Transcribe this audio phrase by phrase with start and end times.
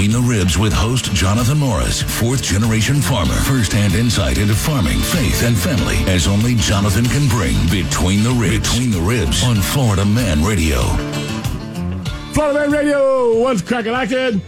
[0.00, 3.34] Between the Ribs with host Jonathan Morris, fourth generation farmer.
[3.34, 7.54] First hand insight into farming, faith, and family as only Jonathan can bring.
[7.68, 8.70] Between the Ribs.
[8.70, 10.80] Between the Ribs on Florida Man Radio.
[12.32, 14.40] Florida Man Radio, what's cracking it?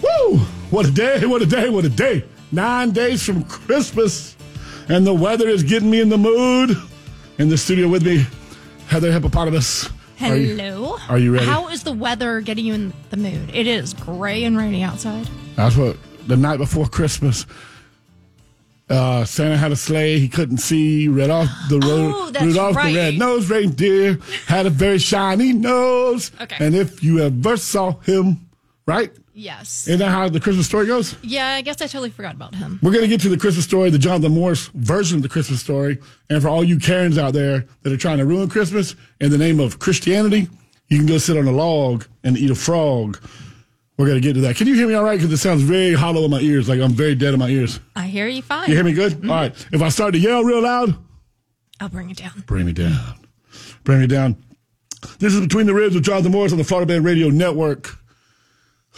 [0.00, 0.38] Woo!
[0.70, 2.24] What a day, what a day, what a day.
[2.52, 4.36] Nine days from Christmas,
[4.88, 6.76] and the weather is getting me in the mood.
[7.38, 8.24] In the studio with me,
[8.86, 9.90] Heather Hippopotamus.
[10.30, 10.96] Are you- Hello.
[11.08, 11.46] are you ready?
[11.46, 13.50] How is the weather getting you in the mood?
[13.52, 15.28] It is gray and rainy outside.
[15.56, 17.46] That's what the night before Christmas.
[18.88, 21.08] Uh, Santa had a sleigh he couldn't see.
[21.08, 22.12] Off the road.
[22.14, 22.92] Oh, that's Rudolph right.
[22.92, 26.30] the red-nosed reindeer had a very shiny nose.
[26.40, 26.56] Okay.
[26.60, 28.46] And if you ever saw him,
[28.86, 29.10] right?
[29.36, 29.88] Yes.
[29.88, 31.16] Isn't that how the Christmas story goes?
[31.22, 32.78] yeah, I guess I totally forgot about him.
[32.82, 35.60] We're going to get to the Christmas story, the Jonathan Morris version of the Christmas
[35.60, 35.98] story.
[36.30, 39.38] And for all you Karens out there that are trying to ruin Christmas in the
[39.38, 40.48] name of Christianity,
[40.88, 43.18] you can go sit on a log and eat a frog.
[43.98, 44.54] We're going to get to that.
[44.56, 45.18] Can you hear me all right?
[45.18, 47.80] Because it sounds very hollow in my ears, like I'm very dead in my ears.
[47.96, 48.68] I hear you fine.
[48.68, 49.14] You hear me good?
[49.14, 49.30] Mm-hmm.
[49.30, 49.66] All right.
[49.72, 50.96] If I start to yell real loud,
[51.80, 52.44] I'll bring it down.
[52.46, 53.14] bring me down.
[53.82, 54.36] Bring me down.
[55.18, 57.98] This is Between the Ribs with Jonathan Morris on the Florida Man Radio Network.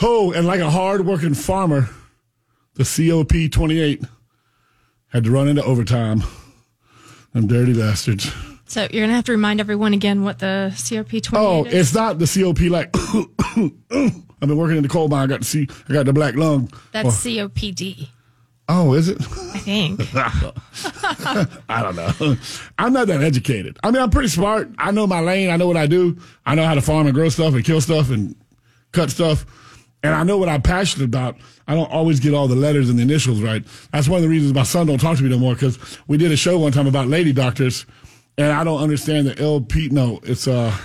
[0.03, 1.89] Oh, and like a hard-working farmer,
[2.75, 4.03] the COP 28
[5.09, 6.23] had to run into overtime.
[7.33, 8.31] Them dirty bastards.
[8.67, 11.75] So you're gonna have to remind everyone again what the COP 28 Oh, is.
[11.75, 12.91] it's not the COP like.
[14.43, 15.23] I've been working in the coal mine.
[15.25, 15.67] I got to see.
[15.89, 16.71] I got the black lung.
[16.93, 18.09] That's Oh, COPD,
[18.69, 19.19] oh, is it?
[19.23, 20.01] I think.
[21.71, 22.37] I don't know.
[22.79, 23.79] I'm not that educated.
[23.83, 24.69] I mean, I'm pretty smart.
[24.79, 25.49] I know my lane.
[25.49, 26.19] I know what I do.
[26.45, 28.35] I know how to farm and grow stuff and kill stuff and
[28.93, 29.47] cut stuff.
[30.07, 31.37] And I know what I'm passionate about.
[31.67, 33.65] I don't always get all the letters and the initials right.
[33.91, 36.17] That's one of the reasons my son don't talk to me no more because we
[36.17, 37.87] did a show one time about lady doctors,
[38.39, 39.89] and I don't understand the LP.
[39.89, 40.77] No, it's uh,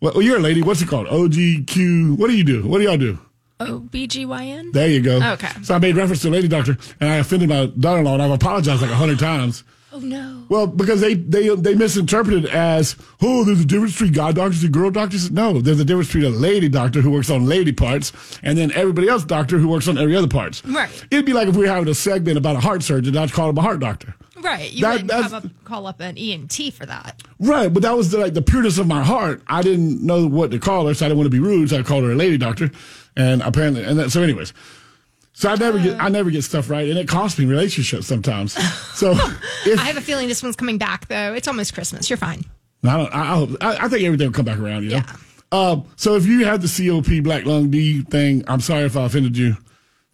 [0.00, 0.62] well, you're a lady.
[0.62, 1.06] What's it called?
[1.06, 2.18] OGQ.
[2.18, 2.66] What do you do?
[2.66, 3.20] What do y'all do?
[3.60, 4.72] OBGYN?
[4.72, 5.22] There you go.
[5.34, 5.48] Okay.
[5.62, 8.82] So I made reference to lady doctor, and I offended my daughter-in-law, and I've apologized
[8.82, 9.62] like a hundred times.
[9.92, 10.44] Oh no.
[10.48, 14.62] Well, because they they they misinterpreted it as oh, there's a difference between guy doctors
[14.64, 15.30] and girl doctors.
[15.30, 18.72] No, there's a difference between a lady doctor who works on lady parts and then
[18.72, 20.64] everybody else doctor who works on every other parts.
[20.64, 20.90] Right.
[21.10, 23.48] It'd be like if we were having a segment about a heart surgeon, I'd call
[23.50, 24.14] him a heart doctor.
[24.42, 24.70] Right.
[24.72, 25.02] You That-
[25.32, 27.22] wouldn't a, call up an ENT for that.
[27.38, 29.42] Right, but that was the, like the pureness of my heart.
[29.46, 31.78] I didn't know what to call her, so I didn't want to be rude, so
[31.78, 32.70] I called her a lady doctor.
[33.16, 34.52] And apparently, and that, so anyways,
[35.36, 38.54] so I never get I never get stuff right, and it costs me relationships sometimes.
[38.96, 39.10] So
[39.66, 41.34] if I have a feeling this one's coming back though.
[41.34, 42.08] It's almost Christmas.
[42.08, 42.42] You're fine.
[42.82, 43.14] I don't.
[43.14, 44.84] I, I, hope, I, I think everything will come back around.
[44.84, 44.96] You know.
[44.96, 45.16] Yeah.
[45.52, 49.04] Um, so if you have the COP Black Lung D thing, I'm sorry if I
[49.04, 49.58] offended you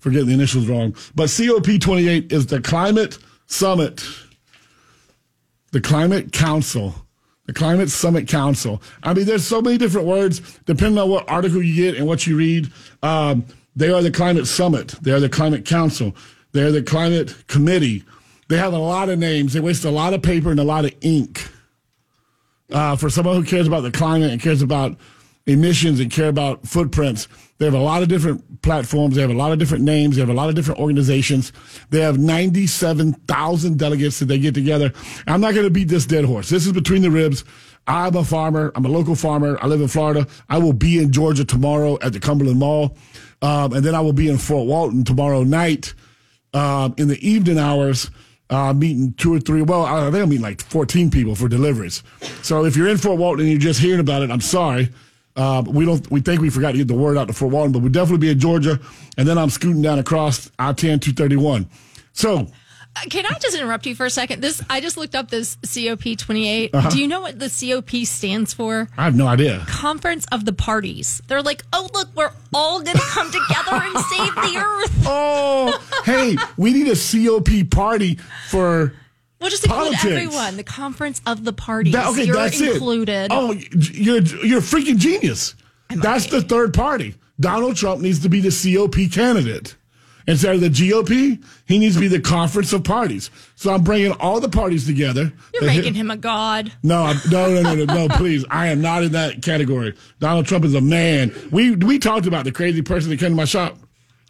[0.01, 0.97] for getting the initials wrong.
[1.15, 3.17] But COP 28 is the climate
[3.47, 4.05] summit,
[5.71, 6.97] the climate council,
[7.47, 8.83] the climate summit council.
[9.05, 12.27] I mean, there's so many different words depending on what article you get and what
[12.27, 12.73] you read.
[13.05, 14.89] Um, they are the climate summit.
[15.01, 16.15] They are the climate council.
[16.53, 18.05] They are the climate committee.
[18.49, 19.55] They have a lot of names.
[19.55, 21.49] They waste a lot of paper and a lot of ink
[22.71, 24.97] uh, for someone who cares about the climate and cares about
[25.47, 27.29] emissions and care about footprints.
[27.59, 29.15] They have a lot of different platforms.
[29.15, 30.17] They have a lot of different names.
[30.17, 31.53] They have a lot of different organizations.
[31.91, 34.93] They have 97,000 delegates that they get together.
[35.27, 36.49] I'm not going to beat this dead horse.
[36.49, 37.45] This is between the ribs.
[37.87, 38.71] I'm a farmer.
[38.77, 39.59] I'm a local farmer.
[39.61, 40.27] I live in Florida.
[40.49, 42.97] I will be in Georgia tomorrow at the Cumberland Mall.
[43.43, 45.95] Um, and then I will be in Fort Walton tomorrow night
[46.55, 48.11] um, in the evening hours,
[48.51, 49.63] uh, meeting two or three.
[49.63, 52.03] Well, I think I'm like 14 people for deliveries.
[52.43, 54.91] So if you're in Fort Walton and you're just hearing about it, I'm sorry.
[55.35, 56.09] Uh, we don't.
[56.11, 58.19] We think we forgot to get the word out to Fort Walton, but we'll definitely
[58.27, 58.79] be in Georgia.
[59.17, 61.69] And then I'm scooting down across I-10 231.
[62.13, 62.47] So Uh,
[63.11, 64.43] Can I just interrupt you for a second?
[64.43, 66.75] This I just looked up this COP 28.
[66.75, 66.91] Uh-huh.
[66.91, 68.89] Do you know what the COP stands for?
[68.97, 69.65] I have no idea.
[69.67, 71.21] Conference of the Parties.
[71.27, 74.89] They're like, oh look, we're all going to come together and save the earth.
[75.15, 78.95] Oh, hey, we need a COP party for.
[79.41, 80.05] We'll just include Politics.
[80.05, 80.57] everyone.
[80.57, 81.93] The Conference of the Parties.
[81.95, 83.25] That, okay, You're that's included.
[83.25, 83.29] it.
[83.33, 85.57] Oh, you're you're a freaking genius.
[85.91, 87.17] That's the third party.
[87.41, 89.75] Donald Trump needs to be the COP candidate.
[90.27, 93.31] Instead of the GOP, he needs to be the conference of parties.
[93.57, 95.33] So I'm bringing all the parties together.
[95.55, 96.73] You're making him a god.
[96.83, 98.45] No, I'm, no, no, no, no, no, please.
[98.51, 99.95] I am not in that category.
[100.21, 101.33] Donald Trump is a man.
[101.51, 103.77] We we talked about the crazy person that came to my shop.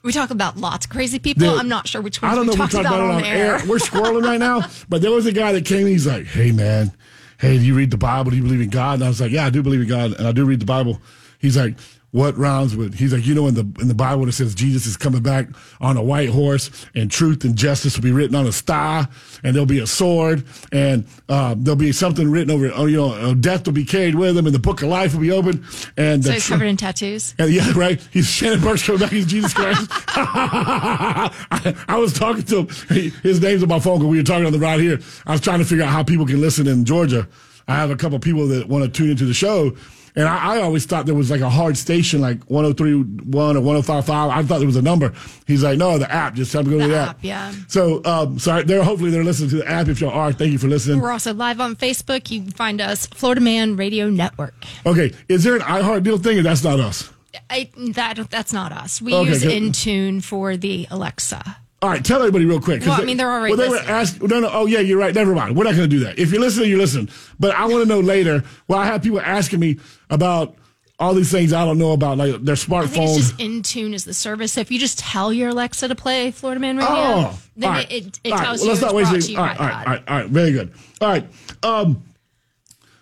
[0.03, 1.49] We talk about lots of crazy people.
[1.49, 2.57] Dude, I'm not sure which ones I don't we know.
[2.57, 3.57] talked we talked about, about, on it on air.
[3.59, 3.67] air.
[3.69, 4.67] We're squirreling right now.
[4.89, 5.87] But there was a guy that came.
[5.87, 6.91] He's like, "Hey, man,
[7.39, 8.31] hey, do you read the Bible?
[8.31, 10.15] Do you believe in God?" And I was like, "Yeah, I do believe in God,
[10.15, 11.01] and I do read the Bible."
[11.39, 11.77] He's like,
[12.13, 12.95] what rhymes with?
[12.95, 15.49] He's like, you know, in the in the Bible it says Jesus is coming back
[15.81, 19.09] on a white horse, and truth and justice will be written on a star
[19.43, 22.73] and there'll be a sword, and uh, there'll be something written over it.
[22.77, 25.15] Oh, you know, uh, death will be carried with him, and the book of life
[25.15, 25.65] will be open.
[25.97, 27.35] And So the he's covered in tattoos.
[27.39, 28.01] and yeah, right.
[28.13, 29.11] He's Shannon Burke's coming back.
[29.11, 29.91] He's Jesus Christ.
[29.91, 32.69] I, I was talking to him.
[32.89, 34.99] He, his name's on my phone because we were talking on the ride here.
[35.27, 37.27] I was trying to figure out how people can listen in Georgia.
[37.69, 39.77] I have a couple of people that want to tune into the show.
[40.15, 44.31] And I, I always thought there was like a hard station, like 1031 or 1055.
[44.31, 45.15] I thought there was a number.
[45.47, 46.35] He's like, no, the app.
[46.35, 47.19] Just tell them to go to The the app.
[47.23, 47.53] yeah.
[47.69, 49.89] So, um, sorry, they're hopefully they're listening to the app.
[49.89, 51.01] If y'all are, thank you for listening.
[51.01, 52.31] We're also live on Facebook.
[52.31, 54.55] You can find us, Florida Man Radio Network.
[54.85, 57.11] Okay, is there an iHeart deal thing, or that's not us?
[57.49, 59.01] I, that that's not us.
[59.01, 59.63] We Okay, use good.
[59.63, 61.57] Intune for the Alexa.
[61.83, 62.83] All right, tell everybody real quick.
[62.87, 63.91] Well, I mean, they're already Well, they were listening.
[63.95, 64.23] asked.
[64.23, 64.49] No, no.
[64.53, 65.13] Oh, yeah, you're right.
[65.13, 65.57] Never mind.
[65.57, 66.17] We're not going to do that.
[66.19, 67.09] If you're listening, you're listening.
[67.41, 68.45] But I want to know later.
[68.69, 70.55] Well, I have people asking me about
[71.01, 73.17] all these things I don't know about, like their I think it's smartphone.
[73.17, 74.53] just Intune is the service.
[74.53, 77.91] So if you just tell your Alexa to play Florida Man Radio, Oh, then right.
[77.91, 79.45] it, it, it right, tells well, you let's not waste brought any- to you all
[79.45, 80.73] right, all right, all right, all right, very good.
[81.01, 81.27] All right.
[81.65, 82.03] Um,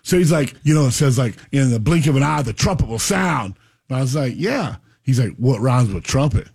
[0.01, 2.53] so he's like, you know, it says like in the blink of an eye, the
[2.53, 3.53] trumpet will sound.
[3.89, 4.77] And I was like, yeah.
[5.03, 6.47] He's like, what rhymes with trumpet?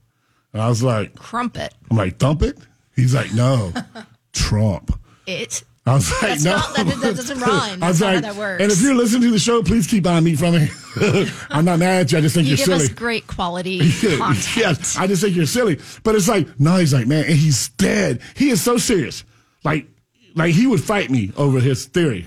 [0.56, 1.74] And I was like, Crumpet.
[1.90, 2.56] I'm like, thump it?
[2.94, 3.74] He's like, no,
[4.32, 4.98] Trump.
[5.26, 5.62] It.
[5.84, 6.56] I was like, That's no.
[6.56, 7.82] not- that- that doesn't rhyme.
[7.82, 8.62] I was That's not how like, that works.
[8.62, 10.68] And if you're listening to the show, please keep buying me from me.
[11.50, 12.16] I'm not mad at you.
[12.16, 12.84] I just think You are give silly.
[12.84, 14.56] us great quality content.
[14.56, 15.78] yes, I just think you're silly.
[16.04, 18.22] But it's like, no, he's like, man, and he's dead.
[18.34, 19.24] He is so serious.
[19.62, 19.86] Like,
[20.34, 22.26] like he would fight me over his theory.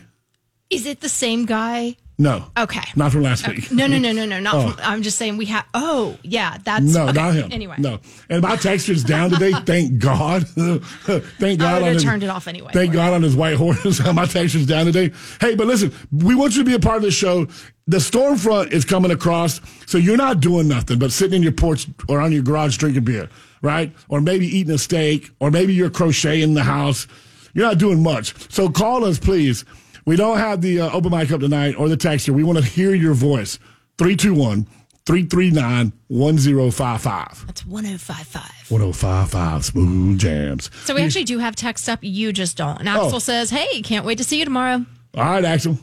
[0.69, 1.95] Is it the same guy?
[2.19, 2.51] No.
[2.57, 2.81] Okay.
[2.97, 3.71] Not from last uh, week.
[3.71, 4.41] No, no, no, no, no.
[4.41, 4.55] Not.
[4.55, 4.69] Oh.
[4.71, 5.65] From, I'm just saying we have.
[5.73, 6.57] Oh, yeah.
[6.63, 7.13] That's No, okay.
[7.13, 7.51] not him.
[7.51, 7.77] Anyway.
[7.79, 7.99] No.
[8.29, 9.53] And my texture's down today.
[9.65, 10.45] Thank God.
[10.49, 11.75] thank God.
[11.77, 12.71] i've on his- turned it off anyway.
[12.73, 14.03] Thank God on his white horse.
[14.13, 15.13] my texture's down today.
[15.39, 17.47] Hey, but listen, we want you to be a part of the show.
[17.87, 21.53] The storm front is coming across, so you're not doing nothing but sitting in your
[21.53, 23.29] porch or on your garage drinking beer,
[23.61, 23.95] right?
[24.09, 27.07] Or maybe eating a steak, or maybe you're crocheting in the house.
[27.53, 28.35] You're not doing much.
[28.51, 29.63] So call us, please.
[30.05, 32.33] We don't have the uh, open mic up tonight or the texture.
[32.33, 33.57] We want to hear your voice.
[33.97, 34.65] 321
[35.05, 37.45] 339 1055.
[37.47, 38.71] That's 1055.
[38.71, 40.69] 1055 Smooth Jams.
[40.85, 41.99] So we actually do have text up.
[42.01, 42.79] You just don't.
[42.79, 43.19] And Axel Oh.
[43.19, 44.85] says, "Hey, can't wait to see you tomorrow."
[45.15, 45.77] All right, Axel.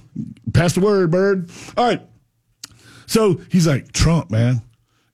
[0.52, 1.50] Pass the word, bird.
[1.76, 2.00] All right.
[3.06, 4.62] So he's like, Trump, man,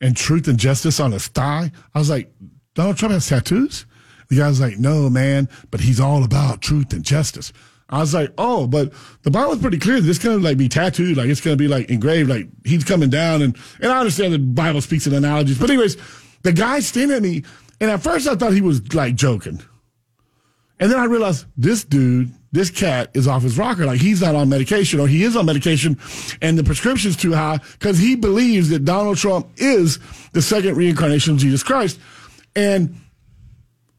[0.01, 1.71] and truth and justice on his thigh.
[1.95, 2.33] I was like,
[2.75, 3.85] Donald Trump has tattoos?
[4.29, 7.53] The guy's like, no, man, but he's all about truth and justice.
[7.93, 8.91] I was like, oh, but
[9.23, 10.01] the Bible Bible's pretty clear.
[10.01, 13.11] This to like be tattooed, like it's going to be like engraved, like he's coming
[13.11, 13.43] down.
[13.43, 15.99] And and I understand the Bible speaks in analogies, but anyways,
[16.43, 17.45] the guy standing at me,
[17.81, 19.61] and at first I thought he was like joking.
[20.81, 23.85] And then I realized this dude, this cat is off his rocker.
[23.85, 25.99] Like he's not on medication or he is on medication
[26.41, 30.01] and the prescription's too high because he believes that Donald Trump is
[30.33, 32.01] the second reincarnation of Jesus Christ.
[32.57, 32.97] And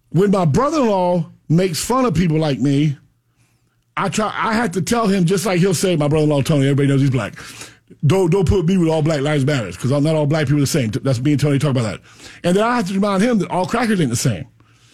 [0.09, 2.97] when my brother-in-law makes fun of people like me,
[3.95, 4.33] I try.
[4.35, 6.65] I had to tell him just like he'll say, my brother-in-law Tony.
[6.65, 7.35] Everybody knows he's black.
[8.05, 10.61] Don't don't put me with all black lives matters because not all black people are
[10.61, 10.89] the same.
[10.89, 12.01] That's me and Tony talk about that.
[12.43, 14.47] And then I have to remind him that all crackers ain't the same.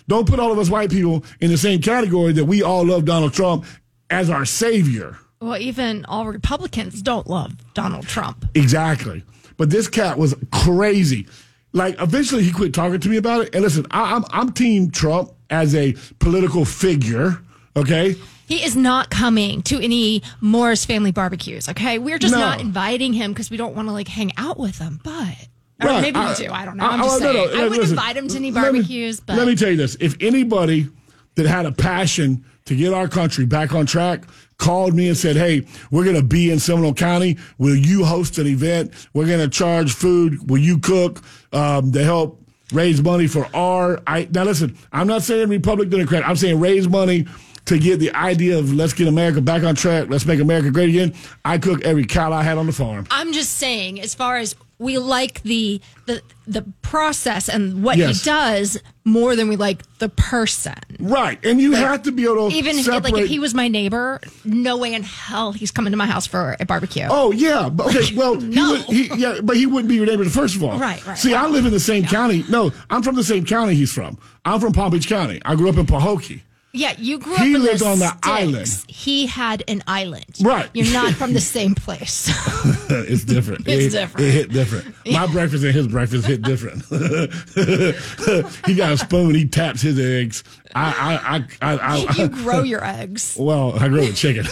[0.08, 3.06] Don't put all of us white people in the same category that we all love
[3.06, 3.66] Donald Trump
[4.10, 5.18] as our savior.
[5.40, 8.46] Well, even all Republicans don't love Donald Trump.
[8.56, 9.24] Exactly.
[9.56, 11.28] But this cat was crazy.
[11.72, 13.56] Like eventually he quit talking to me about it.
[13.56, 17.40] And listen, I, I'm I'm Team Trump as a political figure.
[17.78, 18.16] Okay.
[18.50, 21.70] He is not coming to any Morris family barbecues.
[21.70, 22.40] Okay, we're just No.
[22.40, 25.00] not inviting him because we don't want to like hang out with him.
[25.04, 25.36] But
[25.82, 26.02] Right.
[26.02, 26.52] maybe I- we do.
[26.52, 26.84] I don't know.
[26.84, 27.36] I- I'm just I- no, saying.
[27.36, 29.20] no, I wouldn't listen, invite him to any let me- barbecues.
[29.22, 30.88] but let me tell you this: if anybody
[31.36, 34.24] that had a passion to get our country back on track
[34.58, 37.38] called me and said, "Hey, we're going to be in Seminole County.
[37.60, 38.92] Will you host an event?
[39.14, 40.50] We're going to charge food.
[40.50, 41.22] Will you cook
[41.54, 42.42] um, to help
[42.74, 44.76] raise money for our?" I now listen.
[44.92, 46.28] I'm not saying Republican Democrat.
[46.28, 47.26] I'm saying raise money.
[47.70, 50.90] To get the idea of let's get America back on track, let's make America great
[50.90, 51.14] again.
[51.46, 53.06] I cook every cow I had on the farm.
[53.12, 58.24] I'm just saying, as far as we like the the the process and what Yes.
[58.24, 60.74] he does more than we like the person.
[61.00, 63.14] Right, and you have to be able to Even if, separate.
[63.14, 66.26] like if he was my neighbor, no way in hell he's coming to my house
[66.26, 67.06] for a barbecue.
[67.08, 68.16] Oh yeah, but okay.
[68.16, 68.72] Well, he No.
[68.72, 70.80] would, he, yeah, but he wouldn't be your neighbor first of all.
[70.80, 71.18] Right, right.
[71.20, 72.44] See, I live in the same county.
[72.50, 74.18] No, I'm from the same county he's from.
[74.44, 75.40] I'm from Palm Beach County.
[75.46, 76.42] I grew up in Pahokee.
[76.72, 78.28] Yeah, you grew He up He lived on the sticks.
[78.28, 78.86] island.
[78.88, 80.26] He had an island.
[80.40, 80.70] Right.
[80.74, 82.30] You're not from the same place.
[82.90, 83.68] it's different.
[83.68, 84.28] It's it, different.
[84.28, 84.96] It hit different.
[85.12, 86.84] My breakfast and his breakfast hit different.
[88.68, 89.34] he got a spoon.
[89.34, 90.44] He taps his eggs.
[90.76, 91.18] I,
[91.62, 93.36] I, I, I, I you grow your eggs.
[93.40, 94.46] Well, I grew with chicken.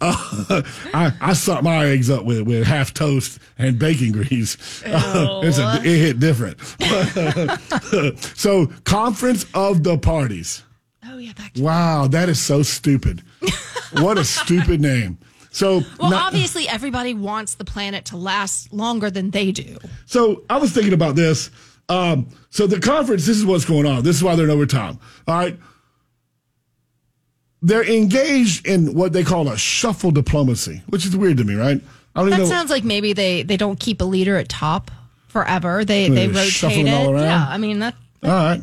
[0.00, 4.82] uh, I, I suck my eggs up with, with half toast and bacon grease.
[4.84, 6.58] it's a, it hit different.
[8.36, 10.64] so, conference of the parties.
[11.06, 11.58] Oh yeah, that.
[11.58, 13.22] Wow, that is so stupid.
[13.92, 15.18] what a stupid name.
[15.52, 19.78] So, Well, now- obviously, everybody wants the planet to last longer than they do.
[20.06, 21.50] So I was thinking about this.
[21.88, 24.04] Um, so the conference, this is what's going on.
[24.04, 25.00] This is why they're in overtime.
[25.26, 25.58] All right.
[27.62, 31.80] They're engaged in what they call a shuffle diplomacy, which is weird to me, right?
[32.14, 32.44] I don't That know.
[32.46, 34.90] sounds like maybe they they don't keep a leader at top
[35.28, 35.84] forever.
[35.84, 36.94] They they They're rotate shuffling it.
[36.94, 37.22] all around?
[37.24, 37.94] Yeah, I mean that.
[38.22, 38.60] All right.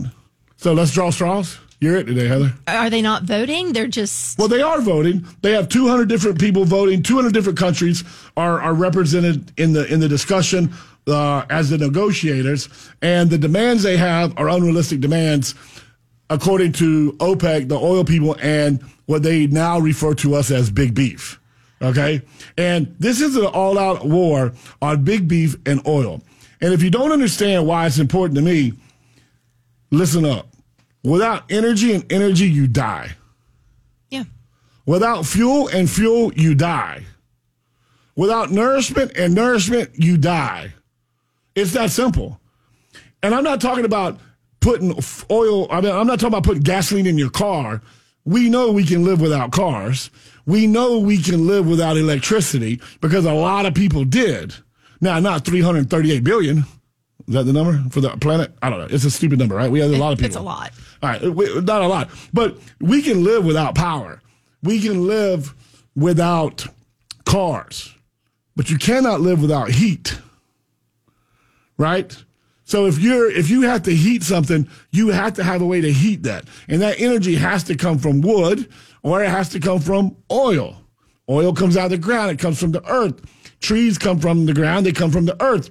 [0.58, 1.60] So let's draw straws.
[1.80, 2.54] You're it today, Heather.
[2.68, 3.72] Are they not voting?
[3.74, 4.40] They're just.
[4.40, 5.26] Well, they are voting.
[5.42, 7.04] They have 200 different people voting.
[7.04, 8.04] 200 different countries
[8.36, 10.74] are, are represented in the in the discussion
[11.08, 12.68] uh, as the negotiators,
[13.02, 15.54] and the demands they have are unrealistic demands,
[16.32, 20.96] according to OPEC, the oil people, and what they now refer to us as big
[20.96, 21.40] beef.
[21.80, 22.24] Okay,
[22.58, 26.24] and this is an all-out war on big beef and oil.
[26.60, 28.74] And if you don't understand why it's important to me,
[29.92, 30.48] listen up.
[31.08, 33.16] Without energy and energy, you die.
[34.10, 34.26] yeah.
[34.86, 37.06] Without fuel and fuel, you die.
[38.18, 40.74] Without nourishment and nourishment, you die.
[41.56, 42.42] It's that simple.
[43.24, 44.20] And I'm not talking about
[44.60, 45.00] putting
[45.32, 47.82] oil, I mean, I'm not talking about putting gasoline in your car.
[48.26, 50.10] We know we can live without cars.
[50.46, 54.54] We know we can live without electricity because a lot of people did.
[55.00, 56.66] Now, not 338 billion.
[57.28, 58.54] Is that the number for the planet?
[58.62, 58.88] I don't know.
[58.90, 59.70] It's a stupid number, right?
[59.70, 60.28] We have a lot of people.
[60.28, 60.72] It's a lot.
[61.04, 64.22] All right, we- not a lot, but we can live without power.
[64.64, 65.54] We can live
[65.96, 66.66] without
[67.26, 67.94] cars,
[68.56, 70.18] but you cannot live without heat.
[71.78, 72.16] Right?
[72.64, 75.80] So if you're if you have to heat something, you have to have a way
[75.82, 76.46] to heat that.
[76.68, 78.70] And that energy has to come from wood
[79.04, 80.76] or it has to come from oil.
[81.30, 83.22] Oil comes out of the ground, it comes from the earth.
[83.60, 85.70] Trees come from the ground, they come from the earth.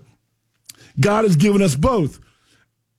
[1.00, 2.20] God has given us both.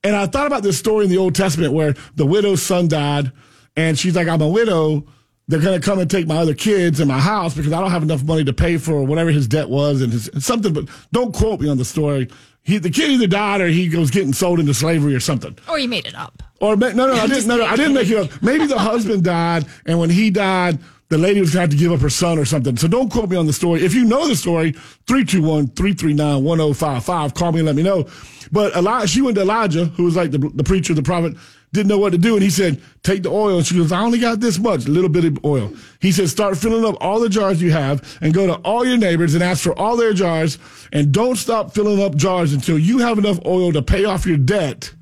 [0.04, 3.32] And I thought about this story in the Old Testament where the widow's son died,
[3.75, 5.06] and she's like, I'm a widow.
[5.50, 7.92] They're going to come and take my other kids and my house because I don't
[7.92, 10.74] have enough money to pay for whatever his debt was and his, something.
[10.74, 12.27] But don't quote me on the story.
[12.63, 15.58] He, the kid either died or he was getting sold into slavery or something.
[15.70, 16.44] Or you made it up.
[16.60, 17.48] Or no, no, I didn't.
[17.48, 18.42] No, no, I didn't make it up.
[18.42, 21.78] Maybe the husband died, and when he died, the lady was going to have to
[21.78, 22.78] give up her son or something.
[22.78, 23.84] So don't quote me on the story.
[23.84, 24.74] If you know the story,
[25.06, 27.34] 321-339-1055.
[27.34, 28.08] Call me and let me know.
[28.52, 31.36] But Elijah, she went to Elijah, who was like the, the preacher, the prophet,
[31.74, 32.34] didn't know what to do.
[32.34, 33.58] And he said, take the oil.
[33.58, 35.74] And she goes, I only got this much, a little bit of oil.
[36.02, 38.98] He said, start filling up all the jars you have and go to all your
[38.98, 40.58] neighbors and ask for all their jars.
[40.92, 44.38] And don't stop filling up jars until you have enough oil to pay off your
[44.38, 44.94] debt.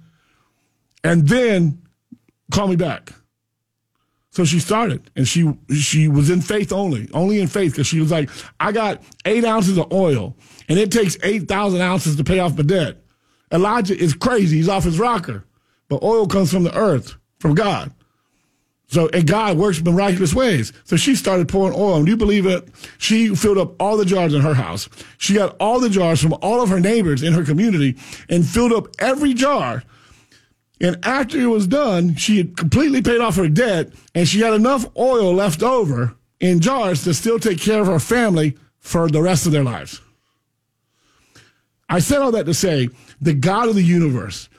[1.04, 1.84] And then
[2.52, 3.14] call me back.
[4.36, 8.02] So she started, and she she was in faith only, only in faith, because she
[8.02, 10.36] was like, I got eight ounces of oil,
[10.68, 12.98] and it takes eight thousand ounces to pay off my debt.
[13.50, 15.46] Elijah is crazy; he's off his rocker.
[15.88, 17.94] But oil comes from the earth, from God.
[18.88, 20.74] So and God works miraculous ways.
[20.84, 22.68] So she started pouring oil, and you believe it?
[22.98, 24.90] She filled up all the jars in her house.
[25.18, 27.96] She got all the jars from all of her neighbors in her community,
[28.28, 29.84] and filled up every jar.
[30.82, 34.54] And after it was done, she had completely paid off her debt and she had
[34.54, 39.22] enough oil left over in jars to still take care of her family for the
[39.22, 40.02] rest of their lives.
[41.88, 42.90] I said all that to say
[43.22, 44.50] the God of the universe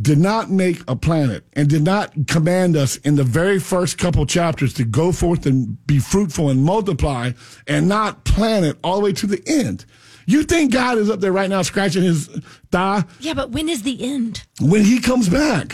[0.00, 4.26] did not make a planet and did not command us in the very first couple
[4.26, 7.32] chapters to go forth and be fruitful and multiply
[7.66, 9.86] and not plan it all the way to the end.
[10.26, 12.26] You think God is up there right now scratching his
[12.72, 14.42] thigh Yeah, but when is the end?
[14.60, 15.72] when he comes back?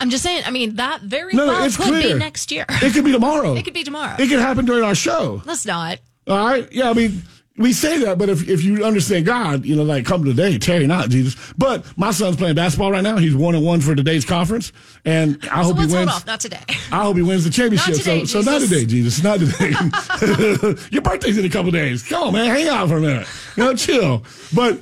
[0.00, 0.42] I'm just saying.
[0.46, 2.14] I mean, that very No, no, well it's could clear.
[2.14, 2.64] be next year.
[2.68, 3.54] It could be tomorrow.
[3.54, 4.16] It could be tomorrow.
[4.18, 5.42] It could happen during our show.
[5.44, 5.98] Let's not.
[6.26, 6.70] All right.
[6.72, 6.88] Yeah.
[6.90, 7.22] I mean,
[7.60, 10.86] we say that, but if, if you understand God, you know, like come today, Terry,
[10.86, 11.36] not Jesus.
[11.58, 13.18] But my son's playing basketball right now.
[13.18, 14.72] He's one and one for today's conference,
[15.04, 16.08] and I So hope he wins.
[16.10, 16.26] off.
[16.26, 16.58] Not today.
[16.90, 17.96] I hope he wins the championship.
[17.96, 19.22] Today, so, so not today, Jesus.
[19.22, 19.70] Not today.
[20.90, 22.02] Your birthday's in a couple days.
[22.02, 22.46] Come on, man.
[22.46, 23.28] Hang out for a minute.
[23.56, 24.24] You know, chill.
[24.54, 24.80] But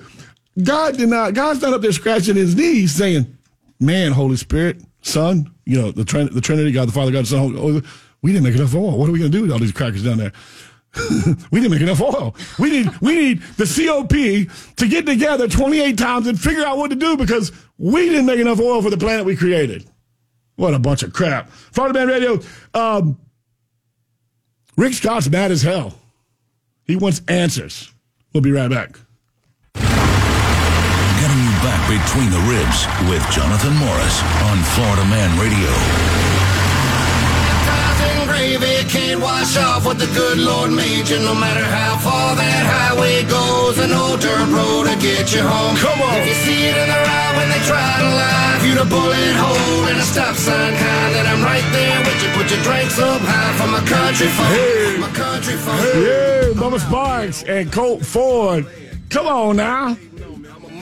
[0.62, 1.34] God did not.
[1.34, 3.36] God's not up there scratching his knees, saying,
[3.80, 7.28] "Man, Holy Spirit, Son, you know, the Trin- the Trinity, God the Father, God the
[7.28, 7.54] Son.
[7.54, 7.82] Holy-
[8.22, 8.98] we didn't make enough oil.
[8.98, 10.32] What are we going to do with all these crackers down there?"
[11.50, 12.34] we didn't make enough oil.
[12.58, 14.08] We need we need the COP
[14.76, 18.40] to get together 28 times and figure out what to do because we didn't make
[18.40, 19.88] enough oil for the planet we created.
[20.56, 21.50] What a bunch of crap.
[21.50, 22.40] Florida Man Radio.
[22.74, 23.18] Um,
[24.76, 25.94] Rick Scott's mad as hell.
[26.84, 27.92] He wants answers.
[28.32, 28.98] We'll be right back.
[29.74, 36.37] Getting you back between the ribs with Jonathan Morris on Florida Man Radio.
[38.58, 41.18] Gravy can't wash off what the good Lord made you.
[41.20, 45.76] No matter how far that highway goes, an old dirt road to get you home.
[45.76, 46.18] Come on.
[46.18, 48.84] If you see it in the route when they try to lie, if you a
[48.84, 52.30] bullet hole and a stop sign kind, then I'm right there with you.
[52.34, 54.50] Put your drinks up high for my country phone.
[54.50, 54.96] Hey.
[54.98, 55.78] My country phone.
[56.02, 58.66] Yeah, Bubba Sparks and Colt Ford.
[59.10, 59.96] Come on now.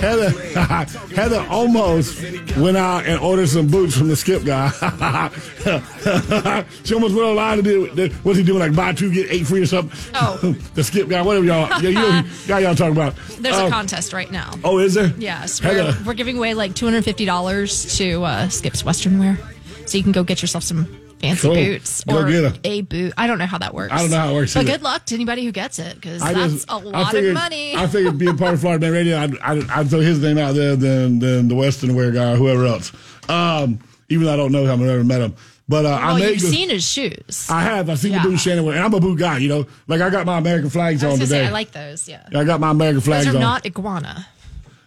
[0.00, 0.30] Heather,
[1.14, 2.20] Heather almost
[2.56, 4.68] went out and ordered some boots from the skip guy.
[6.84, 8.08] she almost went online to do.
[8.22, 8.60] What's he doing?
[8.60, 9.98] Like buy two get eight free or something?
[10.14, 10.36] Oh.
[10.74, 11.68] the skip guy, whatever y'all.
[11.82, 13.14] Yeah, you know, guy y'all talking about.
[13.38, 14.52] There's Um, a contest right now.
[14.64, 15.12] Oh, is there?
[15.18, 15.96] Yes, Heather.
[16.00, 19.38] we're, we're giving away like two hundred fifty dollars to uh, Skips Western Wear,
[19.86, 20.86] so you can go get yourself some
[21.28, 21.54] fancy Cool.
[21.54, 22.54] boots Go or 'em.
[22.64, 23.12] a boot.
[23.16, 23.92] I don't know how that works.
[23.92, 24.72] I don't know how it works But either.
[24.72, 27.30] good luck to anybody who gets it because I that's just- a I lot figured,
[27.30, 27.76] of money.
[27.76, 30.54] I figured being part of Florida Man Radio, I'd, I'd, I'd throw his name out
[30.54, 32.92] there than, than the Western Wear guy or whoever else.
[33.28, 33.78] Um,
[34.08, 35.34] even though I don't know him, I've never met him.
[35.68, 37.48] But uh, I well, made you've the- seen his shoes.
[37.50, 37.90] I have.
[37.90, 38.22] I've seen Yeah.
[38.22, 39.38] the boot Shannon wear, and I'm a boot guy.
[39.38, 41.26] You know, like I got my American flags I on today.
[41.26, 42.08] say I like those.
[42.08, 43.42] Yeah, I got my American flags those are on.
[43.42, 44.26] not iguana.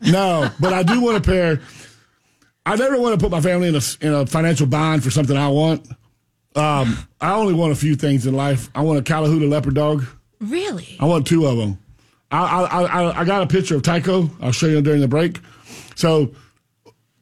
[0.02, 1.60] no, but I do want a pair.
[2.66, 5.36] I never want to put my family in a in a financial bind for something
[5.36, 5.86] I want.
[6.56, 8.70] Um, I only want a few things in life.
[8.74, 10.06] I want a Catahoula leopard dog.
[10.40, 10.98] Really?
[11.00, 11.78] I want two of them.
[12.32, 14.30] I I, I, I got a picture of Tycho.
[14.42, 15.40] I'll show you during the break.
[15.96, 16.32] So,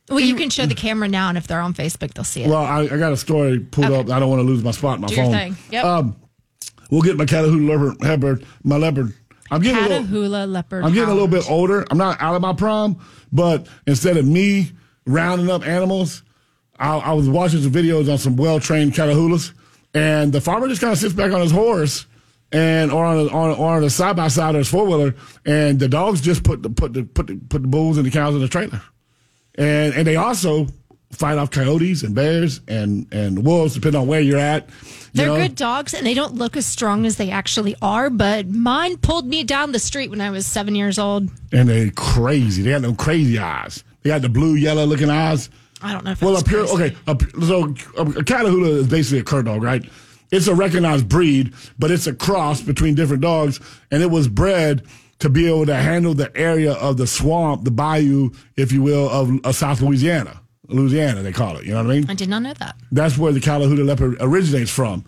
[0.09, 2.49] Well, you can show the camera now, and if they're on Facebook, they'll see it.
[2.49, 3.99] well, I, I got a story pulled Okay.
[3.99, 4.09] up.
[4.09, 5.31] I don't want to lose my spot in my Do phone.
[5.31, 5.57] your thing.
[5.71, 5.83] Yep.
[5.85, 6.15] Um,
[6.91, 9.13] we'll get my Catahoula leopard, leopard, my leopard.
[9.49, 10.83] I'm getting a little, leopard.
[10.83, 11.85] I'm getting a little bit older.
[11.89, 12.97] I'm not out of my prime,
[13.31, 14.71] but instead of me
[15.05, 16.23] rounding up animals,
[16.79, 19.51] I, I was watching some videos on some well trained Catahoulas,
[19.93, 22.05] and the farmer just kind of sits back on his horse
[22.51, 25.15] and or on a, on, or on a side by side of his four wheeler,
[25.45, 28.11] and the dogs just put the put the put the put the bulls and the
[28.11, 28.81] cows in the trailer,
[29.55, 30.67] and and they also
[31.11, 34.67] fight off coyotes and bears and and wolves depending on where you're at.
[35.13, 35.37] You They're know?
[35.37, 38.09] good dogs, and they don't look as strong as they actually are.
[38.09, 41.29] But mine pulled me down the street when I was seven years old.
[41.51, 42.61] and they're crazy.
[42.61, 43.83] They got them crazy eyes.
[44.03, 45.49] They got the blue yellow looking eyes.
[45.81, 46.95] I don't know if Well, a pure okay.
[47.07, 49.83] A, so um, a, a Catahoula is basically a cur dog, right?
[50.31, 53.59] It's a recognized breed, but it's a cross between different dogs,
[53.91, 54.83] and it was bred
[55.19, 59.09] to be able to handle the area of the swamp, the bayou, if you will,
[59.09, 60.41] of, of South Louisiana.
[60.67, 61.65] Louisiana, they call it.
[61.65, 62.09] You know what I mean?
[62.09, 62.75] I did not know that.
[62.91, 65.05] That's where the Catahoula leopard originates from.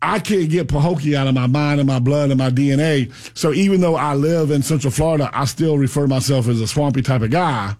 [0.00, 3.12] I can't get Pahokee out of my mind and my blood and my DNA.
[3.36, 6.68] So even though I live in Central Florida, I still refer to myself as a
[6.68, 7.74] swampy type of guy.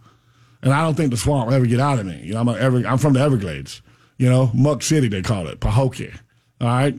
[0.66, 2.20] And I don't think the swamp will ever get out of me.
[2.24, 3.82] You know, I'm, Ever, I'm from the Everglades.
[4.18, 6.12] You know, Muck City, they call it, Pahokee.
[6.60, 6.98] All right.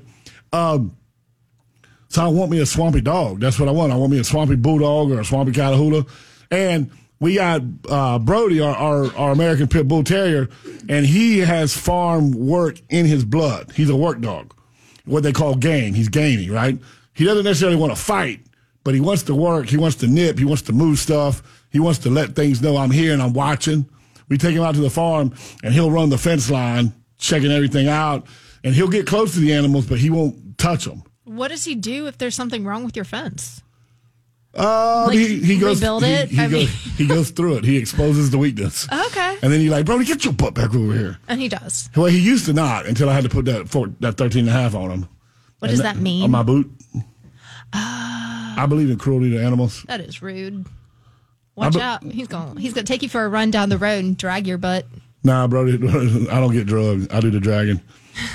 [0.54, 0.96] Um,
[2.08, 3.42] so I want me a swampy dog.
[3.42, 3.92] That's what I want.
[3.92, 6.08] I want me a swampy bulldog or a swampy Catahoula.
[6.50, 10.48] And we got uh, Brody, our, our, our American Pit Bull Terrier,
[10.88, 13.74] and he has farm work in his blood.
[13.76, 14.54] He's a work dog,
[15.04, 15.94] what they call game.
[15.94, 16.80] He's gamey, right?
[17.14, 18.40] He doesn't necessarily want to fight,
[18.86, 19.68] but he wants to work.
[19.68, 20.40] He wants to nip.
[20.40, 21.57] He wants to move stuff.
[21.78, 23.88] He wants to let things know I'm here and I'm watching.
[24.30, 25.32] We take him out to the farm,
[25.64, 28.26] and he'll run the fence line, checking everything out,
[28.64, 31.04] and he'll get close to the animals, but he won't touch them.
[31.26, 33.62] What does he do if there's something wrong with your fence?
[34.56, 36.30] Uh, Like, he, he goes rebuild he, it?
[36.30, 37.64] He, I goes, mean- he goes through it.
[37.64, 38.88] He exposes the weakness.
[38.92, 39.38] Okay.
[39.44, 41.20] And then you're like, bro, get your butt back over here.
[41.28, 41.92] And he does.
[41.96, 44.50] Well, he used to not until I had to put that four, that 13 and
[44.50, 45.02] a half on him.
[45.60, 46.24] What And does that mean?
[46.24, 46.72] On my boot.
[47.72, 49.84] I believe in cruelty to animals.
[49.84, 50.66] That is rude.
[51.58, 52.04] Watch be- out.
[52.04, 54.58] He's going he's gonna take you for a run down the road and drag your
[54.58, 54.86] butt.
[55.24, 57.08] Nah, bro, I don't get drugs.
[57.12, 57.82] I do the dragon.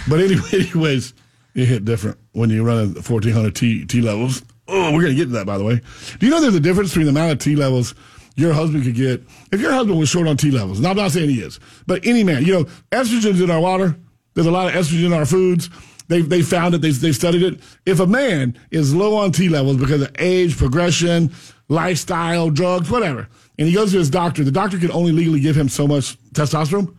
[0.08, 1.14] But anyway, anyways,
[1.54, 4.42] it hit different when you run at 1400 T, T levels.
[4.68, 5.80] Oh, we're going to get to that, by the way.
[6.18, 7.94] Do you know there's a difference between the amount of T levels
[8.36, 9.22] your husband could get?
[9.50, 12.04] If your husband was short on T levels, and I'm not saying he is, but
[12.06, 13.96] any man, you know, estrogen's in our water.
[14.34, 15.68] There's a lot of estrogen in our foods.
[16.08, 16.80] They've, they found it.
[16.80, 17.60] They, they've studied it.
[17.86, 21.32] If a man is low on T levels because of age, progression,
[21.72, 25.56] lifestyle, drugs, whatever, and he goes to his doctor, the doctor can only legally give
[25.56, 26.94] him so much testosterone.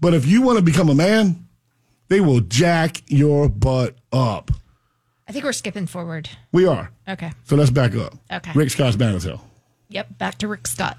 [0.00, 1.46] But if you want to become a man,
[2.08, 4.50] they will jack your butt up.
[5.26, 6.28] I think we're skipping forward.
[6.52, 6.90] We are.
[7.08, 7.32] Okay.
[7.44, 8.14] So let's back up.
[8.30, 8.50] Okay.
[8.54, 9.42] Rick Scott's mad as hell.
[9.88, 10.18] Yep.
[10.18, 10.98] Back to Rick Scott.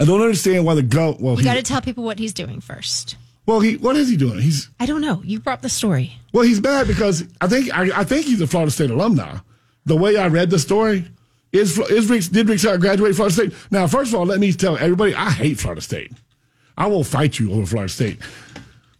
[0.00, 1.20] I don't understand why the goat.
[1.20, 3.16] Well, You got to tell people what he's doing first.
[3.46, 3.76] well, he.
[3.76, 4.40] What is he doing?
[4.40, 5.22] He's I don't know.
[5.24, 6.14] You brought the story.
[6.32, 9.38] well, he's bad because I think I, I think he's a Florida State alumni.
[9.86, 11.04] The way I read the story
[11.52, 13.52] is is Rick did Rick Scott graduate Florida State?
[13.70, 16.12] Now, first of all, let me tell everybody I hate Florida State.
[16.76, 18.18] I will fight you over Florida State.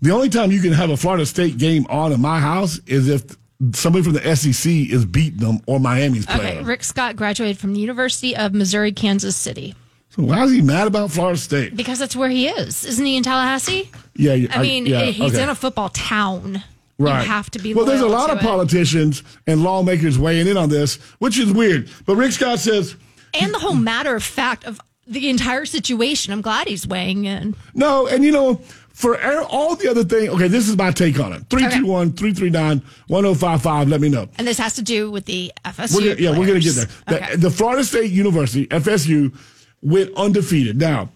[0.03, 3.09] The only time you can have a Florida State game on in my house is
[3.09, 3.37] if
[3.75, 6.59] somebody from the SEC is beating them or Miami's playing.
[6.59, 6.63] Okay.
[6.63, 9.75] Rick Scott graduated from the University of Missouri, Kansas City.
[10.11, 11.77] So why is he mad about Florida State?
[11.77, 12.85] Because that's where he is.
[12.85, 13.91] Isn't he in Tallahassee?
[14.17, 15.43] Yeah, yeah, I mean, yeah, he's okay.
[15.43, 16.65] in a football town.
[17.01, 17.23] Right.
[17.23, 18.43] You have to be Well, there's a lot of it.
[18.43, 21.89] politicians and lawmakers weighing in on this, which is weird.
[22.05, 22.95] But Rick Scott says,
[23.33, 26.33] And the whole matter of fact of the entire situation.
[26.33, 27.57] I'm glad he's weighing in.
[27.75, 28.61] no, and you know,
[28.93, 31.43] for all the other thing, okay, this is my take on it.
[31.49, 34.29] 321 339 1055, let me know.
[34.39, 35.95] And this has to do with the FSU.
[35.97, 37.29] We're gonna, yeah, we're going to get there.
[37.31, 39.35] The, the Florida State University, FSU,
[39.83, 40.79] went undefeated.
[40.79, 41.09] Now,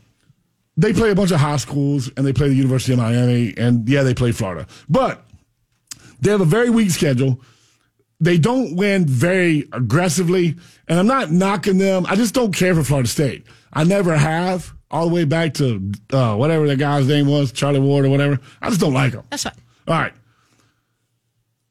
[0.77, 3.89] they play a bunch of high schools and they play the University of Miami, and
[3.89, 4.67] yeah, they play Florida.
[4.89, 5.25] But
[6.25, 7.41] they have a very weak schedule.
[8.21, 10.57] They don't win very aggressively,
[10.89, 12.07] and I'm not knocking them.
[12.09, 13.47] I just don't care for Florida State.
[13.73, 17.81] I never have, all the way back to uh, whatever the guy's name was, Charlie
[17.81, 18.41] Ward or whatever.
[18.63, 19.25] I just don't like them.
[19.31, 19.53] That's fine.
[19.89, 20.13] All right.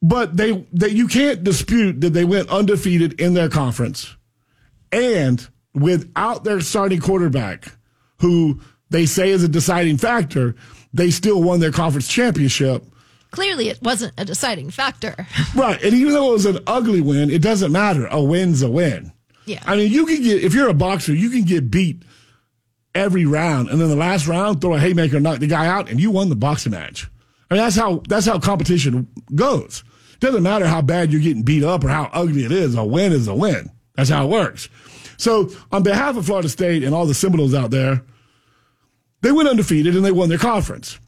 [0.02, 4.16] But they, they you can't dispute that they went undefeated in their conference
[4.94, 7.66] and without their starting quarterback,
[8.20, 8.62] who
[8.92, 10.56] they say is a deciding factor,
[10.94, 12.86] they still won their conference championship.
[13.34, 15.16] Clearly, it wasn't a deciding factor.
[15.56, 15.82] Right.
[15.84, 18.08] And even though it was an ugly win, it doesn't matter.
[18.08, 19.12] A win's a win.
[19.46, 19.62] Yeah.
[19.66, 22.04] I mean, you can get, if you're a boxer, you can get beat
[22.96, 23.70] every round.
[23.70, 26.30] And then the last round, throw a haymaker, knock the guy out, and you won
[26.30, 27.10] the boxing match.
[27.50, 29.84] I mean, that's how, that's how competition goes.
[30.14, 32.76] It doesn't matter how bad you're getting beat up or how ugly it is.
[32.76, 33.70] A win is a win.
[33.96, 34.70] That's how it works.
[35.18, 38.04] So, on behalf of Florida State and all the Seminoles out there,
[39.22, 41.00] they went undefeated and they won their conference.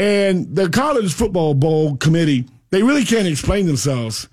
[0.00, 4.30] And the college football bowl committee, they really can't explain themselves.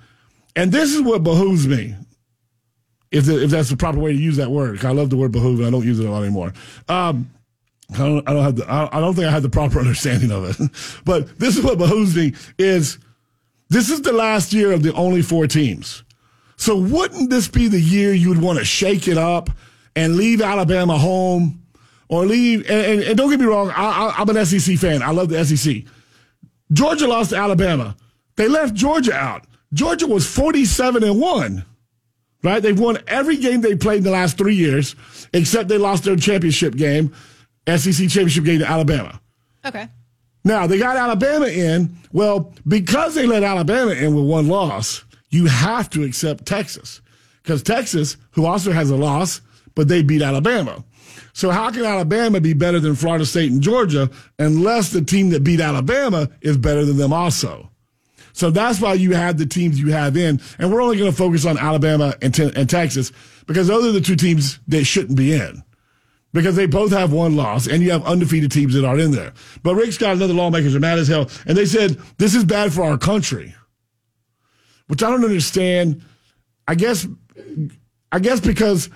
[0.55, 1.93] And this is what behooves me,
[3.11, 4.85] if, the, if that's the proper way to use that word.
[4.85, 6.53] I love the word behoove, I don't use it a lot anymore.
[6.87, 7.29] Um,
[7.93, 10.45] I don't, I don't have the, I don't think I had the proper understanding of
[10.45, 10.71] it.
[11.03, 12.97] but this is what behooves me is
[13.67, 16.01] this is the last year of the only four teams.
[16.55, 19.49] So wouldn't this be the year you would want to shake it up
[19.97, 21.61] and leave Alabama home
[22.09, 22.61] or leave?
[22.69, 25.01] And, and, and don't get me wrong, I, I, I'm an SEC fan.
[25.01, 25.83] I love the SEC.
[26.71, 27.95] Georgia lost to Alabama.
[28.35, 29.45] They left Georgia out.
[29.73, 31.65] Georgia was 47 and 1.
[32.43, 32.61] Right?
[32.61, 34.95] They've won every game they played in the last three years,
[35.33, 37.13] except they lost their championship game,
[37.67, 39.19] SEC championship game to Alabama.
[39.65, 39.89] Okay.
[40.43, 41.97] Now, they got Alabama in.
[42.13, 47.01] Well, because they let Alabama in with one loss, you have to accept Texas.
[47.43, 49.41] Because Texas, who also has a loss,
[49.75, 50.85] but they beat Alabama.
[51.37, 55.43] So how can Alabama be better than Florida State and Georgia unless the team that
[55.43, 57.69] beat Alabama is better than them also?
[58.33, 60.41] So that's why you have the teams you have in.
[60.57, 63.11] And we're only going to focus on Alabama and, and Texas
[63.45, 65.61] because those are the two teams that shouldn't be in
[66.33, 69.31] because they both have one loss and you have undefeated teams that are in there.
[69.61, 71.29] But Rick Scott and other lawmakers are mad as hell.
[71.45, 73.53] And they said, this is bad for our country,
[74.87, 76.03] which I don't understand.
[76.67, 77.07] I guess,
[78.11, 78.89] I guess because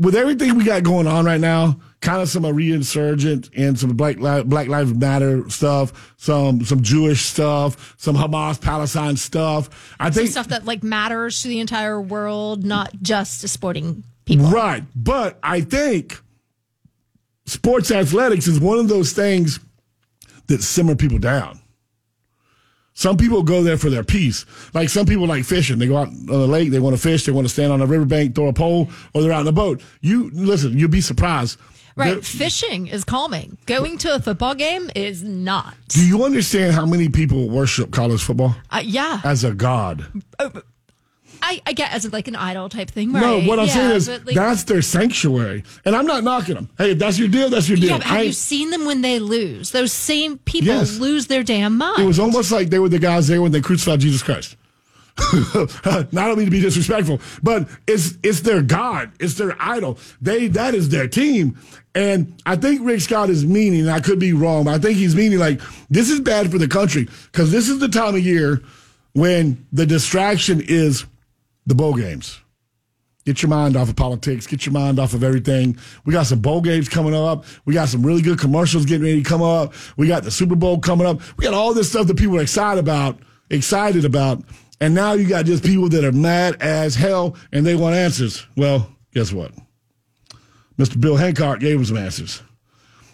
[0.00, 4.18] with everything we got going on right now, kind of some reinsurgent and some Black,
[4.18, 9.94] Li- Black Lives Matter stuff, some, some Jewish stuff, some Hamas Palestine stuff.
[10.00, 14.46] I think Stuff that like matters to the entire world, not just to sporting people.
[14.46, 14.82] Right.
[14.96, 16.18] But I think
[17.44, 19.60] sports athletics is one of those things
[20.46, 21.59] that simmer people down.
[23.00, 24.44] Some people go there for their peace.
[24.74, 25.78] Like some people like fishing.
[25.78, 27.80] They go out on the lake, they want to fish, they want to stand on
[27.80, 29.80] a riverbank, throw a pole, or they're out in a boat.
[30.02, 31.58] You listen, you'll be surprised.
[31.96, 32.12] Right.
[32.12, 33.56] There- Fishing is calming.
[33.64, 35.74] Going to a football game is not.
[35.88, 39.22] do you understand how many people worship college football Uh, yeah.
[39.24, 40.04] as a god?
[41.42, 43.12] I, I get as like an idol type thing.
[43.12, 45.64] No, what I'm yeah, saying is like, that's their sanctuary.
[45.84, 46.68] And I'm not knocking them.
[46.78, 47.90] Hey, if that's your deal, that's your deal.
[47.98, 49.70] Yeah, have I you seen them when they lose?
[49.70, 50.98] Those same people Yes.
[50.98, 52.02] lose their damn mind.
[52.02, 54.56] It was almost like they were the guys there when they crucified Jesus Christ.
[56.12, 59.98] Not only to be disrespectful, but it's it's their God, it's their idol.
[60.20, 61.58] They that is their team.
[61.94, 64.96] And I think Rick Scott is meaning, and I could be wrong, but I think
[64.96, 68.24] he's meaning like this is bad for the country because this is the time of
[68.24, 68.62] year
[69.12, 71.04] when the distraction is
[71.70, 72.40] the bowl games.
[73.24, 74.46] Get your mind off of politics.
[74.46, 75.78] Get your mind off of everything.
[76.04, 77.44] We got some bowl games coming up.
[77.64, 79.72] We got some really good commercials getting ready to come up.
[79.96, 81.20] We got the Super Bowl coming up.
[81.36, 84.42] We got all this stuff that people are excited about, excited about.
[84.80, 88.44] And now you got just people that are mad as hell and they want answers.
[88.56, 89.52] Well, guess what?
[90.76, 91.00] Mr.
[91.00, 92.42] Bill Hancock gave them some answers.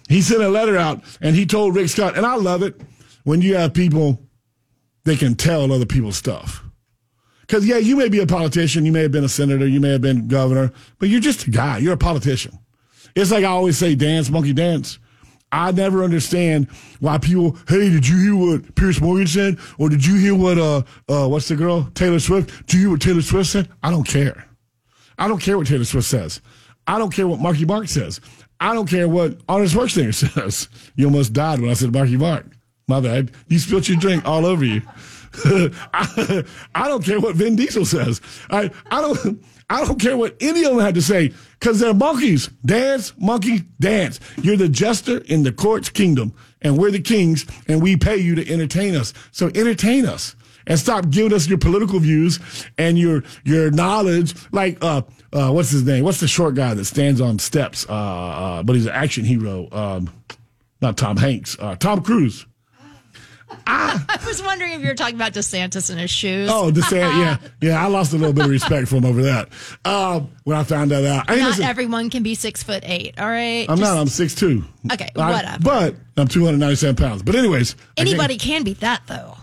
[0.08, 2.80] He sent a letter out and he told Rick Scott, and I love it
[3.24, 4.22] when you have people
[5.04, 6.62] that can tell other people's stuff.
[7.46, 9.90] Because, yeah, you may be a politician, you may have been a senator, you may
[9.92, 11.78] have been governor, but you're just a guy.
[11.78, 12.58] You're a politician.
[13.14, 14.98] It's like I always say, dance, monkey, dance.
[15.52, 16.68] I never understand
[17.00, 17.56] why people.
[17.68, 21.28] Hey, did you hear what Piers Morgan said, or did you hear what uh uh
[21.28, 22.66] what's the girl Taylor Swift?
[22.66, 23.68] Do you hear what Taylor Swift said?
[23.82, 24.44] I don't care.
[25.18, 26.40] I don't care what Taylor Swift says.
[26.86, 28.20] I don't care what Marky Mark says.
[28.60, 30.68] I don't care what Arnold Schwarzenegger says.
[30.96, 32.46] You almost died when I said Marky Mark.
[32.88, 33.32] My bad.
[33.48, 34.82] You spilled your drink all over you.
[35.94, 38.20] I, don't care what Vin Diesel says.
[38.50, 41.94] I, I don't I don't care what any of them had to say because they're
[41.94, 42.48] monkeys.
[42.64, 44.20] Dance, monkey, dance.
[44.40, 48.36] You're the jester in the court's kingdom, and we're the kings, and we pay you
[48.36, 49.12] to entertain us.
[49.32, 52.38] So entertain us and stop giving us your political views
[52.78, 54.34] and your your knowledge.
[54.52, 56.04] Like uh, uh, what's his name?
[56.04, 57.86] What's the short guy that stands on steps?
[57.88, 59.68] Uh, uh, but he's an action hero.
[59.72, 60.12] Um,
[60.80, 61.56] not Tom Hanks.
[61.58, 62.46] Uh, Tom Cruise.
[63.66, 66.50] I was wondering if you were talking about DeSantis and his shoes.
[66.52, 67.18] Oh, DeSantis.
[67.18, 67.82] yeah, yeah.
[67.84, 69.48] I lost a little bit of respect for him over that
[69.84, 71.30] um, when I found that out.
[71.30, 73.18] Hey, Not listen, everyone can be six foot eight.
[73.20, 73.66] All right.
[73.68, 74.00] I'm Just- not.
[74.00, 74.64] I'm six two.
[74.92, 75.58] Okay, whatever.
[75.62, 77.22] But I'm 297 pounds.
[77.22, 79.36] But anyways, Anybody can be that though.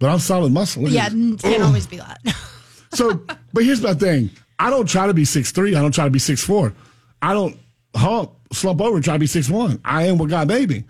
[0.00, 0.82] But I'm solid muscle.
[0.82, 1.66] Look Yeah, at n- can't Ugh.
[1.66, 2.20] always be that.
[2.94, 4.30] So, but here's my thing.
[4.56, 5.74] I don't try to be six three.
[5.74, 6.72] I don't try to be six four.
[7.20, 7.58] I don't
[7.96, 9.80] hump, slump over, try to be six one.
[9.84, 10.84] I am what God made me.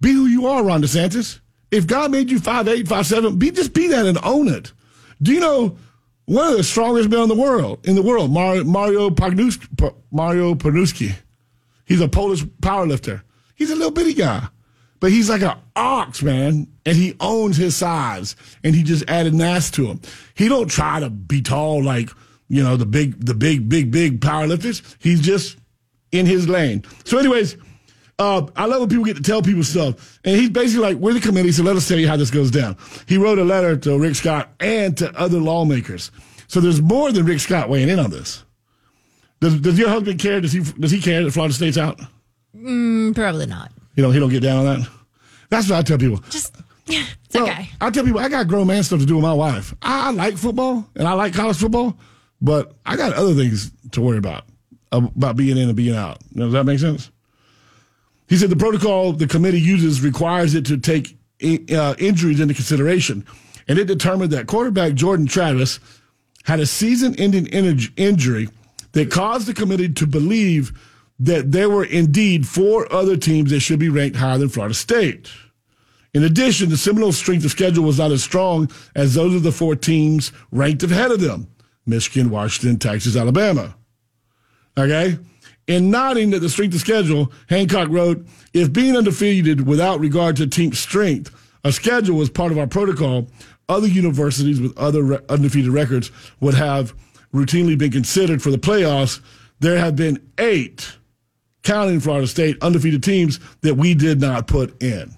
[0.00, 1.40] Be who you are, Ron DeSantis.
[1.70, 4.72] If God made you five eight, five seven, be just be that and own it.
[5.20, 5.76] Do you know
[6.26, 7.86] one of the strongest men in the world?
[7.86, 11.14] In the world, Mario Mario Pagnuski, Pa- Mario Panuski.
[11.84, 13.22] He's a Polish powerlifter.
[13.54, 14.48] He's a little bitty guy,
[15.00, 18.36] but he's like an ox, man, and he owns his size.
[18.62, 20.00] And he just added mass to him.
[20.34, 22.10] He don't try to be tall like
[22.48, 24.96] you know the big, the big, big, big powerlifters.
[24.98, 25.56] He's just
[26.12, 26.84] in his lane.
[27.04, 27.56] So, anyways,
[28.18, 30.18] uh, I love when people get to tell people stuff.
[30.24, 32.50] And he's basically like, we're the committee, so let us tell you how this goes
[32.50, 32.76] down.
[33.06, 36.10] He wrote a letter to Rick Scott and to other lawmakers.
[36.48, 38.44] So there's more than Rick Scott weighing in on this.
[39.40, 40.40] Does, does your husband care?
[40.40, 42.00] Does he does he care that Florida State's out?
[42.52, 43.70] Probably not.
[43.94, 44.88] You know, he don't get down on that.
[45.50, 46.18] That's what I tell people.
[46.30, 47.68] Just yeah, it's Well, okay.
[47.80, 49.74] I tell people I got grown man stuff to do with my wife.
[49.82, 51.98] I, I like football and I like college football,
[52.40, 54.44] but I got other things to worry about
[54.90, 56.18] about being in and being out.
[56.32, 57.10] You know, does that make sense?
[58.28, 63.24] He said the protocol the committee uses requires it to take uh, injuries into consideration,
[63.68, 65.80] and it determined that quarterback Jordan Travis
[66.44, 68.48] had a season-ending in- injury
[68.92, 70.72] that caused the committee to believe
[71.18, 75.30] that there were indeed four other teams that should be ranked higher than Florida State.
[76.14, 79.52] In addition, the Seminoles' strength of schedule was not as strong as those of the
[79.52, 81.48] four teams ranked ahead of them
[81.84, 83.76] Michigan, Washington, Texas, Alabama.
[84.78, 85.18] Okay?
[85.66, 90.46] In nodding at the strength of schedule, Hancock wrote If being undefeated without regard to
[90.46, 93.28] team strength, a schedule was part of our protocol,
[93.68, 96.94] other universities with other re- undefeated records would have
[97.34, 99.20] routinely been considered for the playoffs.
[99.58, 100.96] There have been eight,
[101.64, 105.10] counting Florida State, undefeated teams that we did not put in.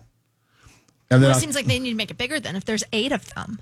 [1.10, 2.84] And Well, I- it seems like they need to make it bigger then if there's
[2.94, 3.58] eight of them.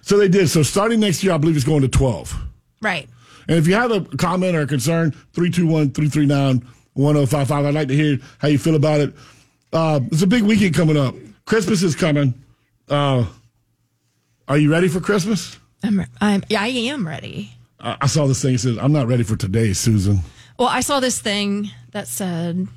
[0.00, 0.48] so they did.
[0.48, 2.34] So starting next year, I believe it's going to 12.
[2.80, 3.08] Right.
[3.48, 7.64] And if you have a comment or a concern, 321 339 1055.
[7.64, 9.14] I'd like to hear how you feel about it.
[9.72, 11.14] Uh, it's a big weekend coming up.
[11.46, 12.34] Christmas is coming.
[12.88, 13.24] Uh,
[14.48, 15.58] are you ready for Christmas?
[15.82, 17.52] I'm, I'm, yeah, I am ready.
[17.80, 18.54] I, I saw this thing.
[18.54, 20.18] It says, I'm not ready for today, Susan.
[20.58, 22.68] Well, I saw this thing that said,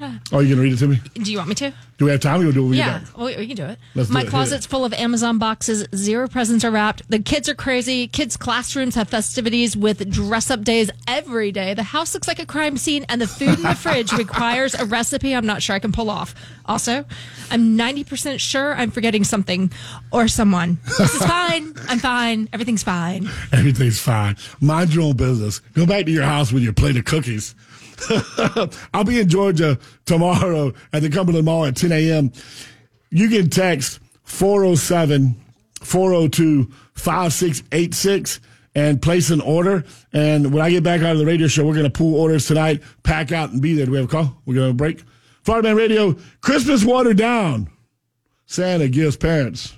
[0.00, 1.00] Oh, you going to read it to me?
[1.14, 1.72] do you want me to?
[1.98, 2.38] Do we have time?
[2.38, 3.78] We'll do it Yeah, well, oh, we can do it.
[3.96, 4.28] Let's do My it.
[4.28, 5.86] Closet's full of Amazon boxes.
[5.94, 7.02] Zero presents are wrapped.
[7.10, 8.06] The kids are crazy.
[8.06, 11.74] Kids' classrooms have festivities with dress up days every day.
[11.74, 14.84] The house looks like a crime scene, and the food in the fridge requires a
[14.84, 16.34] recipe I'm not sure I can pull off.
[16.66, 17.04] Also,
[17.50, 19.72] I'm 90% sure I'm forgetting something
[20.12, 20.78] or someone.
[20.98, 21.74] This is fine.
[21.88, 22.48] I'm fine.
[22.52, 23.28] Everything's fine.
[23.52, 24.36] Everything's fine.
[24.60, 25.58] Mind your own business.
[25.74, 27.56] Go back to your house with your plate of cookies.
[28.94, 32.32] I'll be in Georgia tomorrow at the Cumberland Mall at 10 a.m.
[33.10, 35.40] You can text 407
[35.82, 38.40] 402 5686
[38.74, 39.84] and place an order.
[40.12, 42.46] And when I get back out of the radio show, we're going to pull orders
[42.46, 43.86] tonight, pack out, and be there.
[43.86, 44.40] Do we have a call?
[44.46, 45.02] We're going to break.
[45.42, 47.70] Fireman Radio, Christmas water down.
[48.46, 49.74] Santa gives parents,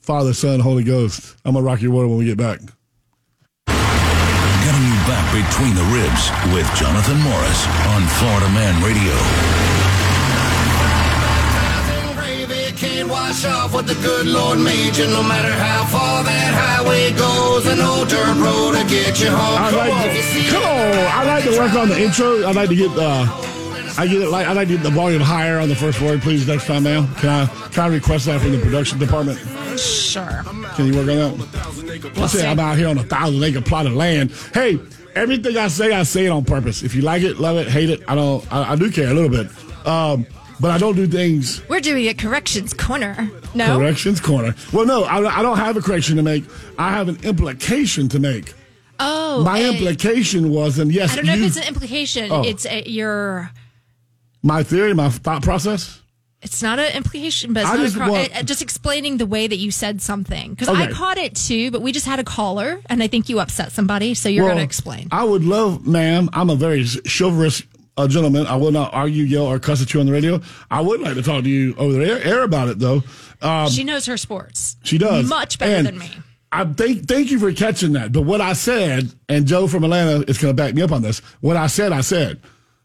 [0.00, 1.36] Father, Son, Holy Ghost.
[1.44, 2.60] I'm going to rock your world when we get back.
[5.06, 9.14] Getting you back between the ribs with Jonathan Morris on Florida Man Radio.
[12.16, 15.06] Gravy can't wash off what the good Lord made you.
[15.06, 19.58] No matter how far that highway goes, an old dirt road to get you home.
[19.58, 20.68] I like If to, come on.
[20.68, 22.42] I like to work on the intro.
[22.42, 23.26] I like to get uh,
[23.98, 26.20] I get it like I like to get the volume higher on the first word,
[26.20, 26.46] please.
[26.46, 27.08] Next time, ma'am.
[27.16, 29.38] Can I can I request that from the production department?
[29.78, 30.42] Sure.
[30.74, 32.12] Can you work on that?
[32.16, 32.46] I say.
[32.46, 34.30] I'm out here on a thousand acre plot of land.
[34.52, 34.78] Hey,
[35.16, 36.82] everything I say, I say it on purpose.
[36.82, 38.52] If you like it, love it, hate it, I don't.
[38.52, 39.48] I, I do care a little bit.
[39.86, 40.26] Um,
[40.58, 43.30] but I don't do things We're doing a corrections corner.
[43.54, 43.76] No?
[43.78, 44.54] corrections corner.
[44.72, 46.44] Well, no, I, I don't have a correction to make.
[46.78, 48.54] I have an implication to make.
[48.98, 49.42] Oh.
[49.44, 52.32] My a- implication was, and yes, I don't know you, if it's an implication.
[52.32, 52.42] Oh.
[52.42, 53.50] It's a, your.
[54.42, 56.00] my theory, my thought process.
[56.42, 59.26] It's not an implication, but it's not just a cro- want- uh, just explaining the
[59.26, 60.50] way that you said something.
[60.50, 63.40] Because I caught it too, but we just had a caller, and I think you
[63.40, 65.08] upset somebody, so you're Well, going to explain.
[65.10, 66.28] I would love, ma'am.
[66.32, 67.62] I'm a very chivalrous
[67.96, 68.46] uh, gentleman.
[68.46, 70.40] I will not argue, yell, or cuss at you on the radio.
[70.70, 73.02] I would like to talk to you over the air, air about it, though.
[73.40, 74.76] Um, she knows her sports.
[74.84, 76.10] She does Much better And than me.
[76.52, 78.12] I thank thank you for catching that.
[78.12, 81.02] But what I said, and Joe from Atlanta is going to back me up on
[81.02, 81.18] this.
[81.40, 82.40] What I said, I said.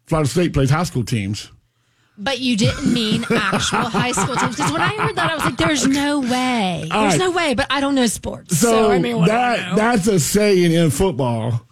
[0.08, 1.50] Florida State plays high school teams.
[2.24, 4.56] But you didn't mean actual high school teams.
[4.56, 6.88] Because when I heard that, I was like, there's no way.
[6.92, 7.20] All There's right.
[7.20, 7.54] no way.
[7.56, 8.58] But I don't know sports.
[8.58, 9.76] So, So, I mean, I that know?
[9.76, 11.66] that's a saying in football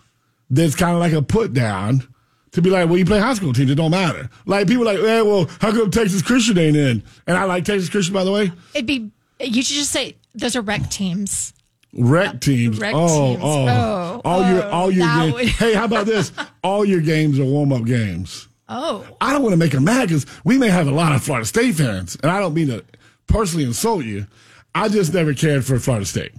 [0.49, 2.07] that's kind of like a put down
[2.53, 4.27] to be like, well, you play high school teams, it don't matter.
[4.47, 7.03] Like people are like, eh, well, how come Texas Christian ain't in?
[7.27, 8.51] And I like Texas Christian, by the way.
[8.73, 11.53] It'd be, you should just say, those are rec teams.
[11.93, 12.79] Rec teams.
[12.79, 13.41] Rec oh, teams.
[13.43, 15.33] oh, Oh, all your oh, all your games.
[15.33, 16.31] would- hey, how about this?
[16.63, 18.48] All your games are warm up games.
[18.69, 19.05] Oh.
[19.19, 21.45] I don't want to make them mad because we may have a lot of Florida
[21.45, 22.85] State fans, and I don't mean to
[23.27, 24.27] personally insult you.
[24.75, 26.31] I just never cared for Florida State.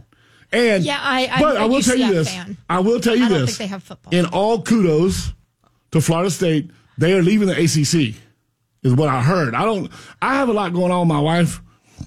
[0.52, 2.28] And Yeah, I- I'm but a I will tell you this.
[2.32, 2.56] fan.
[2.68, 3.50] I will tell you I don't this.
[3.56, 4.12] think they have football.
[4.14, 5.32] In all kudos
[5.92, 8.14] to Florida State, they are leaving the ACC.
[8.82, 9.54] Is what I heard.
[9.54, 9.90] I don't.
[10.22, 11.60] I have a lot going on with my wife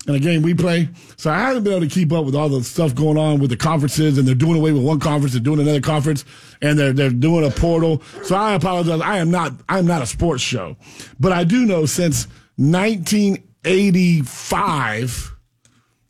[0.08, 2.50] in a game we play, so I haven't been able to keep up with all
[2.50, 5.42] the stuff going on with the conferences, and they're doing away with one conference, they're
[5.42, 6.26] doing another conference,
[6.62, 8.02] and they're they're doing a portal.
[8.24, 9.02] So I apologize.
[9.02, 9.54] I am not.
[9.70, 10.76] I am not a sports show,
[11.20, 12.28] but I do know since
[12.58, 15.36] 1985,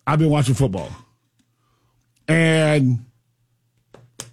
[0.08, 0.90] I've been watching football,
[2.28, 3.06] and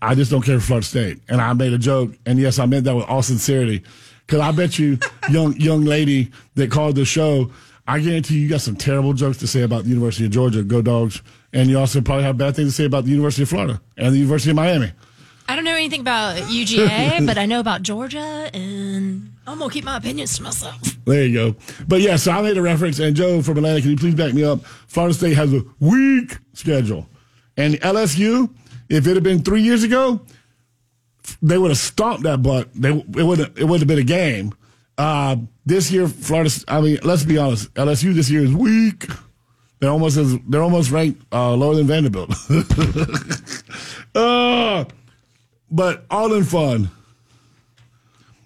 [0.00, 1.20] I just don't care for Florida State.
[1.28, 3.82] And I made a joke, and yes, I meant that with all sincerity.
[4.26, 4.98] Because I bet you,
[5.30, 7.50] young young lady that called the show,
[7.90, 10.62] I guarantee you, you got some terrible jokes to say about the University of Georgia,
[10.62, 11.22] go dogs,
[11.53, 14.14] and you also probably have bad things to say about the University of Florida and
[14.14, 14.92] the University of Miami.
[15.48, 19.74] I don't know anything about UGA, but I know about Georgia, and I'm going to
[19.74, 20.81] keep my opinions to myself.
[21.05, 21.57] There you go.
[21.88, 24.35] But yeah, so I made a reference, and Joe from Atlanta, can you please back
[24.35, 24.64] me up?
[24.87, 27.09] Florida State has a weak schedule,
[27.57, 28.55] and LSU,
[28.88, 30.20] if it had been three years ago,
[31.42, 32.72] they would have stomped that butt.
[32.72, 34.55] They it would it would have been a game.
[35.00, 35.34] Uh,
[35.64, 36.50] this year, Florida.
[36.68, 37.72] I mean, let's be honest.
[37.72, 39.06] LSU this year is weak.
[39.78, 42.30] They're almost as they're almost ranked uh, lower than Vanderbilt.
[44.14, 44.84] uh,
[45.70, 46.90] but all in fun.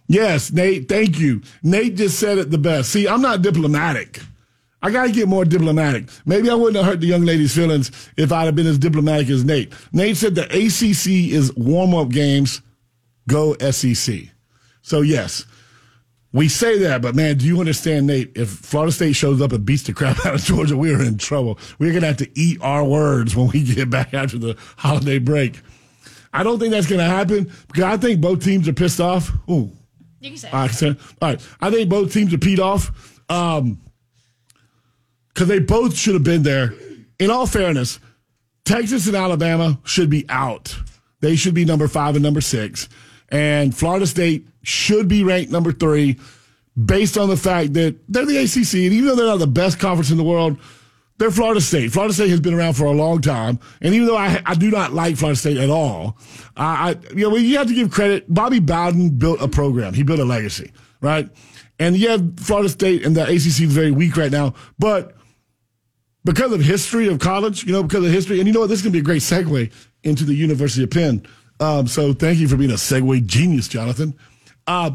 [0.07, 0.89] Yes, Nate.
[0.89, 1.43] Thank you.
[1.65, 2.93] Nate just said it the best.
[2.93, 4.21] See, I'm not diplomatic.
[4.81, 6.05] I got to get more diplomatic.
[6.25, 9.29] Maybe I wouldn't have hurt the young lady's feelings if I'd have been as diplomatic
[9.29, 9.73] as Nate.
[9.93, 12.61] Nate said the ACC is warm up games.
[13.27, 14.29] Go SEC.
[14.83, 15.47] So yes,
[16.35, 18.33] we say that, but man, do you understand, Nate?
[18.37, 21.17] If Florida State shows up and beats the crap out of Georgia, we are in
[21.17, 21.59] trouble.
[21.79, 25.61] We're gonna have to eat our words when we get back after the holiday break.
[26.33, 29.31] I don't think that's gonna happen because I think both teams are pissed off.
[29.49, 29.71] Ooh,
[30.21, 31.49] You can say all right, all right.
[31.61, 33.81] I think both teams are peed off um,
[35.29, 36.75] because they both should have been there.
[37.21, 38.01] In all fairness,
[38.65, 40.77] Texas and Alabama should be out.
[41.21, 42.89] They should be number five and number six.
[43.29, 46.19] And Florida State should be ranked number three
[46.83, 48.75] based on the fact that they're the ACC.
[48.75, 50.59] And even though they're not the best conference in the world,
[51.19, 51.93] they're Florida State.
[51.93, 53.61] Florida State has been around for a long time.
[53.81, 56.19] And even though I, I do not like Florida State at all,
[56.57, 58.33] I, I you know, you have to give credit.
[58.33, 59.95] Bobby Bowden built a program.
[59.95, 61.29] He built a legacy, right?
[61.79, 65.17] And yeah, Florida State and the ACC is very weak right now, but
[66.25, 68.79] because of history of college, you know, because of history, and you know what, this
[68.79, 69.71] is going to be a great segue
[70.03, 71.27] into the University of Penn.
[71.61, 74.15] Um, so thank you for being a segue genius, Jonathan.
[74.67, 74.93] Uh,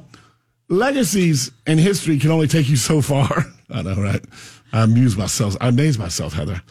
[0.68, 3.46] legacies and history can only take you so far.
[3.70, 4.24] I know, right?
[4.74, 5.56] I amuse myself.
[5.62, 6.62] I amaze myself, Heather.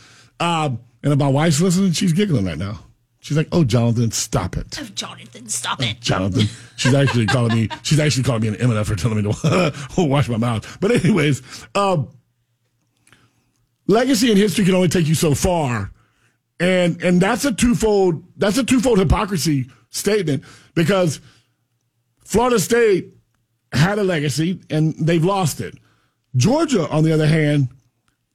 [0.40, 2.80] Um, and if my wife's listening, she's giggling right now.
[3.20, 6.00] She's like, "Oh, Jonathan, stop it." Oh, Jonathan, stop it.
[6.00, 6.46] Jonathan.
[6.76, 7.68] She's actually calling me.
[7.82, 10.78] She's actually calling me an MF for telling me to wash my mouth.
[10.80, 11.42] But anyways,
[11.74, 12.08] um,
[13.86, 15.90] legacy and history can only take you so far,
[16.60, 18.24] and and that's a twofold.
[18.36, 21.20] That's a twofold hypocrisy statement because
[22.24, 23.14] Florida State
[23.72, 25.74] had a legacy and they've lost it.
[26.36, 27.68] Georgia, on the other hand,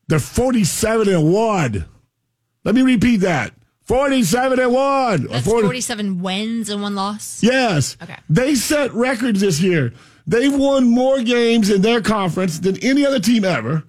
[0.07, 1.85] they're forty-seven and one.
[2.63, 5.27] Let me repeat that: forty-seven and one.
[5.27, 7.41] That's 40 47 wins and one loss.
[7.43, 7.97] Yes.
[8.01, 8.17] Okay.
[8.29, 9.93] They set records this year.
[10.25, 13.83] They've won more games in their conference than any other team ever.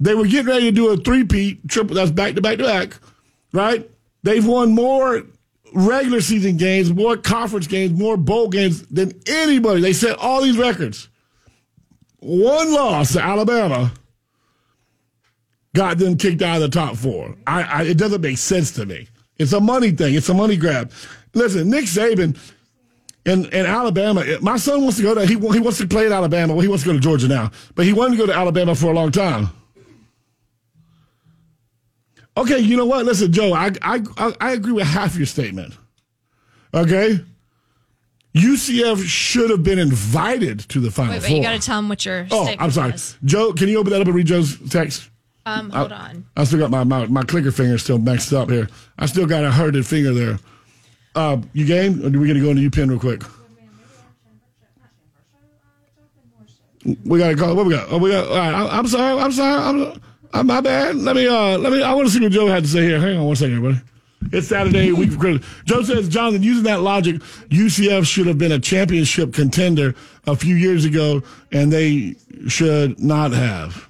[0.00, 2.98] They were getting ready to do a three-peat, triple, that's back to back to back,
[3.52, 3.88] right?
[4.24, 5.22] They've won more
[5.74, 9.80] regular season games, more conference games, more bowl games than anybody.
[9.80, 11.08] They set all these records.
[12.20, 13.92] one loss to Alabama
[15.74, 17.34] got them kicked out of the top four.
[17.46, 19.08] I, I, it doesn't make sense to me.
[19.38, 20.14] It's a money thing.
[20.14, 20.92] It's a money grab.
[21.34, 22.38] Listen, Nick Saban
[23.24, 26.12] in, in Alabama, my son wants to go to, he, he wants to play at
[26.12, 26.54] Alabama.
[26.54, 28.74] Well, he wants to go to Georgia now, but he wanted to go to Alabama
[28.74, 29.50] for a long time.
[32.36, 33.04] Okay, you know what?
[33.04, 34.02] Listen, Joe, I, I,
[34.40, 35.74] I agree with half your statement.
[36.72, 37.20] Okay?
[38.34, 41.36] UCF should have been invited to the Final Wait, wait, Four.
[41.36, 42.92] you got to tell them what your oh, I'm sorry.
[42.92, 43.18] was.
[43.24, 45.10] Joe, can you open that up and read Joe's text?
[45.44, 46.24] Um, hold on.
[46.36, 48.68] I still got my, my, my clicker finger still mixed up here.
[48.98, 50.38] I still got a hurted finger there.
[51.14, 52.00] Uh, you game?
[52.02, 53.22] Or are we going to go into UPenn real quick?
[57.04, 57.54] We got to call.
[57.54, 57.92] What we got?
[57.92, 58.28] Oh, we got.
[58.28, 58.54] All right.
[58.54, 59.20] I, I'm sorry.
[59.20, 59.62] I'm sorry.
[59.62, 60.00] I'm,
[60.32, 60.96] I'm my bad.
[60.96, 61.26] Let me.
[61.26, 61.82] Uh, let me.
[61.82, 63.00] I want to see what Joe had to say here.
[63.00, 63.82] Hang on one second, everybody.
[64.30, 65.46] It's Saturday, week of Christmas.
[65.64, 67.16] Joe says, Jonathan, using that logic,
[67.48, 69.94] UCF should have been a championship contender
[70.26, 72.14] a few years ago, and they
[72.46, 73.88] should not have.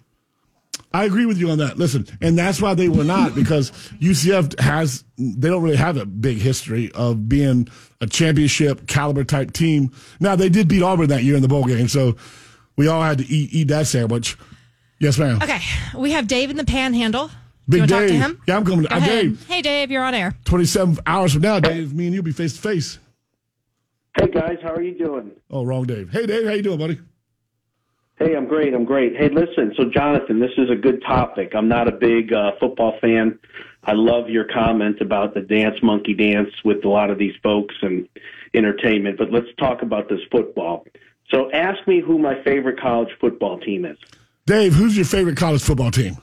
[0.95, 1.78] I agree with you on that.
[1.78, 3.70] Listen, and that's why they were not because
[4.01, 7.68] UCF has they don't really have a big history of being
[8.01, 9.93] a championship caliber type team.
[10.20, 12.16] Now they did beat Auburn that year in the bowl game, so
[12.76, 14.36] we all had to eat eat that sandwich.
[15.03, 15.40] Yes, ma'am.
[15.42, 15.59] Okay,
[15.98, 17.28] we have Dave in the Panhandle.
[17.68, 18.20] Big you want to talk to Dave.
[18.20, 18.42] him?
[18.46, 18.82] Yeah, I'm coming.
[18.82, 19.11] Go Uh, ahead.
[19.22, 19.46] Dave.
[19.48, 20.36] Hey, Dave, you're on air.
[20.44, 23.00] Twenty seven hours from now, Dave, me and you'll be face to face.
[24.20, 25.32] Hey guys, how are you doing?
[25.50, 26.11] Oh, wrong Dave.
[26.12, 27.00] Hey, Dave, how you doing, buddy?
[28.20, 28.74] Hey, I'm great.
[28.74, 29.16] I'm great.
[29.16, 29.72] Hey, listen.
[29.76, 31.50] So, Jonathan, this is a good topic.
[31.57, 33.40] I'm not a big uh, football fan.
[33.82, 37.74] I love your comment about the dance monkey dance with a lot of these folks
[37.82, 38.09] and
[38.55, 39.18] entertainment.
[39.18, 40.86] But let's talk about this football.
[41.32, 43.98] So, ask me who my favorite college football team is.
[44.47, 46.16] Dave, who's your favorite college football team?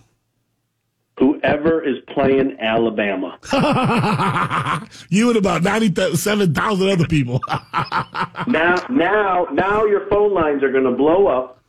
[1.17, 3.37] Whoever is playing Alabama.
[5.09, 7.41] you and about ninety seven thousand other people.
[8.47, 11.61] now, now, now, your phone lines are going to blow up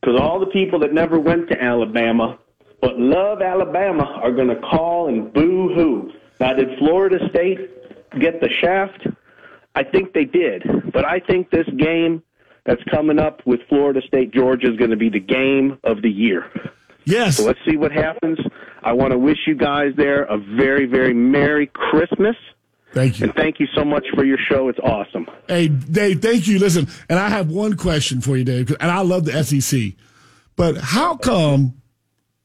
[0.00, 2.38] because all the people that never went to Alabama
[2.80, 6.12] but love Alabama are going to call and boo hoo.
[6.38, 7.58] Now, did Florida State
[8.18, 9.06] get the shaft?
[9.74, 12.22] I think they did, but I think this game
[12.64, 16.10] that's coming up with Florida State Georgia is going to be the game of the
[16.10, 16.50] year.
[17.04, 17.36] yes.
[17.36, 18.38] So let's see what happens.
[18.82, 22.36] I want to wish you guys there a very, very Merry Christmas.
[22.92, 23.26] Thank you.
[23.26, 24.68] And thank you so much for your show.
[24.68, 25.26] It's awesome.
[25.46, 26.58] Hey, Dave, thank you.
[26.58, 29.92] Listen, and I have one question for you, Dave, and I love the SEC,
[30.56, 31.74] but how come?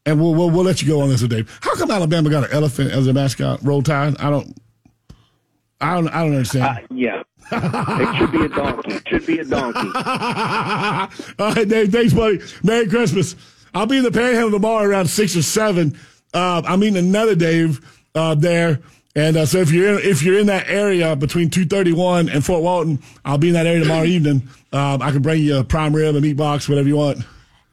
[0.05, 1.59] And we'll, we'll we'll let you go on this, one, Dave.
[1.63, 3.59] How come Alabama got an elephant as a mascot?
[3.63, 4.15] Roll Tide.
[4.19, 4.55] I don't.
[5.81, 6.07] I don't.
[6.09, 6.63] I don't understand.
[6.63, 7.23] Uh, yeah.
[7.51, 8.93] It should be a donkey.
[8.93, 9.91] It should be a donkey.
[11.39, 11.91] All right, Dave.
[11.91, 12.39] Thanks, buddy.
[12.63, 13.35] Merry Christmas.
[13.73, 15.97] I'll be in the Panhandle tomorrow around six or seven.
[16.33, 17.79] Uh, I'm meeting another Dave
[18.15, 18.79] uh, there,
[19.15, 22.63] and uh, so if you're in, if you're in that area between 231 and Fort
[22.63, 24.47] Walton, I'll be in that area tomorrow evening.
[24.71, 27.19] Um, I can bring you a prime rib, a meat box, whatever you want.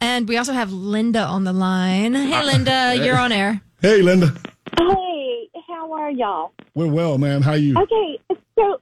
[0.00, 2.14] And we also have Linda on the line.
[2.14, 3.60] Hey, Linda, you're on air.
[3.80, 4.34] Hey, Linda.
[4.76, 6.52] Hey, how are y'all?
[6.74, 7.42] We're well, ma'am.
[7.42, 7.76] How are you?
[7.78, 8.18] Okay,
[8.58, 8.80] so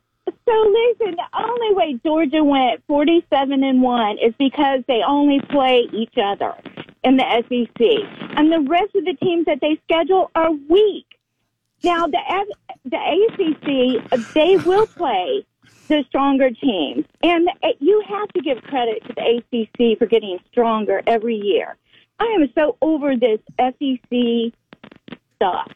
[0.51, 5.87] so listen, the only way Georgia went forty-seven and one is because they only play
[5.93, 6.55] each other
[7.05, 7.81] in the SEC,
[8.37, 11.07] and the rest of the teams that they schedule are weak.
[11.85, 12.19] Now the
[12.85, 15.47] the ACC they will play
[15.89, 17.49] the stronger teams, and
[17.79, 21.77] you have to give credit to the ACC for getting stronger every year.
[22.19, 24.53] I am so over this SEC
[25.37, 25.73] stuff.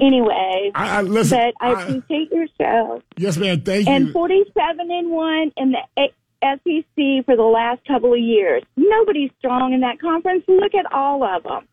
[0.00, 1.38] Anyway, I, I listen.
[1.38, 3.02] but I I- appreciate your show.
[3.16, 3.60] yes, ma'am.
[3.62, 3.92] Thank you.
[3.94, 6.08] And 47 and 1 in the
[6.42, 8.62] SEC for the last couple of years.
[8.76, 10.44] Nobody's strong in that conference.
[10.48, 11.66] Look at all of them.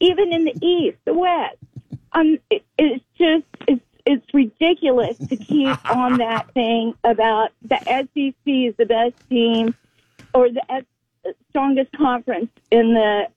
[0.00, 1.56] Even in the East, the West.
[2.12, 8.34] Um, it, it's just, it's, it's ridiculous to keep on that thing about the SEC
[8.46, 9.74] is the best team
[10.34, 10.84] or the S-
[11.50, 13.28] strongest conference in the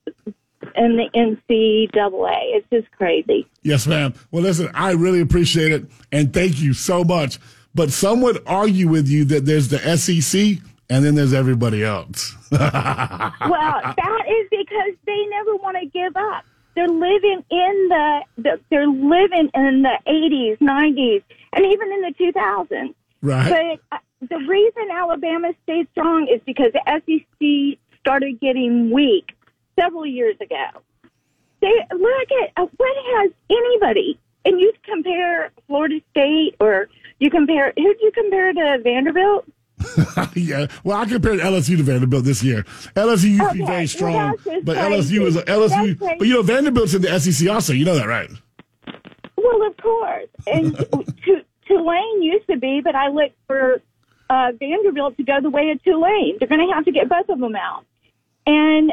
[0.76, 2.56] in the NCAA.
[2.56, 3.46] It's just crazy.
[3.62, 4.14] Yes, ma'am.
[4.30, 7.38] Well, listen, I really appreciate it, and thank you so much.
[7.74, 12.36] But some would argue with you that there's the SEC and then there's everybody else.
[12.50, 16.44] well, that is because they never want to give up.
[16.74, 21.22] They're living in the, the they're living in the 80s, 90s,
[21.54, 22.94] and even in the 2000s.
[23.22, 23.80] right?
[23.90, 29.32] But uh, the reason Alabama stayed strong is because the SEC started getting weak
[29.78, 30.66] several years ago.
[31.60, 37.72] They look at uh, what has anybody, and you compare Florida State or you compare
[37.76, 39.46] who do you compare to Vanderbilt?
[40.34, 40.66] yeah.
[40.84, 42.64] Well, I compared LSU to Vanderbilt this year.
[42.94, 45.18] LSU used to be very strong, just but crazy.
[45.18, 45.98] LSU is LSU.
[45.98, 47.72] But you know, Vanderbilt's in the SEC also.
[47.72, 48.30] You know that, right?
[49.36, 50.28] Well, of course.
[50.46, 50.76] And
[51.24, 53.80] T- Tulane used to be, but I look for
[54.30, 56.36] uh, Vanderbilt to go the way of Tulane.
[56.38, 57.84] They're going to have to get both of them out.
[58.46, 58.92] And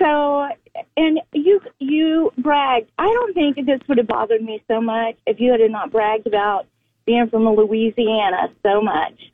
[0.00, 0.48] so,
[0.96, 2.90] and you you bragged.
[2.98, 6.26] I don't think this would have bothered me so much if you had not bragged
[6.26, 6.66] about
[7.06, 9.32] being from Louisiana so much,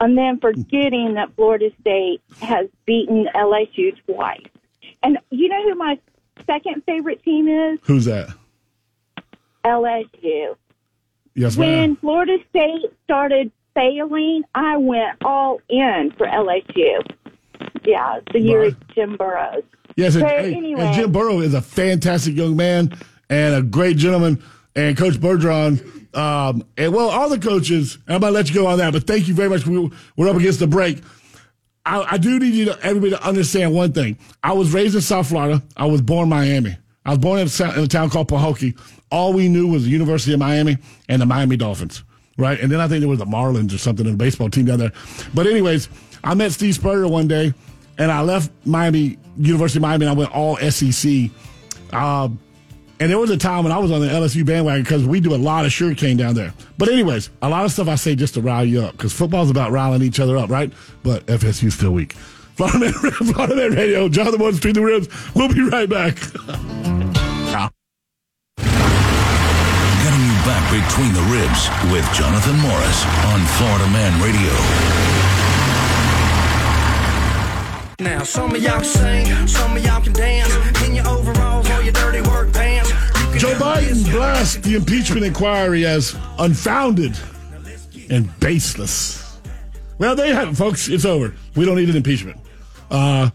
[0.00, 4.46] and then forgetting that Florida State has beaten LSU twice.
[5.02, 5.98] And you know who my
[6.46, 7.78] second favorite team is?
[7.84, 8.28] Who's that?
[9.64, 10.56] LSU.
[11.34, 11.96] Yes, When ma'am.
[11.96, 17.04] Florida State started failing, I went all in for LSU.
[17.84, 18.76] Yeah, the year Right.
[18.94, 19.62] Jim Burrows.
[19.96, 20.82] Yes, and, So hey, anyway.
[20.82, 22.96] and Jim Burrow is a fantastic young man
[23.30, 24.42] and a great gentleman.
[24.76, 27.98] And Coach Orgeron, um, and well, all the coaches.
[28.08, 29.66] I'm gonna let you go on that, but thank you very much.
[29.66, 31.00] We, we're up against the break.
[31.86, 34.18] I, I do need you to, everybody to understand one thing.
[34.42, 35.62] I was raised in South Florida.
[35.76, 36.76] I was born in Miami.
[37.04, 38.76] I was born in a, in a town called Pahokee.
[39.10, 40.78] All we knew was the University of Miami
[41.08, 42.02] and the Miami Dolphins,
[42.38, 42.58] right?
[42.58, 44.78] And then I think there was the Marlins or something in the baseball team down
[44.78, 44.92] there.
[45.34, 45.88] But anyways,
[46.24, 47.52] I met Steve Spurrier one day,
[47.98, 51.30] and I left Miami University of Miami, and I went all SEC.
[51.92, 52.38] Um,
[53.00, 55.34] and there was a time when I was on the LSU bandwagon because we do
[55.34, 56.54] a lot of sugarcane down there.
[56.78, 59.50] But anyways, a lot of stuff I say just to rile you up because football's
[59.50, 60.72] about riling each other up, right?
[61.02, 62.12] But FSU's still weak.
[62.56, 65.08] Florida Man, Florida Man Radio, Jonathan Woods, Between the Ribs.
[65.34, 66.14] We'll be right back.
[70.04, 75.03] Getting you back between the ribs with Jonathan Morris on Florida Man Radio.
[78.00, 80.52] Now, some of y'all can sing, some of y'all can dance.
[80.82, 82.90] In your overalls or your dirty work pants.
[83.38, 87.16] Joe Biden blessed the impeachment inquiry as unfounded
[88.10, 89.38] and baseless.
[89.98, 90.88] Well, there you have it, folks.
[90.88, 91.34] It's over.
[91.54, 92.38] We don't need an impeachment.
[92.90, 93.30] Uh,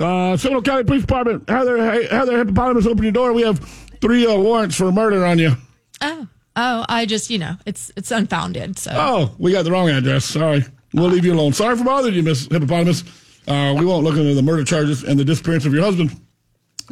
[0.00, 3.32] uh, Seminole County Police Department, Heather, Heather Hippopotamus, open your door.
[3.32, 3.58] We have
[4.00, 5.52] three uh, warrants for murder on you.
[6.00, 8.78] Oh, oh, I just you know it's it's unfounded.
[8.78, 10.24] So Oh, we got the wrong address.
[10.24, 10.64] Sorry.
[10.94, 11.52] We'll leave you alone.
[11.52, 13.04] Sorry for bothering you, Miss Hippopotamus.
[13.46, 16.10] Uh, we won't look into the murder charges and the disappearance of your husband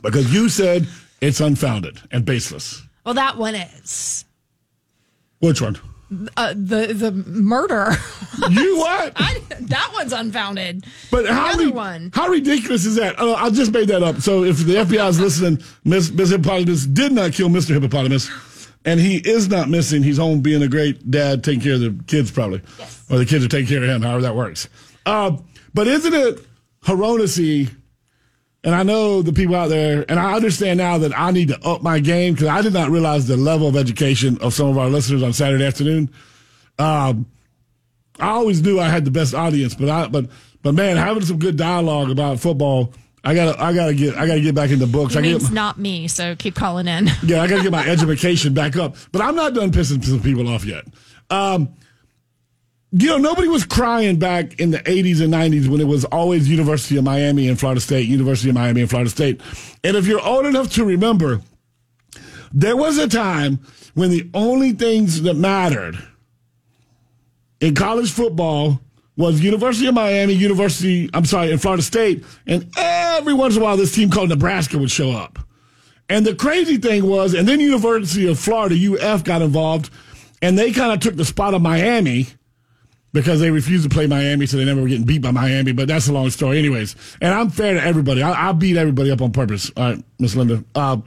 [0.03, 0.87] because you said
[1.21, 2.83] it's unfounded and baseless.
[3.05, 4.25] well, that one is
[5.41, 5.79] Which one?
[6.37, 7.91] uh, the the murder.
[8.51, 9.13] You what?
[9.17, 10.85] I, that one's unfounded.
[11.11, 12.11] But how, ri- one.
[12.15, 13.19] how ridiculous is that?
[13.19, 14.21] Uh, I just made that up.
[14.21, 17.71] So if the FBI is listening, Miss, Miss Hippopotamus did not kill Mr.
[17.75, 18.31] Hippopotamus,
[18.87, 20.03] and he is not missing.
[20.03, 22.63] He's home being a great dad, taking care of the kids, probably.
[22.79, 23.05] Yes.
[23.11, 24.69] Or the kids are taking care of him, however that works.
[25.05, 25.37] Uh,
[25.75, 26.41] but isn't it
[26.85, 27.69] heroicy?
[28.65, 31.61] And I know the people out there, and I understand now that I need to
[31.65, 34.79] up my game because I did not realize the level of education of some of
[34.79, 36.11] our listeners on Saturday afternoon.
[36.79, 37.27] Um,
[38.19, 40.27] I always knew I had the best audience, but I but
[40.63, 42.93] but man, having some good dialogue about football,
[43.27, 45.17] I gotta I gotta get I gotta get back into books.
[45.17, 46.07] It I means get, not me.
[46.07, 47.07] So keep calling in.
[47.25, 48.95] yeah, I gotta get my education back up.
[49.11, 50.85] But I'm not done pissing some people off yet.
[51.29, 51.75] Um,
[52.93, 56.49] you know, nobody was crying back in the 80s and 90s when it was always
[56.49, 59.41] University of Miami and Florida State, University of Miami and Florida State.
[59.83, 61.41] And if you're old enough to remember,
[62.53, 63.59] there was a time
[63.95, 65.99] when the only things that mattered
[67.61, 68.81] in college football
[69.17, 73.65] was University of Miami, University, I'm sorry, in Florida State, and every once in a
[73.65, 75.39] while this team called Nebraska would show up.
[76.09, 79.91] And the crazy thing was, and then University of Florida, UF, got involved,
[80.43, 82.27] and they kind of took the spot of Miami
[83.13, 85.73] because they refused to play Miami, so they never were getting beat by Miami.
[85.73, 86.95] But that's a long story, anyways.
[87.23, 88.23] And I'm fair to everybody.
[88.23, 89.73] I, I beat everybody up on purpose.
[89.77, 90.63] All right, Miss Linda.
[90.75, 91.03] Um,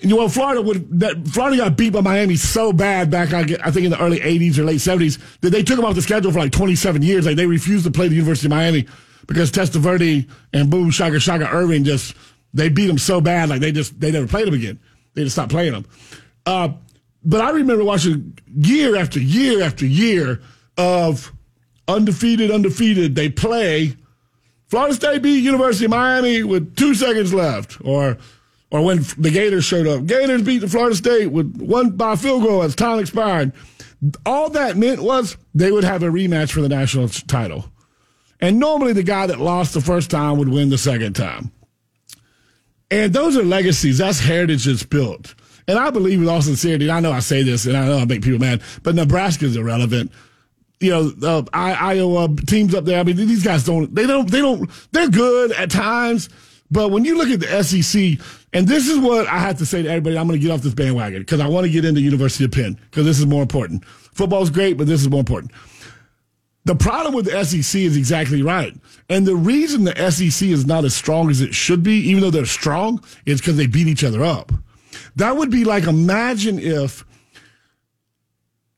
[0.00, 3.70] you know, Florida would that Florida got beat by Miami so bad back, I, I
[3.70, 6.30] think in the early '80s or late '70s that they took them off the schedule
[6.30, 7.26] for like 27 years.
[7.26, 8.86] Like they refused to play the University of Miami
[9.26, 12.14] because Testaverde and Boom Shaka Shaka Irving just
[12.54, 14.78] they beat them so bad, like they just they never played them again.
[15.14, 15.86] They just stopped playing them.
[16.46, 16.70] Uh,
[17.24, 20.40] but I remember watching year after year after year
[20.76, 21.32] of
[21.88, 23.16] undefeated, undefeated.
[23.16, 23.96] They play.
[24.68, 28.18] Florida State beat University of Miami with two seconds left, or
[28.70, 30.06] or when the Gators showed up.
[30.06, 33.52] Gators beat the Florida State with one by field goal as time expired.
[34.26, 37.70] All that meant was they would have a rematch for the national title.
[38.40, 41.50] And normally the guy that lost the first time would win the second time.
[42.90, 43.98] And those are legacies.
[43.98, 45.34] That's heritage that's built.
[45.66, 48.04] And I believe with all sincerity, I know I say this and I know I
[48.04, 50.12] make people mad, but Nebraska's irrelevant.
[50.80, 53.00] You know, uh, Iowa teams up there.
[53.00, 56.30] I mean, these guys don't, they don't, they don't, they're good at times.
[56.70, 59.82] But when you look at the SEC, and this is what I have to say
[59.82, 62.00] to everybody, I'm going to get off this bandwagon because I want to get into
[62.00, 63.84] University of Penn because this is more important.
[63.86, 65.52] Football's great, but this is more important.
[66.64, 68.74] The problem with the SEC is exactly right.
[69.08, 72.30] And the reason the SEC is not as strong as it should be, even though
[72.30, 74.52] they're strong, is because they beat each other up.
[75.16, 77.06] That would be like imagine if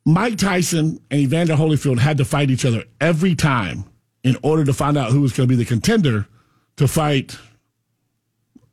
[0.05, 3.85] Mike Tyson and Evander Holyfield had to fight each other every time
[4.23, 6.27] in order to find out who was going to be the contender
[6.77, 7.37] to fight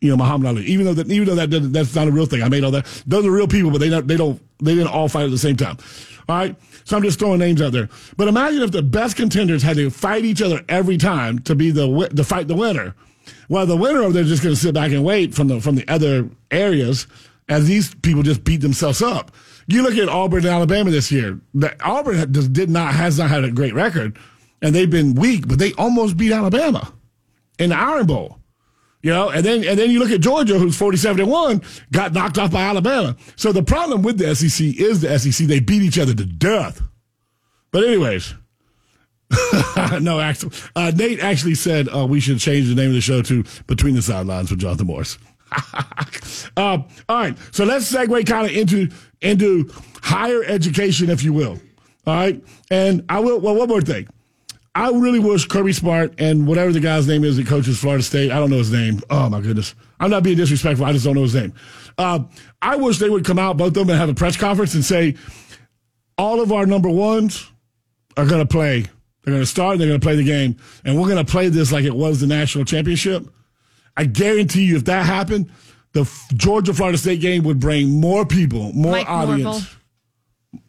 [0.02, 0.66] you know, Muhammad Ali.
[0.66, 2.86] Even though that, even though that that's not a real thing, I made all that.
[3.06, 5.38] Those are real people, but they don't, they don't, they didn't all fight at the
[5.38, 5.78] same time.
[6.30, 7.90] All right, so I'm just throwing names out there.
[8.18, 11.72] But imagine if the best contenders had to fight each other every time to be
[11.72, 12.96] the to fight the winner.
[13.50, 15.76] Well, the winner of they're just going to sit back and wait from the from
[15.76, 17.08] the other areas
[17.50, 19.32] as these people just beat themselves up.
[19.68, 21.40] You look at Auburn and Alabama this year.
[21.54, 24.18] The, Auburn did not has not had a great record,
[24.62, 26.94] and they've been weak, but they almost beat Alabama
[27.58, 28.40] in the Iron Bowl.
[29.02, 32.14] You know, and then and then you look at Georgia, who's forty-seven and one, got
[32.14, 33.16] knocked off by Alabama.
[33.36, 36.82] So the problem with the SEC is the SEC; they beat each other to death.
[37.72, 38.34] But anyways,
[40.02, 43.22] no, actually, uh, Nate actually said uh, we should change the name of the show
[43.22, 45.18] to Between the Sidelines with Jonathan Morris.
[45.74, 45.82] uh,
[46.58, 48.90] all right, so let's segue kind of into
[49.22, 49.72] into
[50.02, 51.60] higher education, if you will.
[52.06, 53.40] All right, and I will.
[53.40, 54.08] Well, one more thing.
[54.78, 58.32] I really wish Kirby Smart and whatever the guy's name is that coaches Florida State.
[58.32, 59.02] I don't know his name.
[59.10, 60.86] Oh my goodness, I'm not being disrespectful.
[60.86, 61.56] I just don't know his name.
[61.98, 62.20] Uh,
[62.62, 64.86] I wish they would come out, both of them, and have a press conference and
[64.86, 65.16] say,
[66.16, 67.50] all of our number ones
[68.18, 68.82] are going to play.
[69.24, 69.74] They're going to start.
[69.74, 71.96] and They're going to play the game, and we're going to play this like it
[71.96, 73.28] was the national championship.
[73.98, 75.50] I guarantee you, if that happened,
[75.94, 79.76] the Georgia Florida State game would bring more people, more Mike audience.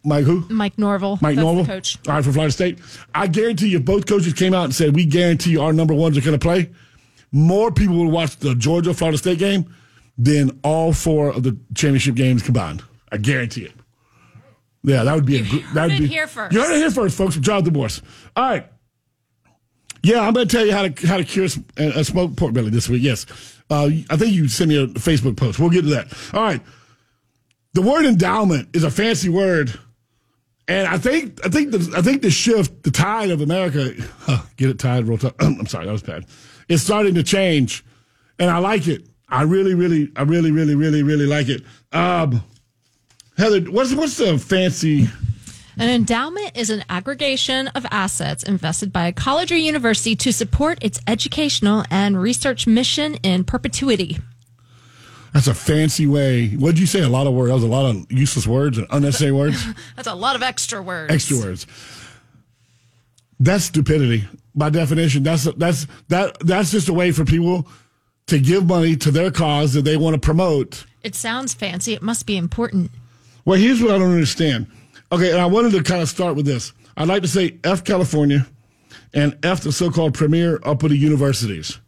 [0.03, 0.45] Mike who?
[0.49, 1.19] Mike Norvell.
[1.21, 1.97] Mike that's Norvell, coach.
[2.07, 2.79] All right, for Florida State.
[3.13, 5.93] I guarantee you, if both coaches came out and said, we guarantee you our number
[5.93, 6.69] ones are going to play,
[7.31, 9.73] more people would watch the Georgia Florida State game
[10.17, 12.83] than all four of the championship games combined.
[13.11, 13.73] I guarantee it.
[14.83, 15.63] Yeah, that would be a good.
[15.73, 16.53] That would heard be it here first.
[16.53, 17.33] You heard it here first, folks.
[17.33, 18.01] From Jonathan Morse.
[18.35, 18.65] All right.
[20.01, 22.53] Yeah, I'm going to tell you how to how to cure a, a smoked pork
[22.53, 23.03] belly this week.
[23.03, 23.25] Yes,
[23.69, 25.59] uh, I think you sent me a Facebook post.
[25.59, 26.13] We'll get to that.
[26.33, 26.61] All right.
[27.73, 29.79] The word endowment is a fancy word
[30.69, 34.43] and I think I think the I think the shift, the tide of America, huh,
[34.55, 35.33] get it tide, real tide.
[35.39, 36.25] I'm sorry, that was bad.
[36.69, 37.83] It's starting to change,
[38.37, 39.07] and I like it.
[39.27, 41.63] I really, really, I really, really, really, really like it.
[41.91, 42.43] Um,
[43.35, 45.09] Heather, what's what's the fancy?
[45.79, 50.77] An endowment is an aggregation of assets invested by a college or university to support
[50.83, 54.19] its educational and research mission in perpetuity.
[55.39, 56.49] That's a fancy way.
[56.49, 56.99] What did you say?
[56.99, 57.47] A lot of words.
[57.47, 59.63] That was a lot of useless words and unnecessary words.
[59.95, 61.13] That's a lot of extra words.
[61.13, 61.65] extra words.
[63.39, 65.23] That's stupidity by definition.
[65.23, 67.69] That's that's that that's just a way for people
[68.27, 70.83] to give money to their cause that they want to promote.
[71.03, 71.93] It sounds fancy.
[71.93, 72.91] It must be important.
[73.45, 74.67] Well, here's what I don't understand.
[75.09, 76.73] Okay, and I wanted to kind of start with this.
[76.97, 78.45] I'd like to say F California
[79.13, 81.79] and F the so-called premier uppity universities.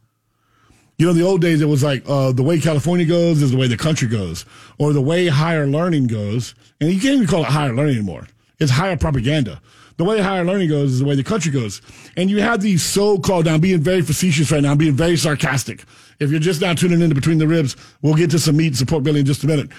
[1.02, 3.58] You know, the old days it was like uh, the way California goes is the
[3.58, 4.46] way the country goes,
[4.78, 6.54] or the way higher learning goes.
[6.80, 8.28] And you can't even call it higher learning anymore.
[8.60, 9.60] It's higher propaganda.
[9.98, 11.82] The way higher learning goes is the way the country goes.
[12.18, 15.18] And you have these so-called, now I'm being very facetious right now, I'm being very
[15.18, 15.86] sarcastic.
[16.20, 18.78] If you're just now tuning into Between the Ribs, we'll get to some meat and
[18.78, 19.72] support Billy in just a minute.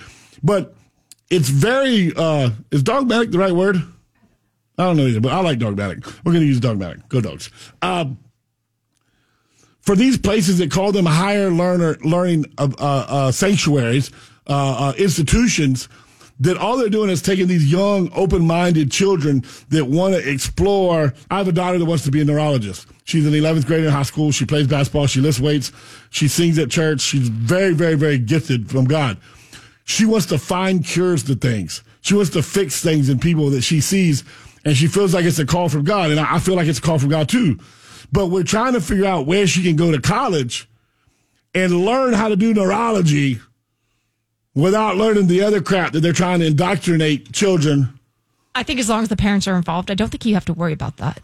[0.42, 0.74] But
[1.30, 3.76] it's very, uh, is dogmatic the right word?
[4.76, 6.04] I don't know either, but I like dogmatic.
[6.24, 7.08] We're going to use dogmatic.
[7.08, 7.48] Go dogs.
[7.80, 8.18] Um,
[9.82, 14.10] for these places that call them higher learner learning uh, uh, uh, sanctuaries,
[14.46, 15.88] uh, uh, institutions,
[16.40, 21.12] that all they're doing is taking these young, open-minded children that want to explore.
[21.30, 22.86] I have a daughter that wants to be a neurologist.
[23.04, 24.32] She's in 11th grade in high school.
[24.32, 25.06] She plays basketball.
[25.06, 25.72] She lifts weights.
[26.10, 27.00] She sings at church.
[27.00, 29.18] She's very, very, very gifted from God.
[29.84, 31.82] She wants to find cures to things.
[32.00, 34.24] She wants to fix things in people that she sees,
[34.64, 36.10] and she feels like it's a call from God.
[36.10, 37.58] And I feel like it's a call from God too.
[38.12, 40.68] But we're trying to figure out where she can go to college
[41.54, 43.40] and learn how to do neurology
[44.54, 47.98] without learning the other crap that they're trying to indoctrinate children.
[48.54, 50.52] I think as long as the parents are involved, I don't think you have to
[50.52, 51.20] worry about that.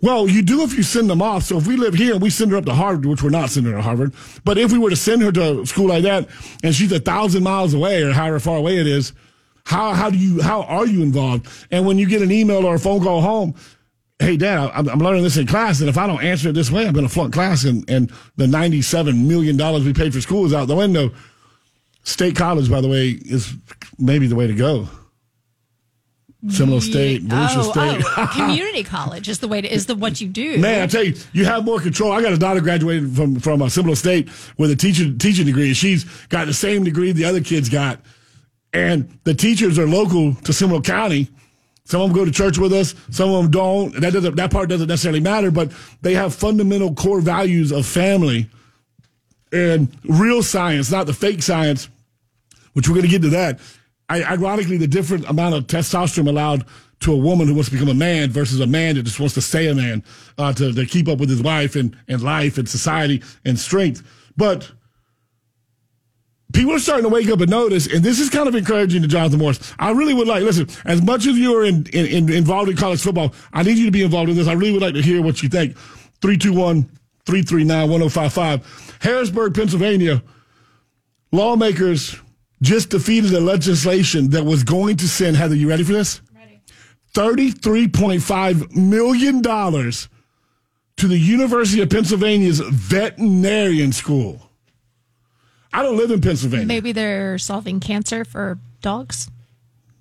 [0.00, 1.44] Well, you do if you send them off.
[1.44, 3.50] So if we live here and we send her up to Harvard, which we're not
[3.50, 4.12] sending her to Harvard,
[4.44, 6.28] but if we were to send her to a school like that
[6.62, 9.12] and she's a thousand miles away or however far away it is,
[9.64, 11.46] how how do you how are you involved?
[11.70, 13.54] And when you get an email or a phone call home,
[14.22, 16.70] hey dad, I'm, I'm learning this in class, and if I don't answer it this
[16.70, 20.20] way, I'm going to flunk class, and and the 97 million dollars we paid for
[20.20, 21.10] school is out the window.
[22.04, 23.54] State college, by the way, is
[23.98, 24.88] maybe the way to go.
[26.48, 28.04] Seminole State, Volusia oh, State.
[28.04, 30.58] oh, community college is the way to is the what you do.
[30.58, 32.10] Man, I tell you, you have more control.
[32.10, 35.68] I got a daughter graduated from from uh, Seminole State with a teaching teaching degree.
[35.68, 38.00] and She's got the same degree the other kids got,
[38.72, 41.28] and the teachers are local to Seminole County.
[41.84, 42.94] Some of them go to church with us.
[43.10, 44.00] Some of them don't.
[44.00, 44.36] That doesn't.
[44.36, 45.50] That part doesn't necessarily matter.
[45.50, 48.48] But they have fundamental core values of family
[49.52, 51.88] and real science, not the fake science.
[52.74, 53.60] Which we're going to get to that.
[54.08, 56.64] I, ironically, the different amount of testosterone allowed
[57.00, 59.34] to a woman who wants to become a man versus a man that just wants
[59.34, 60.02] to stay a man
[60.38, 64.02] uh, to, to keep up with his wife and, and life and society and strength.
[64.36, 64.70] But
[66.52, 69.08] people are starting to wake up and notice, and this is kind of encouraging to
[69.08, 69.74] Jonathan Morris.
[69.78, 72.76] I really would like, listen, as much as you are in, in, in, involved in
[72.76, 74.48] college football, I need you to be involved in this.
[74.48, 75.76] I really would like to hear what you think.
[76.20, 76.84] 321
[77.26, 78.98] 339 1055.
[79.00, 80.22] Harrisburg, Pennsylvania,
[81.30, 82.16] lawmakers
[82.60, 86.20] just defeated a legislation that was going to send, Heather, you ready for this?
[86.34, 86.60] Ready.
[87.14, 94.51] $33.5 million to the University of Pennsylvania's veterinarian school.
[95.72, 96.66] I don't live in Pennsylvania.
[96.66, 99.30] Maybe they're solving cancer for dogs.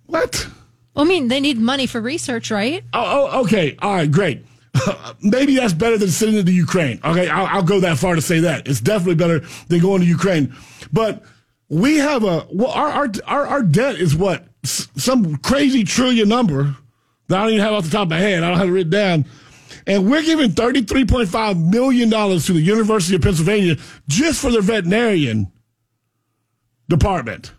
[0.05, 0.47] What?
[0.93, 2.84] Well, I mean, they need money for research, right?
[2.93, 3.78] Oh, oh okay.
[3.82, 4.45] All right, great.
[5.22, 6.99] Maybe that's better than sending it to Ukraine.
[7.03, 8.67] Okay, I'll, I'll, go that far to say that.
[8.67, 10.55] It's definitely better than going to Ukraine.
[10.91, 11.24] But
[11.69, 14.45] we have a, well, our, our, our, our debt is what?
[14.63, 16.76] S- some crazy trillion number
[17.28, 18.43] that I don't even have off the top of my head.
[18.43, 19.26] I don't have it written down.
[19.88, 25.51] And we're giving $33.5 million to the University of Pennsylvania just for their veterinarian
[26.91, 27.53] department.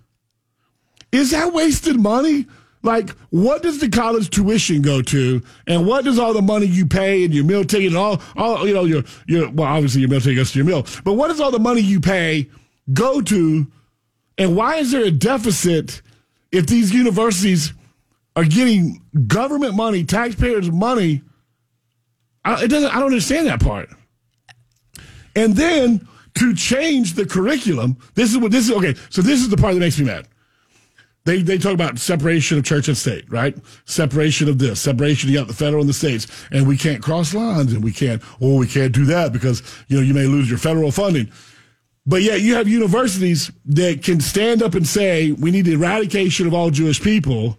[1.10, 2.46] Is that wasted money?
[2.84, 6.84] Like, what does the college tuition go to, and what does all the money you
[6.86, 10.10] pay and your meal ticket and all, all you know, your your well, obviously your
[10.10, 12.50] meal ticket goes to your meal, but what does all the money you pay
[12.92, 13.66] go to,
[14.36, 16.02] and why is there a deficit
[16.50, 17.72] if these universities
[18.34, 21.22] are getting government money, taxpayers' money?
[22.44, 22.90] I, it doesn't.
[22.90, 23.90] I don't understand that part.
[25.36, 27.96] And then to change the curriculum.
[28.14, 28.76] This is what this is.
[28.76, 30.28] Okay, so this is the part that makes me mad.
[31.24, 33.56] They, they talk about separation of church and state, right?
[33.84, 37.72] Separation of this, separation, of the federal and the states, and we can't cross lines
[37.72, 40.58] and we can't, oh, we can't do that because, you know, you may lose your
[40.58, 41.30] federal funding.
[42.04, 46.48] But yet you have universities that can stand up and say, we need the eradication
[46.48, 47.56] of all Jewish people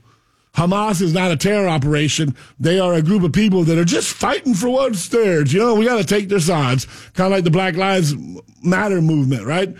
[0.55, 2.35] Hamas is not a terror operation.
[2.59, 5.51] They are a group of people that are just fighting for what's theirs.
[5.51, 8.13] You know, we got to take their sides, kind of like the Black Lives
[8.61, 9.75] Matter movement, right?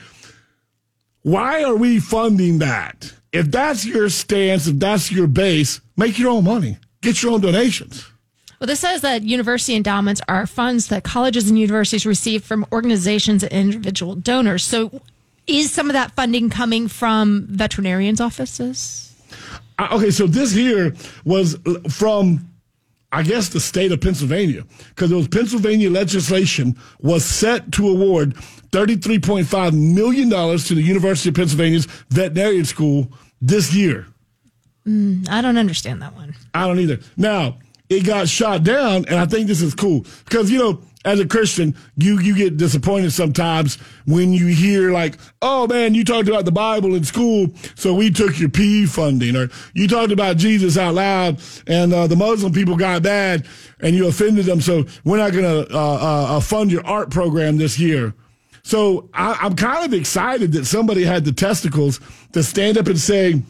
[1.21, 3.13] Why are we funding that?
[3.31, 7.41] If that's your stance, if that's your base, make your own money, get your own
[7.41, 8.05] donations.
[8.59, 13.43] Well, this says that university endowments are funds that colleges and universities receive from organizations
[13.43, 14.63] and individual donors.
[14.63, 15.01] So,
[15.45, 19.12] is some of that funding coming from veterinarians' offices?
[19.79, 20.93] Okay, so this here
[21.25, 21.57] was
[21.89, 22.47] from,
[23.11, 28.35] I guess, the state of Pennsylvania, because it was Pennsylvania legislation was set to award
[28.71, 33.11] $33.5 million to the University of Pennsylvania's veterinarian school
[33.41, 34.07] this year.
[34.87, 36.35] Mm, I don't understand that one.
[36.53, 36.99] I don't either.
[37.15, 37.57] Now,
[37.89, 41.27] it got shot down, and I think this is cool because, you know, as a
[41.27, 43.75] Christian, you you get disappointed sometimes
[44.05, 48.09] when you hear like, "Oh man, you talked about the Bible in school, so we
[48.09, 52.53] took your PE funding," or you talked about Jesus out loud, and uh, the Muslim
[52.53, 53.45] people got bad,
[53.81, 57.09] and you offended them, so we're not going to uh, uh, uh, fund your art
[57.09, 58.13] program this year.
[58.63, 61.99] So I, I'm kind of excited that somebody had the testicles
[62.31, 63.41] to stand up and say,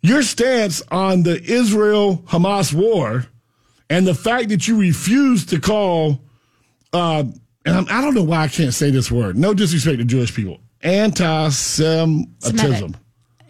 [0.00, 3.26] "Your stance on the Israel Hamas war."
[3.92, 6.22] And the fact that you refuse to call,
[6.94, 7.24] uh,
[7.66, 9.36] and I'm, I do not know why I can't say this word.
[9.36, 10.60] No disrespect to Jewish people.
[10.80, 12.96] Anti-Semitism.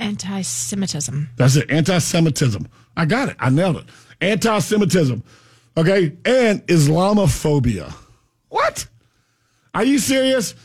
[0.01, 1.29] Anti-Semitism.
[1.37, 1.71] That's it.
[1.71, 2.67] Anti-Semitism.
[2.97, 3.37] I got it.
[3.39, 3.85] I nailed it.
[4.21, 5.23] Anti-Semitism.
[5.77, 7.95] Okay, and Islamophobia.
[8.49, 8.89] What?
[9.75, 10.57] Are you serious?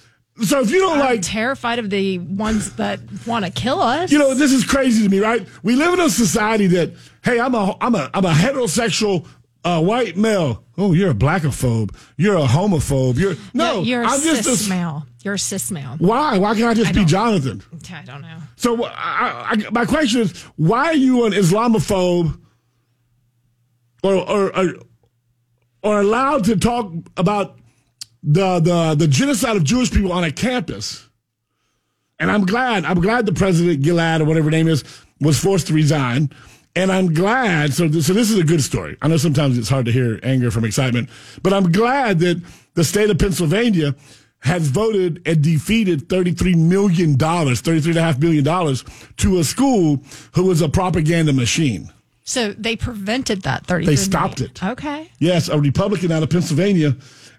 [0.44, 4.12] So if you don't I'm like terrified of the ones that want to kill us.
[4.12, 5.48] You know, this is crazy to me, right?
[5.64, 9.26] We live in a society that, hey, I'm a I'm a I'm a heterosexual
[9.68, 10.64] a white male.
[10.78, 11.94] Oh, you're a blackophobe.
[12.16, 13.18] You're a homophobe.
[13.18, 13.82] You're no.
[13.82, 15.06] You're, you're I'm cis just a, male.
[15.24, 15.96] You're a cis male.
[15.98, 16.38] Why?
[16.38, 17.62] Why can't I just I be Jonathan?
[17.92, 18.38] I don't know.
[18.56, 22.40] So I, I, my question is, why are you an Islamophobe,
[24.04, 24.74] or or or,
[25.84, 27.58] or allowed to talk about
[28.24, 31.10] the the the genocide of Jewish people on a campus?
[32.20, 32.86] And I'm glad.
[32.86, 34.84] I'm glad the president Gilad or whatever his name is
[35.20, 36.32] was forced to resign
[36.78, 37.74] and I'm glad.
[37.74, 38.98] So, so this is a good story.
[39.02, 41.10] I know sometimes it's hard to hear anger from excitement,
[41.42, 42.42] but I'm glad that
[42.76, 43.96] the state of Pennsylvania
[44.40, 48.78] has voted and defeated $33 million, $33.5 million
[49.18, 50.04] to a school
[50.36, 51.92] who was a propaganda machine.
[52.24, 54.52] So they prevented that 30 They stopped million.
[54.52, 54.64] it.
[54.64, 55.12] Okay.
[55.18, 56.96] Yes, a Republican out of Pennsylvania.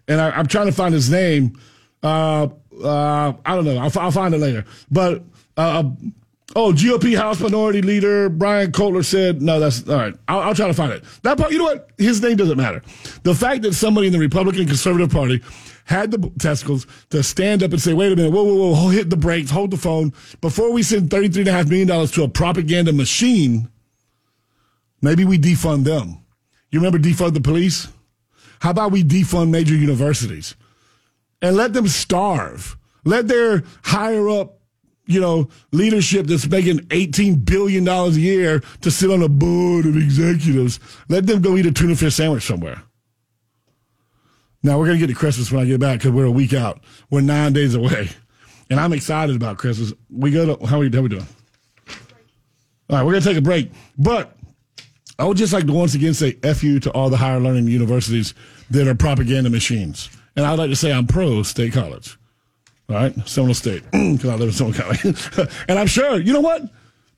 [0.09, 1.61] And I, am trying to find his name.
[2.03, 2.49] Uh,
[2.83, 3.77] uh, I don't know.
[3.77, 4.65] I'll, I'll, find it later.
[4.91, 5.23] But
[5.57, 5.85] uh,
[6.57, 10.15] Oh, GOP House Minority Leader Bryan Cutler said, no, that's all right.
[10.27, 11.05] I'll, I'll, try to find it.
[11.23, 11.91] That part, you know what?
[11.99, 12.83] His name doesn't matter.
[13.23, 15.43] The fact that somebody in the Republican Conservative Party
[15.85, 19.11] had the testicles to stand up and say, wait a minute, whoa, whoa, whoa, hit
[19.11, 20.13] the brakes, hold the phone.
[20.41, 23.69] Before we send $33.5 million to a propaganda machine,
[25.01, 26.19] Maybe we defund them.
[26.71, 27.89] You remember defund the police?
[28.61, 30.57] How about we defund major universities
[31.41, 32.77] and let them starve?
[33.05, 34.58] Let their higher up,
[35.09, 39.97] you know, leadership that's making $18 billion a year to sit on a board of
[39.97, 40.79] executives,
[41.09, 42.83] let them go eat a tuna fish sandwich somewhere.
[44.63, 46.53] Now, we're going to get to Christmas when I get back because we're a week
[46.53, 46.85] out.
[47.11, 48.11] We're nine days away.
[48.69, 49.95] And I'm excited about Christmas.
[50.11, 51.27] We go to, how are we, how we doing?
[52.91, 53.73] All right, we're going to take a break.
[53.97, 54.37] But
[55.19, 57.69] I would just like to once again say F you to all the higher learning
[57.69, 58.35] universities
[58.71, 60.11] that are propaganda machines.
[60.37, 62.19] And I'd like to say I'm pro state college.
[62.89, 65.15] All right, Seminole State, because I live in Seminole County.
[65.69, 66.63] and I'm sure, you know what?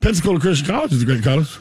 [0.01, 1.59] Pensacola Christian College is a great college.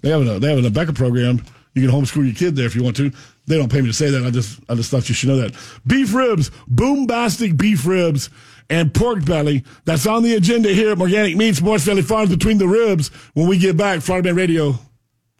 [0.00, 1.44] They have a, they have an Abeka program.
[1.74, 3.12] You can homeschool your kid there if you want to.
[3.46, 4.24] They don't pay me to say that.
[4.24, 5.54] I just I just thought you should know that.
[5.86, 8.30] Beef ribs, boombastic beef ribs,
[8.70, 9.62] and pork belly.
[9.84, 13.08] That's on the agenda here at Organic Meats, Morris Valley Farms between the ribs.
[13.34, 14.74] When we get back, Florida Man Radio.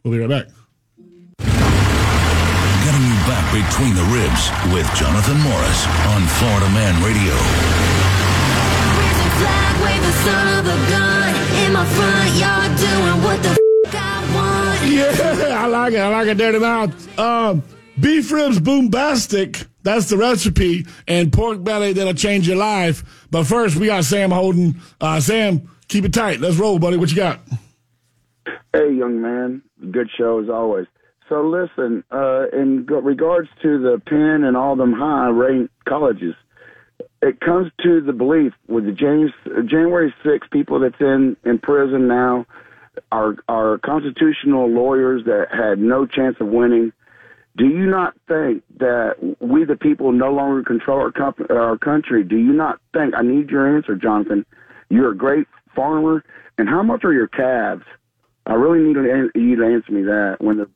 [0.04, 0.55] We'll be right back.
[3.62, 5.80] Between the ribs with Jonathan Morris
[6.12, 7.32] on Florida Man Radio.
[9.00, 11.34] Raising flag, waving son of a gun
[11.64, 14.66] in my front yard, doing what the f- I want.
[14.92, 15.98] Yeah, I like it.
[16.00, 16.36] I like it.
[16.36, 17.18] Dirty mouth.
[17.18, 17.62] Um,
[17.98, 19.66] beef ribs boombastic.
[19.82, 20.86] That's the recipe.
[21.08, 23.26] And pork belly that'll change your life.
[23.30, 24.80] But first, we got Sam Holden.
[25.00, 26.40] Uh, Sam, keep it tight.
[26.40, 26.98] Let's roll, buddy.
[26.98, 27.40] What you got?
[28.74, 29.62] Hey, young man.
[29.90, 30.86] Good show as always.
[31.28, 36.34] So listen, uh, in regards to the Penn and all them high ranked colleges,
[37.22, 39.32] it comes to the belief with the James,
[39.68, 42.46] January 6 people that's in, in prison now
[43.10, 46.92] are, are constitutional lawyers that had no chance of winning.
[47.56, 52.22] Do you not think that we, the people, no longer control our, comp- our country?
[52.22, 53.14] Do you not think?
[53.16, 54.44] I need your answer, Jonathan.
[54.90, 56.22] You're a great farmer,
[56.58, 57.84] and how much are your calves?
[58.44, 58.96] I really need
[59.34, 60.36] you to answer me that.
[60.38, 60.68] When the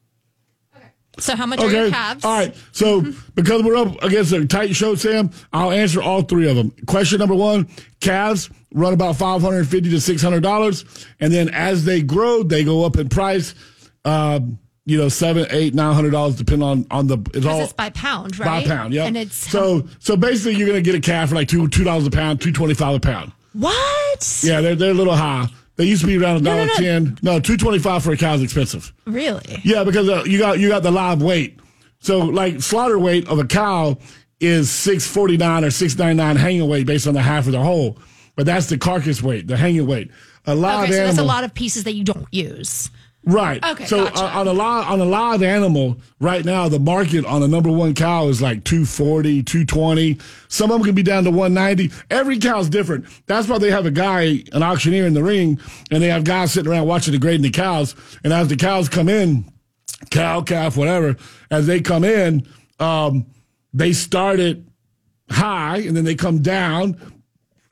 [1.20, 1.90] So how much are your Okay.
[1.90, 2.24] calves?
[2.24, 2.54] All right.
[2.72, 3.00] So
[3.34, 6.72] because we're up against a tight show, Sam, I'll answer all three of them.
[6.86, 7.68] Question number one:
[8.00, 10.84] calves run about five hundred fifty to six hundred dollars,
[11.20, 13.54] and then as they grow, they go up in price.
[14.04, 17.18] Um, you know, seven, eight, nine hundred dollars, depending on on the.
[17.34, 18.64] It's all it's by pound, right?
[18.66, 18.92] by pound.
[18.94, 19.04] Yeah.
[19.04, 22.06] And it's so so basically, you're gonna get a calf for like two two dollars
[22.06, 23.30] a pound, two twenty five a pound.
[23.52, 24.40] what?
[24.42, 25.48] Yeah, they're they're a little high.
[25.80, 27.16] They used to be around a No, dollar ten.
[27.22, 28.92] No, two twenty five for a cow is expensive.
[29.06, 29.62] Really?
[29.64, 31.58] Yeah, because uh, you got you got the live weight.
[32.00, 33.96] So like slaughter weight of a cow
[34.40, 37.52] is six forty nine or six ninety nine hanging weight based on the half of
[37.52, 37.96] the whole,
[38.36, 40.10] but that's the carcass weight, the hanging weight.
[40.44, 42.90] A live Okay, so animal, that's a lot of pieces that you don't use.
[43.24, 43.64] Right?
[43.64, 44.24] Okay, so gotcha.
[44.24, 47.70] uh, on a live on a live animal right now, the market on a number
[47.70, 50.18] one cow is like 240, 220.
[50.48, 51.94] Some of them can be down to 190.
[52.10, 53.06] Every cow's different.
[53.26, 55.60] That's why they have a guy, an auctioneer in the ring,
[55.90, 57.94] and they have guys sitting around watching the grading the cows.
[58.24, 59.50] And as the cows come in,
[60.10, 61.16] cow, calf, whatever,
[61.50, 62.46] as they come in,
[62.78, 63.26] um,
[63.72, 64.62] they start it
[65.30, 66.96] high and then they come down.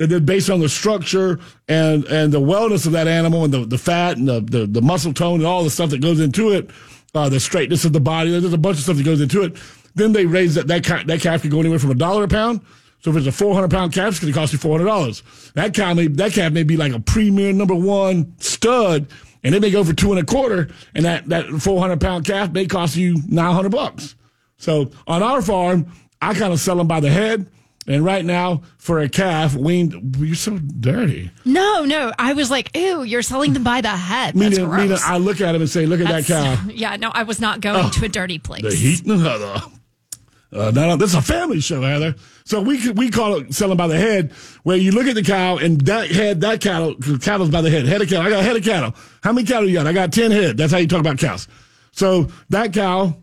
[0.01, 3.65] And then based on the structure and, and the wellness of that animal and the,
[3.67, 6.53] the fat and the, the, the muscle tone and all the stuff that goes into
[6.53, 6.71] it,
[7.15, 9.57] uh, the straightness of the body, there's a bunch of stuff that goes into it.
[9.95, 12.29] Then they raise that, that, ca- that calf can go anywhere from a dollar a
[12.29, 12.61] pound.
[13.01, 15.53] So if it's a 400 pound calf, it's going to cost you $400.
[15.55, 19.09] That cow may, that calf may be like a premier number one stud
[19.45, 20.69] and it may go for two and a quarter.
[20.95, 24.15] And that, that 400 pound calf may cost you 900 bucks.
[24.57, 27.49] So on our farm, I kind of sell them by the head.
[27.89, 31.31] And right now, for a calf weaned, you're so dirty.
[31.47, 32.13] No, no.
[32.19, 34.35] I was like, ew, you're selling them by the head.
[34.35, 34.99] That's Meaning, meaning.
[35.03, 36.63] I look at him and say, look at that cow.
[36.69, 38.63] Yeah, no, I was not going to a dirty place.
[38.63, 39.63] The heat and the Heather.
[40.51, 42.15] Uh, no, no, this is a family show, Heather.
[42.45, 44.33] So we we call it selling by the head,
[44.63, 47.85] where you look at the cow and that head, that cattle, cattle's by the head.
[47.87, 48.27] Head of cattle.
[48.27, 48.95] I got a head of cattle.
[49.23, 49.87] How many cattle you got?
[49.87, 50.57] I got ten head.
[50.57, 51.49] That's how you talk about cows.
[51.93, 53.15] So that cow,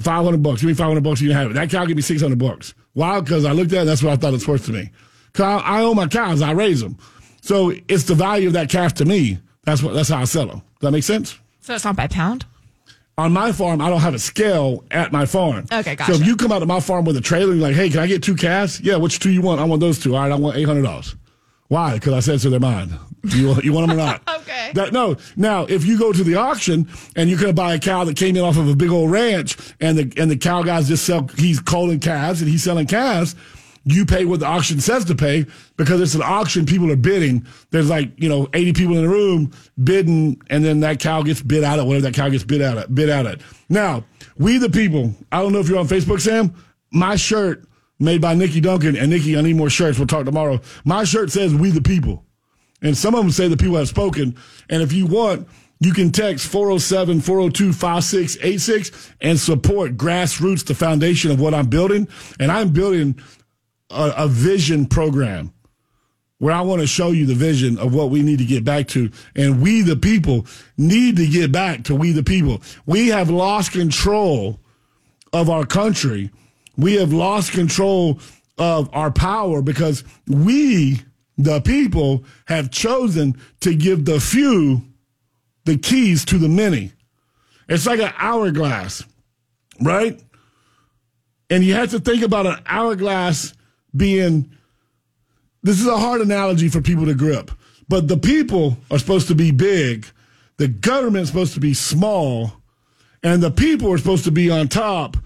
[0.00, 0.60] five hundred bucks.
[0.60, 1.54] Give me five hundred bucks, you can have it.
[1.54, 2.74] That cow give me six hundred bucks.
[2.96, 3.20] Why?
[3.20, 3.84] Because I looked at it.
[3.84, 4.90] That's what I thought it's worth to me.
[5.34, 6.40] Cause I, I own my cows.
[6.40, 6.96] I raise them.
[7.42, 9.38] So it's the value of that calf to me.
[9.64, 9.92] That's what.
[9.92, 10.60] That's how I sell them.
[10.60, 11.38] Does that make sense?
[11.60, 12.46] so it's not by pound?
[13.18, 15.66] on my farm, I don't have a scale at my farm.
[15.72, 16.14] Okay, gotcha.
[16.14, 18.00] So if you come out to my farm with a trailer, you're like, hey, can
[18.00, 18.80] I get two calves?
[18.80, 19.60] Yeah, which two you want?
[19.60, 20.14] I want those two.
[20.14, 21.16] All right, I want eight hundred dollars.
[21.68, 21.94] Why?
[21.94, 22.50] Because I said so.
[22.50, 22.98] They're mine.
[23.24, 24.22] You want, you want them or not?
[24.46, 24.70] Okay.
[24.74, 25.16] That, no.
[25.34, 28.16] Now, if you go to the auction and you're going to buy a cow that
[28.16, 31.04] came in off of a big old ranch, and the and the cow guys just
[31.04, 33.34] sell, he's calling calves and he's selling calves.
[33.84, 35.46] You pay what the auction says to pay
[35.76, 36.64] because it's an auction.
[36.64, 37.44] People are bidding.
[37.70, 39.52] There's like you know 80 people in the room
[39.82, 42.78] bidding, and then that cow gets bid out at whatever that cow gets bid out
[42.78, 42.94] at.
[42.94, 43.40] Bid out at.
[43.68, 44.04] Now,
[44.38, 45.12] we the people.
[45.32, 46.54] I don't know if you're on Facebook, Sam.
[46.92, 47.64] My shirt
[47.98, 49.36] made by Nikki Duncan and Nikki.
[49.36, 49.98] I need more shirts.
[49.98, 50.60] We'll talk tomorrow.
[50.84, 52.24] My shirt says "We the people."
[52.82, 54.36] And some of them say the people have spoken.
[54.68, 61.30] And if you want, You can text 407 402 5686 and support grassroots, the foundation
[61.30, 62.08] of what I'm building.
[62.40, 63.20] And I'm building
[63.90, 65.52] a, a vision program
[66.38, 68.88] where I want to show you the vision of what we need to get back
[68.88, 69.10] to.
[69.34, 70.46] And we, the people,
[70.78, 72.62] need to get back to we, the people.
[72.86, 74.60] We have lost control
[75.32, 76.30] of our country.
[76.76, 78.20] We have lost control
[78.58, 81.00] of our power because we,
[81.36, 84.82] the people, have chosen to give the few
[85.64, 86.92] the keys to the many.
[87.68, 89.04] It's like an hourglass,
[89.80, 90.20] right?
[91.50, 93.52] And you have to think about an hourglass
[93.94, 94.50] being
[95.62, 97.50] this is a hard analogy for people to grip,
[97.88, 100.06] but the people are supposed to be big,
[100.58, 102.52] the government's supposed to be small,
[103.24, 105.16] and the people are supposed to be on top,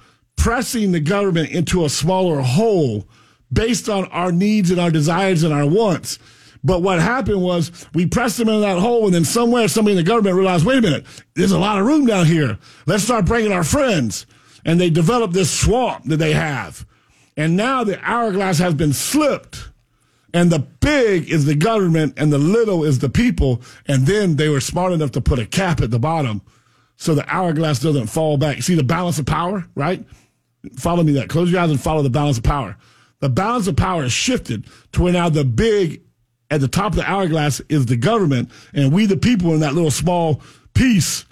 [0.41, 3.07] pressing the government into a smaller hole
[3.53, 6.19] based on our needs and our desires and our wants.
[6.65, 10.03] But what happened was we pressed them in that hole, and then somewhere somebody in
[10.03, 12.59] the government realized, wait a minute, there's a lot of room down here.
[12.87, 14.27] Let's start bringing our friends.
[14.65, 16.87] And they developed this swamp that they have.
[17.37, 19.71] And now the hourglass has been slipped.
[20.33, 23.63] And the big is the government and the little is the people.
[23.87, 26.43] And then they were smart enough to put a cap at the bottom
[26.97, 28.63] so the hourglass doesn't fall back.
[28.63, 30.05] See the balance of power, right?
[30.77, 31.29] Follow me that.
[31.29, 32.77] Close your eyes and follow the balance of power.
[33.21, 36.03] The balance of power is shifted to where now the big
[36.51, 39.75] at the top of the hourglass is the government, and we, the people, in that
[39.75, 40.43] little small
[40.75, 41.25] piece.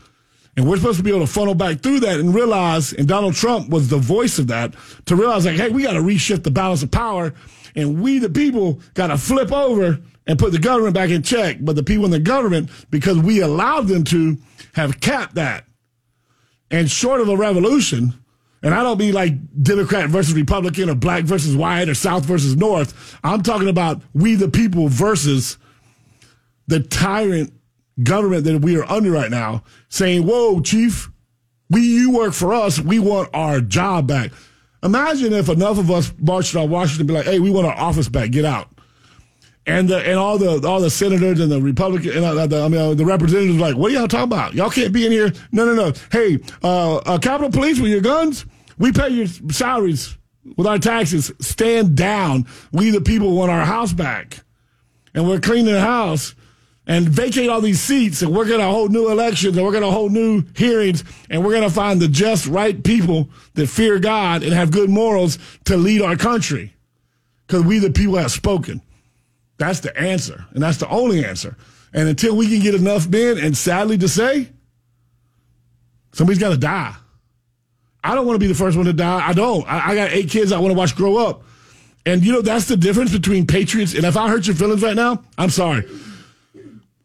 [0.56, 3.34] And we're supposed to be able to funnel back through that and realize, and Donald
[3.34, 4.74] Trump was the voice of that,
[5.06, 7.34] to realize, like, hey, we got to reshift the balance of power,
[7.74, 11.58] and we, the people, got to flip over and put the government back in check.
[11.60, 14.36] But the people in the government, because we allowed them to,
[14.74, 15.64] have capped that.
[16.70, 18.14] And short of a revolution,
[18.62, 22.56] and I don't mean like Democrat versus Republican or black versus white or South versus
[22.56, 23.18] North.
[23.22, 25.58] I'm talking about we the people versus
[26.66, 27.52] the tyrant
[28.02, 31.10] government that we are under right now saying, whoa, chief,
[31.70, 32.80] we, you work for us.
[32.80, 34.32] We want our job back.
[34.82, 37.76] Imagine if enough of us marched on Washington and be like, hey, we want our
[37.76, 38.30] office back.
[38.30, 38.68] Get out.
[39.68, 42.68] And the, and all the all the senators and the Republican and uh, the, I
[42.68, 44.54] mean uh, the representatives like, what are y'all talking about?
[44.54, 45.30] Y'all can't be in here.
[45.52, 45.92] No, no, no.
[46.10, 48.46] Hey, uh, uh, Capitol Police with your guns.
[48.78, 50.16] We pay your salaries
[50.56, 51.30] with our taxes.
[51.40, 52.46] Stand down.
[52.72, 54.42] We the people want our house back,
[55.12, 56.34] and we're cleaning the house
[56.86, 59.84] and vacate all these seats, and we're going to hold new elections, and we're going
[59.84, 63.98] to hold new hearings, and we're going to find the just right people that fear
[63.98, 66.74] God and have good morals to lead our country,
[67.46, 68.80] because we the people have spoken.
[69.58, 71.56] That's the answer, and that's the only answer.
[71.92, 74.48] And until we can get enough men, and sadly to say,
[76.12, 76.94] somebody's got to die.
[78.04, 79.26] I don't want to be the first one to die.
[79.26, 79.66] I don't.
[79.68, 81.42] I, I got eight kids I want to watch grow up.
[82.06, 83.94] And you know, that's the difference between patriots.
[83.94, 85.84] And if I hurt your feelings right now, I'm sorry.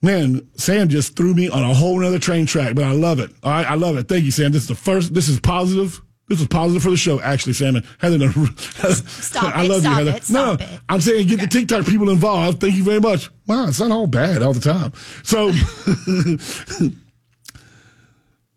[0.01, 3.31] Man, Sam just threw me on a whole nother train track, but I love it.
[3.41, 4.07] All right, I love it.
[4.07, 4.51] Thank you, Sam.
[4.51, 6.01] This is the first, this is positive.
[6.29, 7.81] This is positive for the show, actually, Sam.
[7.99, 10.17] Heather, Stop I it, love stop you, Heather.
[10.17, 10.79] it, no, it.
[10.87, 12.61] I'm saying get the TikTok people involved.
[12.61, 13.29] Thank you very much.
[13.45, 14.93] Wow, it's not all bad all the time.
[15.23, 15.47] So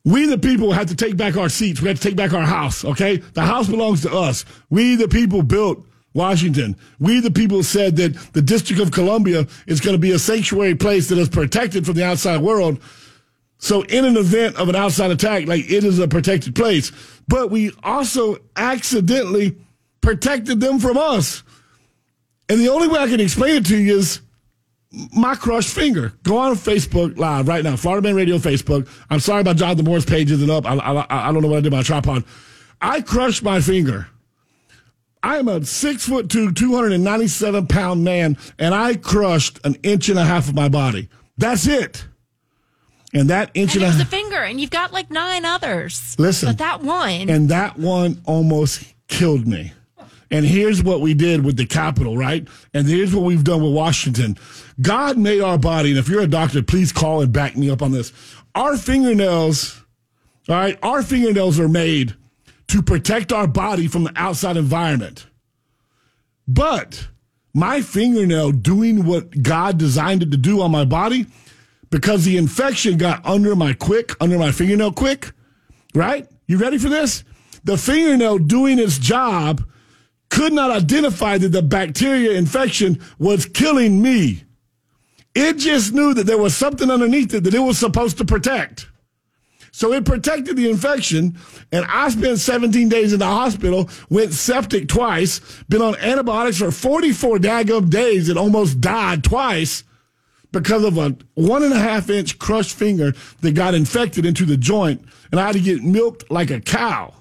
[0.05, 1.83] we the people have to take back our seats.
[1.83, 3.17] We have to take back our house, okay?
[3.17, 4.45] The house belongs to us.
[4.71, 6.77] We the people built Washington.
[7.01, 10.77] We the people said that the District of Columbia is going to be a sanctuary
[10.77, 12.81] place that is protected from the outside world.
[13.59, 16.93] So in an event of an outside attack, like it is a protected place.
[17.29, 19.57] But we also accidentally
[20.01, 21.43] protected them from us.
[22.49, 24.21] And the only way I can explain it to you is
[25.13, 26.13] my crushed finger.
[26.23, 28.89] Go on Facebook Live right now, Florida Man Radio Facebook.
[29.11, 30.65] I'm sorry about Jonathan Morris page isn't up.
[30.65, 32.25] I, I, I don't know what I did by tripod.
[32.81, 34.09] I crushed my finger.
[35.23, 40.19] I am a six foot two, 297 pound man, and I crushed an inch and
[40.19, 41.09] a half of my body.
[41.37, 42.07] That's it.
[43.17, 45.45] And that inch And and, it was a a finger, and you've got like nine
[45.45, 46.15] others.
[46.19, 46.49] Listen.
[46.51, 47.31] But that one.
[47.31, 49.73] and that one almost killed me.
[50.31, 52.47] And here's what we did with the Capitol, right?
[52.75, 54.37] And here's what we've done with Washington.
[54.81, 57.81] God made our body, and if you're a doctor, please call and back me up
[57.81, 58.13] on this.
[58.55, 59.81] Our fingernails,
[60.49, 62.15] all right, our fingernails are made
[62.69, 65.27] to protect our body from the outside environment.
[66.49, 67.09] But
[67.55, 71.27] my fingernail doing what God designed it to do on my body,
[71.91, 75.33] because the infection got under my quick, under my fingernail quick,
[75.95, 76.29] right?
[76.47, 77.25] You ready for this?
[77.65, 79.65] The fingernail doing its job
[80.29, 84.43] could not identify that the bacteria infection was killing me.
[85.35, 88.89] It just knew that there was something underneath it that it was supposed to protect.
[89.71, 91.39] So it protected the infection,
[91.71, 96.71] and I spent 17 days in the hospital, went septic twice, been on antibiotics for
[96.71, 99.85] 44 daggum days, and almost died twice
[100.53, 104.57] because of a one and a half inch crushed finger that got infected into the
[104.57, 107.13] joint, and I had to get milked like a cow.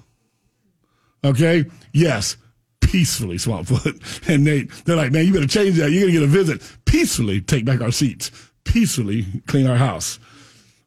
[1.24, 1.64] Okay?
[1.92, 2.36] Yes,
[2.80, 4.70] peacefully, Swampfoot and Nate.
[4.84, 5.90] They're like, man, you better change that.
[5.90, 6.62] You're going to get a visit.
[6.84, 8.30] Peacefully take back our seats.
[8.64, 10.18] Peacefully clean our house.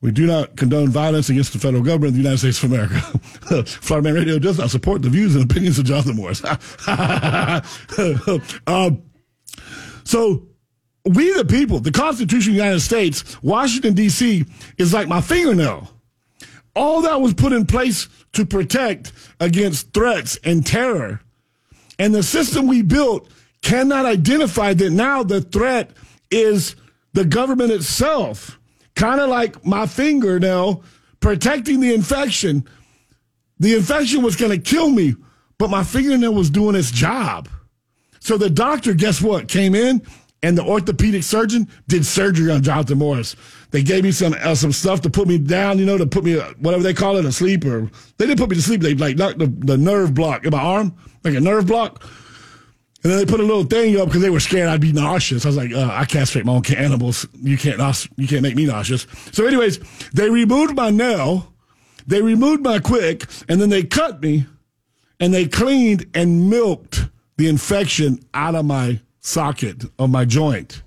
[0.02, 3.00] We do not condone violence against the federal government of the United States of America.
[3.66, 6.42] Florida Man Radio does not support the views and opinions of Jonathan Morris.
[8.68, 9.04] um,
[10.06, 10.48] so,
[11.06, 14.46] we the people, the Constitution of the United States, Washington, D.C.,
[14.78, 15.90] is like my fingernail.
[16.76, 21.22] All that was put in place to protect against threats and terror.
[21.98, 23.30] And the system we built
[23.62, 25.92] cannot identify that now the threat
[26.32, 26.76] is
[27.14, 28.60] the government itself.
[28.96, 30.84] Kind of like my fingernail
[31.20, 32.66] protecting the infection.
[33.60, 35.16] The infection was going to kill me,
[35.58, 37.50] but my fingernail was doing its job.
[38.20, 40.06] So the doctor, guess what, came in
[40.42, 43.36] and the orthopedic surgeon did surgery on Jonathan Morris.
[43.72, 46.24] They gave me some uh, some stuff to put me down, you know, to put
[46.24, 48.82] me uh, whatever they call it, asleep, or they didn't put me to sleep.
[48.82, 52.04] They like knocked the, the nerve block in my arm, like a nerve block.
[53.02, 55.46] And then they put a little thing up because they were scared I'd be nauseous.
[55.46, 57.26] I was like, uh, I castrate my own animals.
[57.42, 57.80] You can't
[58.18, 59.08] you can't make me nauseous.
[59.32, 59.80] So, anyways,
[60.14, 61.54] they removed my nail,
[62.08, 64.48] they removed my quick, and then they cut me,
[65.20, 70.82] and they cleaned and milked the infection out of my socket of my joint.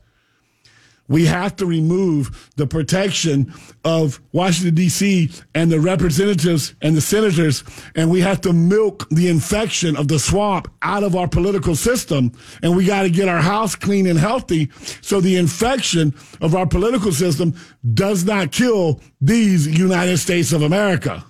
[1.09, 3.53] We have to remove the protection
[3.85, 5.31] of Washington, D.C.
[5.55, 7.65] and the representatives and the senators,
[7.95, 12.33] and we have to milk the infection of the swamp out of our political system.
[12.63, 14.71] And we got to get our house clean and healthy
[15.03, 17.55] so the infection of our political system
[17.93, 21.25] does not kill these United States of America.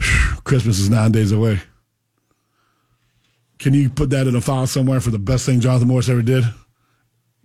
[0.44, 1.60] Christmas is nine days away.
[3.58, 6.22] Can you put that in a file somewhere for the best thing Jonathan Morris ever
[6.22, 6.44] did?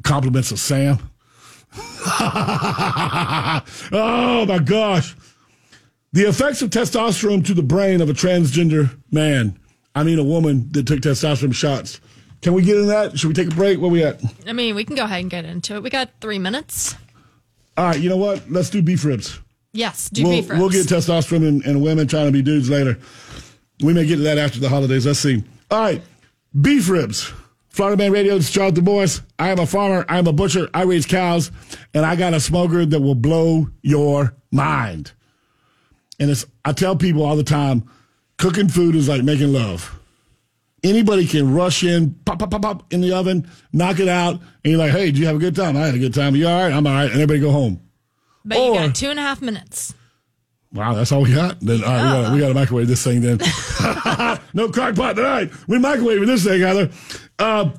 [0.03, 0.99] Compliments of Sam.
[3.93, 5.15] oh my gosh.
[6.13, 9.57] The effects of testosterone to the brain of a transgender man.
[9.95, 12.01] I mean, a woman that took testosterone shots.
[12.41, 13.17] Can we get in that?
[13.17, 13.79] Should we take a break?
[13.79, 14.21] Where we at?
[14.47, 15.83] I mean, we can go ahead and get into it.
[15.83, 16.95] We got three minutes.
[17.77, 18.49] All right, you know what?
[18.49, 19.39] Let's do beef ribs.
[19.73, 20.59] Yes, do we'll, beef ribs.
[20.59, 22.97] we'll get testosterone and, and women trying to be dudes later.
[23.81, 25.05] We may get to that after the holidays.
[25.05, 25.43] Let's see.
[25.71, 26.01] All right,
[26.59, 27.31] beef ribs.
[27.69, 29.21] Florida Man Radio, it's Jonathan Morris.
[29.39, 30.05] I am a farmer.
[30.09, 30.67] I am a butcher.
[30.73, 31.49] I raise cows,
[31.93, 35.13] and I got a smoker that will blow your mind.
[36.19, 37.89] And it's I tell people all the time,
[38.37, 39.97] cooking food is like making love.
[40.83, 44.71] Anybody can rush in, pop, pop, pop, pop in the oven, knock it out, and
[44.71, 45.77] you're like, hey, did you have a good time?
[45.77, 46.35] I had a good time.
[46.35, 46.73] You all right?
[46.73, 47.05] I'm all right.
[47.05, 47.79] And everybody go home.
[48.43, 49.93] but you got two and a half minutes.
[50.73, 51.59] Wow, that's all we got.
[51.59, 53.21] Then all right, we got we got to microwave this thing.
[53.21, 53.37] Then
[54.53, 55.51] no crock pot tonight.
[55.67, 56.89] We microwave this thing, Heather.
[57.37, 57.71] Uh,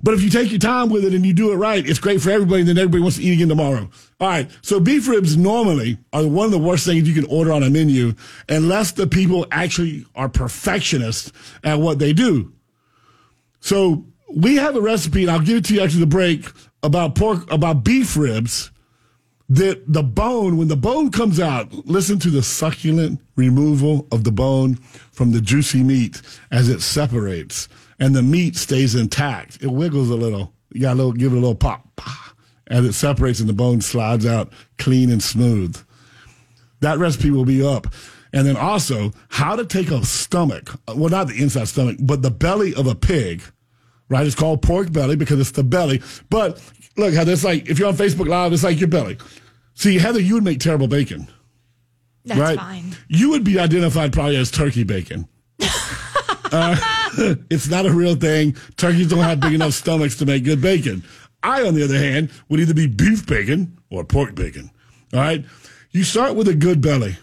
[0.00, 2.20] but if you take your time with it and you do it right, it's great
[2.20, 2.60] for everybody.
[2.60, 3.90] And then everybody wants to eat again tomorrow.
[4.20, 4.48] All right.
[4.62, 7.70] So beef ribs normally are one of the worst things you can order on a
[7.70, 8.14] menu,
[8.48, 11.32] unless the people actually are perfectionists
[11.64, 12.52] at what they do.
[13.60, 16.46] So we have a recipe, and I'll give it to you after the break
[16.82, 18.70] about pork, about beef ribs
[19.48, 24.32] that the bone, when the bone comes out, listen to the succulent removal of the
[24.32, 24.74] bone
[25.12, 26.20] from the juicy meat
[26.50, 27.68] as it separates
[27.98, 29.62] and the meat stays intact.
[29.62, 30.52] It wiggles a little.
[30.72, 32.32] You got to little, give it a little pop pah,
[32.66, 35.82] as it separates and the bone slides out clean and smooth.
[36.80, 37.86] That recipe will be up.
[38.32, 42.30] And then also how to take a stomach, well, not the inside stomach, but the
[42.30, 43.42] belly of a pig
[44.08, 44.26] right?
[44.26, 46.02] It's called pork belly because it's the belly.
[46.30, 46.60] But
[46.98, 49.16] look, Heather, it's like if you're on Facebook Live, it's like your belly.
[49.74, 51.28] See, Heather, you would make terrible bacon,
[52.24, 52.58] That's right?
[52.58, 52.96] fine.
[53.08, 55.28] You would be identified probably as turkey bacon.
[56.52, 56.76] uh,
[57.50, 58.56] it's not a real thing.
[58.76, 61.04] Turkeys don't have big enough stomachs to make good bacon.
[61.42, 64.70] I, on the other hand, would either be beef bacon or pork bacon.
[65.14, 65.44] All right.
[65.92, 67.16] You start with a good belly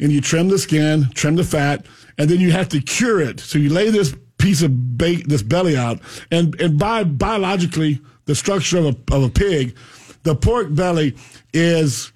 [0.00, 3.40] and you trim the skin, trim the fat, and then you have to cure it.
[3.40, 6.00] So you lay this piece of bake, this belly out,
[6.30, 9.74] and and by biologically the structure of a of a pig,
[10.22, 11.16] the pork belly
[11.52, 12.12] is.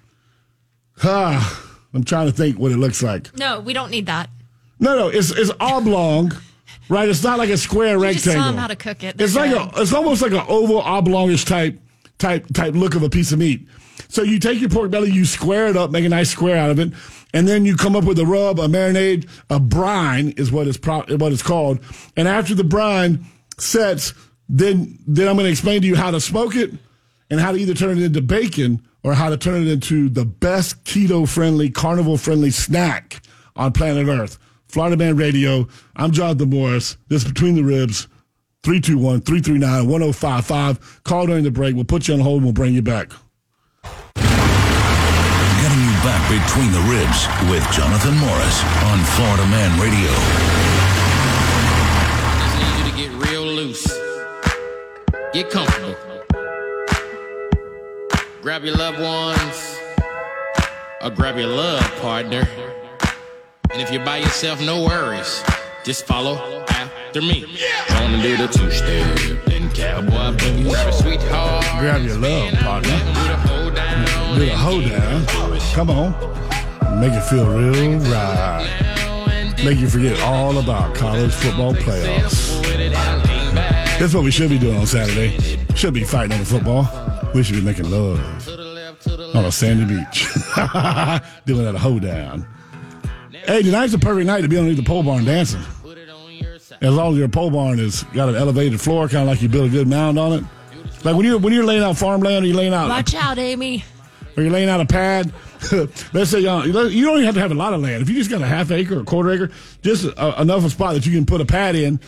[1.03, 3.35] Ah, I'm trying to think what it looks like.
[3.37, 4.29] No, we don't need that.
[4.79, 6.31] No, no, it's it's oblong,
[6.87, 7.09] right?
[7.09, 8.43] It's not like a square You just rectangle.
[8.43, 9.19] tell them how to cook it.
[9.19, 11.79] It's like a, it's almost like an oval, oblongish type,
[12.19, 13.67] type, type look of a piece of meat.
[14.07, 16.69] So you take your pork belly, you square it up, make a nice square out
[16.69, 16.93] of it,
[17.33, 20.77] and then you come up with a rub, a marinade, a brine is what it's
[20.77, 21.79] pro, what it's called.
[22.15, 23.25] And after the brine
[23.57, 24.13] sets,
[24.53, 26.71] then then I'm going to explain to you how to smoke it
[27.31, 30.25] and how to either turn it into bacon or how to turn it into the
[30.25, 33.21] best keto friendly, carnivore friendly snack
[33.55, 34.37] on planet Earth.
[34.67, 35.67] Florida Man Radio.
[35.95, 36.97] I'm Jonathan Morris.
[37.07, 38.07] This is Between the Ribs.
[38.63, 41.03] 321 339 1055.
[41.03, 41.75] Call during the break.
[41.75, 43.09] We'll put you on hold and we'll bring you back.
[44.15, 50.72] Getting you back between the ribs with Jonathan Morris on Florida Man Radio.
[55.33, 55.95] Get comfortable.
[58.43, 59.79] Grab your loved ones
[61.01, 62.47] or grab your love partner.
[63.71, 65.43] And if you're by yourself, no worries.
[65.83, 67.47] Just follow after me.
[67.89, 70.99] Gonna do the two step, then cowboy boots.
[70.99, 71.65] Sweetheart.
[71.79, 72.91] Grab your love partner.
[72.91, 74.37] Do the hold down.
[74.37, 75.59] Do the hold down.
[75.73, 76.11] Come on.
[76.99, 79.53] Make it feel real right.
[79.65, 82.52] Make you forget all about college football playoffs.
[83.99, 85.37] That's what we should be doing on Saturday.
[85.75, 86.87] Should be fighting over football.
[87.33, 88.19] We should be making love
[89.35, 90.27] on a sandy beach.
[91.45, 92.45] Doing that a hoedown.
[93.31, 95.61] Hey, tonight's the perfect night to be underneath the pole barn dancing.
[96.81, 99.47] As long as your pole barn has got an elevated floor, kind of like you
[99.49, 100.43] build a good mound on it.
[101.05, 103.83] Like when you're when you're laying out farmland, or you're laying out Watch out, Amy.
[104.35, 105.31] or you're laying out a pad.
[106.13, 108.01] Let's say uh, you don't even have to have a lot of land.
[108.01, 109.51] If you just got a half acre or a quarter acre,
[109.81, 111.99] just uh, enough of a spot that you can put a pad in.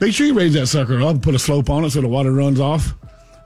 [0.00, 2.08] Make sure you raise that sucker up and put a slope on it so the
[2.08, 2.94] water runs off.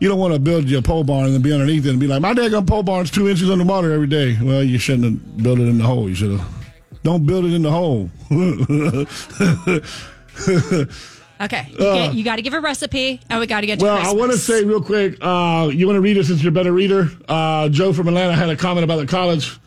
[0.00, 2.06] You don't want to build your pole barn and then be underneath it and be
[2.06, 4.36] like, my dad daggone pole barn's two inches underwater every day.
[4.42, 6.08] Well, you shouldn't have built it in the hole.
[6.08, 6.48] You should have.
[7.02, 8.10] Don't build it in the hole.
[11.42, 13.86] Okay, you, get- you got to give a recipe, and we got to get to
[13.86, 13.94] Uh.
[13.94, 16.50] Well, I want to say real quick, uh, you want to read it since you're
[16.50, 17.08] a better reader.
[17.26, 19.58] Uh, Joe from Atlanta had a comment about the college,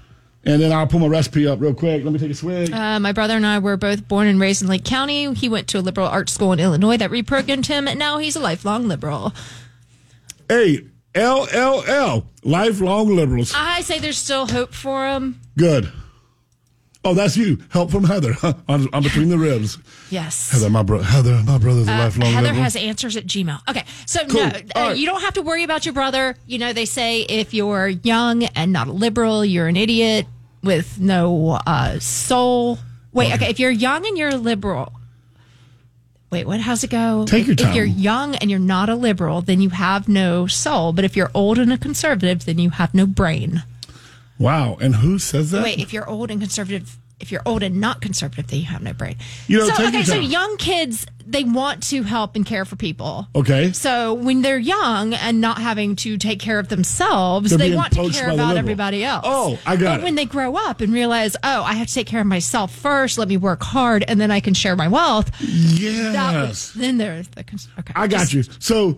[0.46, 2.04] and then I'll pull my recipe up real quick.
[2.04, 2.72] Let me take a swig.
[2.72, 5.34] Uh, my brother and I were both born and raised in Lake County.
[5.34, 8.36] He went to a liberal arts school in Illinois that reprogrammed him, and now he's
[8.36, 9.34] a lifelong liberal.
[10.50, 13.54] Hey, LLL, lifelong liberals.
[13.56, 15.40] I say there's still hope for him.
[15.58, 15.92] Good.
[17.06, 17.58] Oh, that's you.
[17.70, 18.34] Help from Heather
[18.70, 19.78] I'm between the ribs.
[20.10, 20.52] Yes.
[20.52, 21.04] Heather, my brother.
[21.04, 22.64] Heather, my brother's a Uh, lifelong Heather liberal.
[22.64, 23.60] has answers at Gmail.
[23.70, 24.42] Okay, so Cool.
[24.42, 24.98] no, uh, right.
[24.98, 26.36] you don't have to worry about your brother.
[26.48, 30.28] You know, they say if you're young and not a liberal, you're an idiot
[30.64, 32.80] with no uh, soul.
[33.12, 34.94] Wait, okay, if you're young and you're a liberal.
[36.32, 36.62] Wait, what?
[36.62, 37.26] How's it go?
[37.28, 37.70] Take your time.
[37.70, 40.92] If you're young and you're not a liberal, then you have no soul.
[40.94, 43.62] But if you're old and a conservative, then you have no brain.
[44.44, 44.78] Wow.
[44.80, 45.64] And who says that?
[45.64, 48.82] Wait, if you're old and conservative, if you're old and not conservative, then you have
[48.82, 49.16] no brain.
[49.48, 53.28] You know, so okay, so young kids they want to help and care for people.
[53.36, 53.72] Okay.
[53.72, 57.94] So when they're young and not having to take care of themselves, They're they want
[57.94, 59.24] to care about everybody else.
[59.26, 60.04] Oh, I got but it.
[60.04, 63.18] when they grow up and realize, oh, I have to take care of myself first.
[63.18, 65.32] Let me work hard, and then I can share my wealth.
[65.40, 66.50] Yes.
[66.50, 67.42] was, then there's the
[67.80, 67.94] okay.
[67.96, 68.44] I got Just- you.
[68.60, 68.98] So,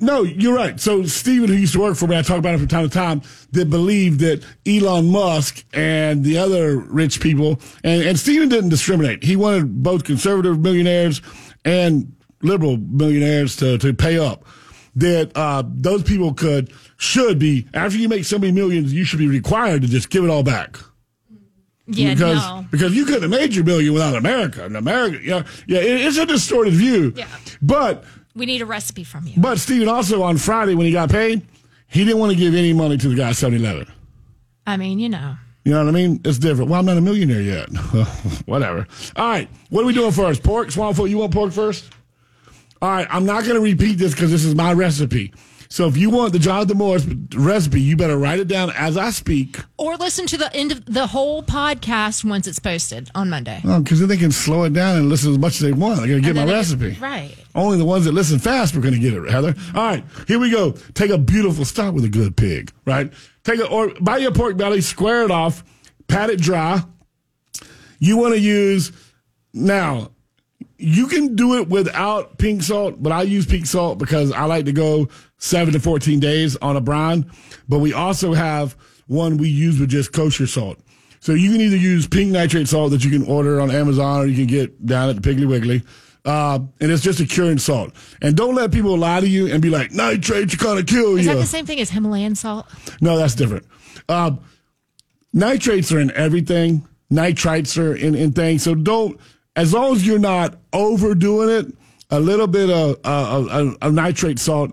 [0.00, 0.78] no, you're right.
[0.80, 2.90] So, Stephen, who used to work for me, I talk about it from time to
[2.90, 3.22] time,
[3.52, 9.24] that believed that Elon Musk and the other rich people, and, and Stephen didn't discriminate.
[9.24, 11.20] He wanted both conservative millionaires
[11.64, 14.44] and liberal millionaires to, to pay up.
[14.96, 19.20] That uh, those people could, should be, after you make so many millions, you should
[19.20, 20.76] be required to just give it all back.
[21.90, 22.66] Yeah, because no.
[22.70, 24.64] because you couldn't have made your million without America.
[24.64, 27.14] And America, yeah, yeah, it, it's a distorted view.
[27.16, 27.26] Yeah.
[27.62, 28.04] But
[28.38, 29.34] We need a recipe from you.
[29.36, 31.42] but Stephen also on Friday when he got paid,
[31.88, 33.86] he didn't want to give any money to the guy at 7-Eleven.
[34.66, 35.36] I mean, you know.
[35.64, 36.20] You know what I mean?
[36.24, 36.70] It's different.
[36.70, 37.68] Well, I'm not a millionaire yet.
[38.46, 38.86] Whatever.
[39.16, 39.48] All right.
[39.70, 40.42] What are we doing first?
[40.42, 40.68] Pork?
[40.68, 41.90] Swampfoot, you want pork first?
[42.80, 43.06] All right.
[43.10, 45.32] I'm not going to repeat this because this is my recipe.
[45.70, 47.04] So if you want the Jonathan Morris
[47.34, 49.58] recipe, you better write it down as I speak.
[49.76, 53.60] Or listen to the end of the whole podcast once it's posted on Monday.
[53.62, 55.98] Because then they can slow it down and listen as much as they want.
[55.98, 56.96] They're going to get my recipe.
[56.98, 57.34] Right.
[57.54, 59.54] Only the ones that listen fast are going to get it, Heather.
[59.74, 60.72] All right, here we go.
[60.94, 63.12] Take a beautiful start with a good pig, right?
[63.44, 65.64] Take a or buy your pork belly, square it off,
[66.06, 66.82] pat it dry.
[67.98, 68.92] You want to use
[69.52, 70.12] now.
[70.78, 74.64] You can do it without pink salt, but I use pink salt because I like
[74.66, 77.30] to go seven to fourteen days on a brine.
[77.68, 78.76] But we also have
[79.08, 80.78] one we use with just kosher salt.
[81.20, 84.26] So you can either use pink nitrate salt that you can order on Amazon or
[84.26, 85.82] you can get down at the Piggly Wiggly.
[86.24, 87.92] Uh, and it's just a curing salt.
[88.22, 91.16] And don't let people lie to you and be like, nitrate, you kind of kill
[91.16, 91.32] Is you.
[91.32, 92.66] that the same thing as Himalayan salt?
[93.00, 93.66] No, that's different.
[94.08, 94.32] Uh,
[95.32, 96.86] nitrates are in everything.
[97.10, 98.62] Nitrites are in, in things.
[98.62, 99.18] So don't,
[99.58, 101.66] as long as you're not overdoing it,
[102.10, 104.70] a little bit of, uh, nitrate salt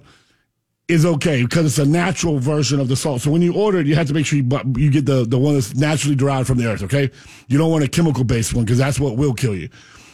[0.87, 3.21] is okay because it's a natural version of the salt.
[3.21, 4.47] So when you order it, you have to make sure you,
[4.77, 7.09] you get the, the one that's naturally derived from the earth, okay?
[7.47, 9.69] You don't want a chemical based one because that's what will kill you.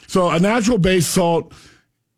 [0.08, 1.54] So a natural based salt,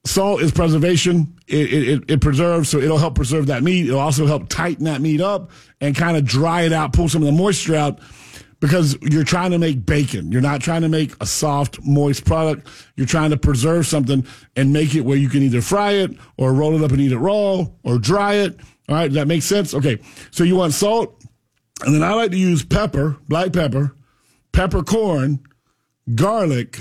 [0.05, 1.35] salt is preservation.
[1.47, 3.87] It, it- it preserves, so it'll help preserve that meat.
[3.87, 5.49] It'll also help tighten that meat up
[5.81, 7.99] and kind of dry it out, pull some of the moisture out.
[8.63, 10.31] Because you're trying to make bacon.
[10.31, 12.65] You're not trying to make a soft, moist product.
[12.95, 14.25] You're trying to preserve something
[14.55, 17.11] and make it where you can either fry it or roll it up and eat
[17.11, 18.57] it raw or dry it.
[18.87, 19.73] All right, that make sense?
[19.73, 19.99] Okay,
[20.31, 21.21] so you want salt,
[21.85, 23.97] and then I like to use pepper, black pepper,
[24.53, 25.41] peppercorn,
[26.15, 26.79] garlic,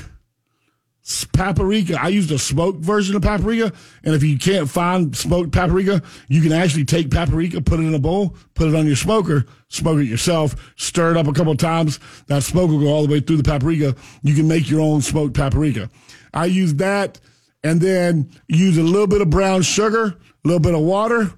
[1.33, 1.99] paprika.
[2.01, 3.73] I used a smoked version of paprika,
[4.05, 7.95] and if you can't find smoked paprika, you can actually take paprika, put it in
[7.95, 11.55] a bowl, put it on your smoker, smoke it yourself, stir it up a couple
[11.57, 11.99] times.
[12.29, 13.97] That smoke will go all the way through the paprika.
[14.23, 15.91] You can make your own smoked paprika.
[16.33, 17.21] I use that,
[17.65, 21.33] and then use a little bit of brown sugar, a little bit of water,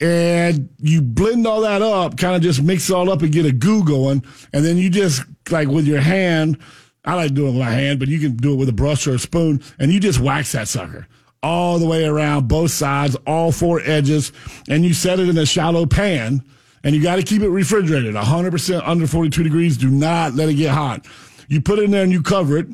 [0.00, 3.46] and you blend all that up, kind of just mix it all up and get
[3.46, 6.58] a goo going, and then you just like with your hand.
[7.04, 9.06] I like doing it with my hand, but you can do it with a brush
[9.06, 11.06] or a spoon, and you just wax that sucker
[11.42, 14.32] all the way around both sides, all four edges,
[14.68, 16.42] and you set it in a shallow pan,
[16.84, 19.76] and you got to keep it refrigerated, 100% under 42 degrees.
[19.76, 21.06] Do not let it get hot.
[21.48, 22.68] You put it in there and you cover it,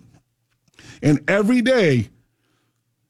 [1.03, 2.11] and every day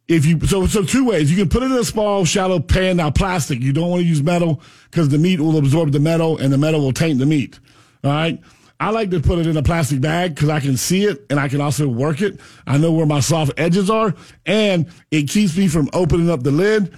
[0.08, 2.98] if you so so two ways you can put it in a small shallow pan
[2.98, 4.60] now plastic you don't want to use metal
[4.90, 7.58] because the meat will absorb the metal and the metal will taint the meat
[8.04, 8.40] all right
[8.80, 11.38] i like to put it in a plastic bag because i can see it and
[11.40, 15.56] i can also work it i know where my soft edges are and it keeps
[15.56, 16.94] me from opening up the lid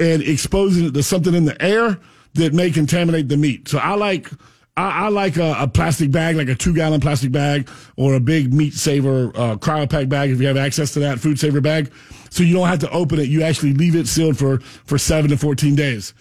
[0.00, 1.98] and exposing it to something in the air
[2.34, 4.30] that may contaminate the meat so i like
[4.78, 8.20] I, I like a, a plastic bag, like a two gallon plastic bag, or a
[8.20, 11.60] big meat saver uh, cryo pack bag if you have access to that food saver
[11.60, 11.92] bag.
[12.30, 13.28] So you don't have to open it.
[13.28, 16.14] You actually leave it sealed for for seven to fourteen days.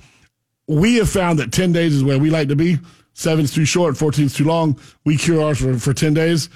[0.67, 2.79] We have found that ten days is where we like to be.
[3.17, 4.79] Seven's too short, 14's too long.
[5.03, 6.49] We cure ours for, for ten days.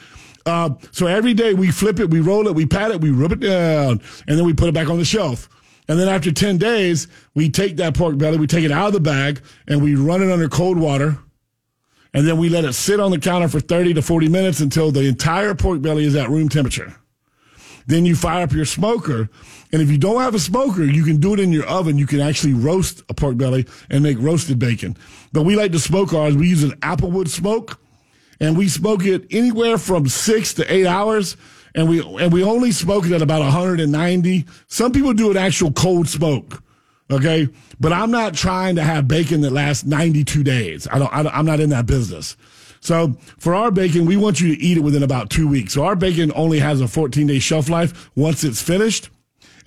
[0.46, 3.32] Uh, so every day we flip it, we roll it, we pat it, we rub
[3.32, 5.50] it down, and then we put it back on the shelf.
[5.88, 8.94] And then after 10 days, we take that pork belly, we take it out of
[8.94, 11.20] the bag, and we run it under cold water
[12.14, 14.92] and then we let it sit on the counter for 30 to 40 minutes until
[14.92, 16.96] the entire pork belly is at room temperature.
[17.88, 19.30] Then you fire up your smoker,
[19.72, 21.98] and if you don't have a smoker, you can do it in your oven.
[21.98, 24.98] You can actually roast a pork belly and make roasted bacon.
[25.34, 26.36] But we like to smoke ours.
[26.36, 27.80] We use an applewood smoke,
[28.40, 31.38] and we smoke it anywhere from six to eight hours.
[31.74, 34.46] And we and we only smoke it at about 190.
[34.68, 36.62] Some people do an actual cold smoke.
[37.10, 37.50] Okay.
[37.80, 40.88] But I'm not trying to have bacon that lasts 92 days.
[40.92, 42.38] I don't, I don't, I'm not in that business.
[42.82, 45.74] So for our bacon, we want you to eat it within about two weeks.
[45.74, 49.10] So our bacon only has a 14 day shelf life once it's finished.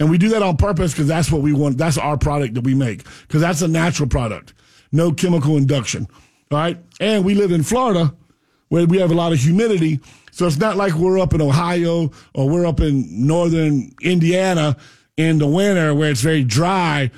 [0.00, 1.78] And we do that on purpose because that's what we want.
[1.78, 4.52] That's our product that we make because that's a natural product.
[4.90, 6.08] No chemical induction.
[6.50, 6.76] All right.
[7.00, 8.12] And we live in Florida
[8.68, 10.00] where we have a lot of humidity.
[10.32, 14.76] So it's not like we're up in Ohio or we're up in northern Indiana
[15.16, 17.12] in the winter where it's very dry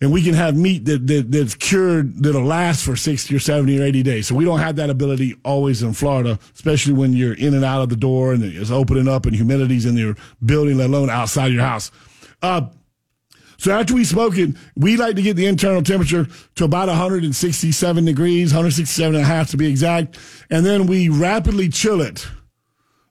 [0.00, 3.80] and we can have meat that, that that's cured that'll last for 60 or 70
[3.80, 4.26] or 80 days.
[4.28, 7.82] So we don't have that ability always in Florida, especially when you're in and out
[7.82, 10.14] of the door and it's opening up and humidity's in your
[10.44, 11.90] building, let alone outside your house.
[12.42, 12.68] Uh,
[13.56, 18.04] so after we smoke it, we like to get the internal temperature to about 167
[18.04, 20.16] degrees, 167 and a half to be exact.
[20.48, 22.28] And then we rapidly chill it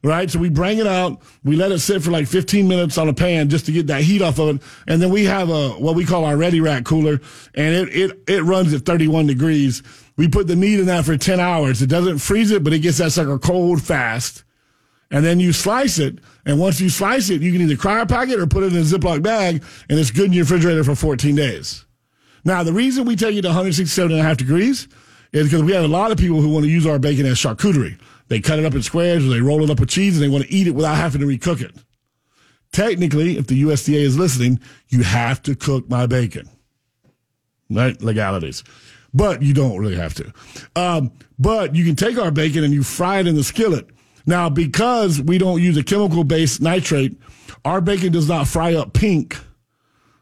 [0.04, 0.30] right?
[0.30, 3.14] So we bring it out, we let it sit for like 15 minutes on a
[3.14, 5.96] pan just to get that heat off of it, and then we have a what
[5.96, 7.20] we call our Ready Rack cooler,
[7.56, 9.84] and it it it runs at 31 degrees.
[10.16, 11.82] We put the meat in that for 10 hours.
[11.82, 14.44] It doesn't freeze it, but it gets that sucker cold fast.
[15.10, 18.28] And then you slice it, and once you slice it, you can either cryo pack
[18.30, 20.96] it or put it in a Ziploc bag, and it's good in your refrigerator for
[20.96, 21.86] 14 days.
[22.44, 24.88] Now, the reason we take it to 167 and a half degrees
[25.32, 27.38] is because we have a lot of people who want to use our bacon as
[27.38, 28.00] charcuterie.
[28.28, 30.30] They cut it up in squares or they roll it up with cheese and they
[30.30, 31.76] want to eat it without having to recook it.
[32.72, 34.60] Technically, if the USDA is listening,
[34.90, 36.50] you have to cook my bacon.
[37.70, 38.00] Right?
[38.02, 38.64] Legalities.
[39.14, 40.34] But you don't really have to.
[40.76, 43.88] Um, but you can take our bacon and you fry it in the skillet.
[44.26, 47.18] Now, because we don't use a chemical based nitrate,
[47.64, 49.38] our bacon does not fry up pink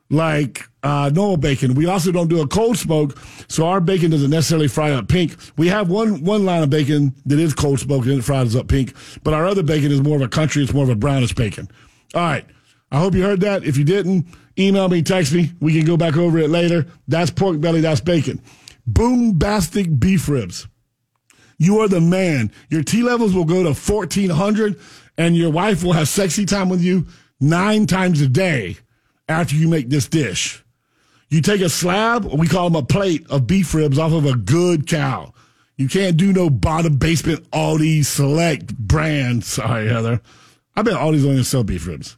[0.09, 1.73] like uh, normal bacon.
[1.73, 3.17] We also don't do a cold smoke,
[3.47, 5.35] so our bacon doesn't necessarily fry up pink.
[5.57, 8.67] We have one one line of bacon that is cold smoked and it fries up
[8.67, 8.93] pink,
[9.23, 10.63] but our other bacon is more of a country.
[10.63, 11.67] It's more of a brownish bacon.
[12.13, 12.45] All right.
[12.91, 13.63] I hope you heard that.
[13.63, 14.27] If you didn't,
[14.59, 15.51] email me, text me.
[15.59, 16.85] We can go back over it later.
[17.07, 17.81] That's pork belly.
[17.81, 18.39] That's bacon.
[18.89, 20.67] Boombastic beef ribs.
[21.57, 22.51] You are the man.
[22.69, 24.79] Your T levels will go to 1400
[25.17, 27.07] and your wife will have sexy time with you
[27.39, 28.77] nine times a day
[29.27, 30.61] after you make this dish.
[31.29, 34.35] You take a slab, we call them a plate of beef ribs off of a
[34.35, 35.33] good cow.
[35.77, 39.43] You can't do no bottom basement Aldi select brand.
[39.43, 40.21] Sorry, Heather.
[40.75, 42.15] I bet Aldi's only sell beef ribs.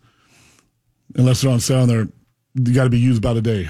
[1.15, 2.07] Unless they're on sale and they're,
[2.55, 3.69] you gotta be used by the day.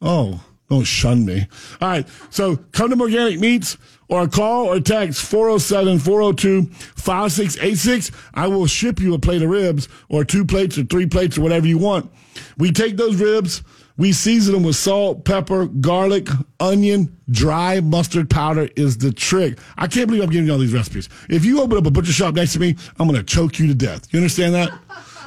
[0.00, 1.46] Oh, Don't shun me.
[1.80, 2.06] All right.
[2.30, 3.76] So come to Organic Meats
[4.08, 6.66] or call or text 407 402
[6.96, 8.10] 5686.
[8.34, 11.42] I will ship you a plate of ribs or two plates or three plates or
[11.42, 12.10] whatever you want.
[12.58, 13.62] We take those ribs,
[13.98, 16.28] we season them with salt, pepper, garlic,
[16.60, 19.58] onion, dry mustard powder is the trick.
[19.76, 21.08] I can't believe I'm giving you all these recipes.
[21.28, 23.66] If you open up a butcher shop next to me, I'm going to choke you
[23.66, 24.06] to death.
[24.12, 24.70] You understand that?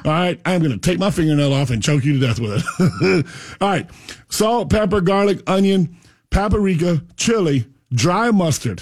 [0.04, 0.42] All right.
[0.46, 3.26] I'm going to take my fingernail off and choke you to death with it.
[3.62, 3.88] all right.
[4.30, 5.96] Salt, pepper, garlic, onion,
[6.32, 8.82] paprika, chili, dry mustard.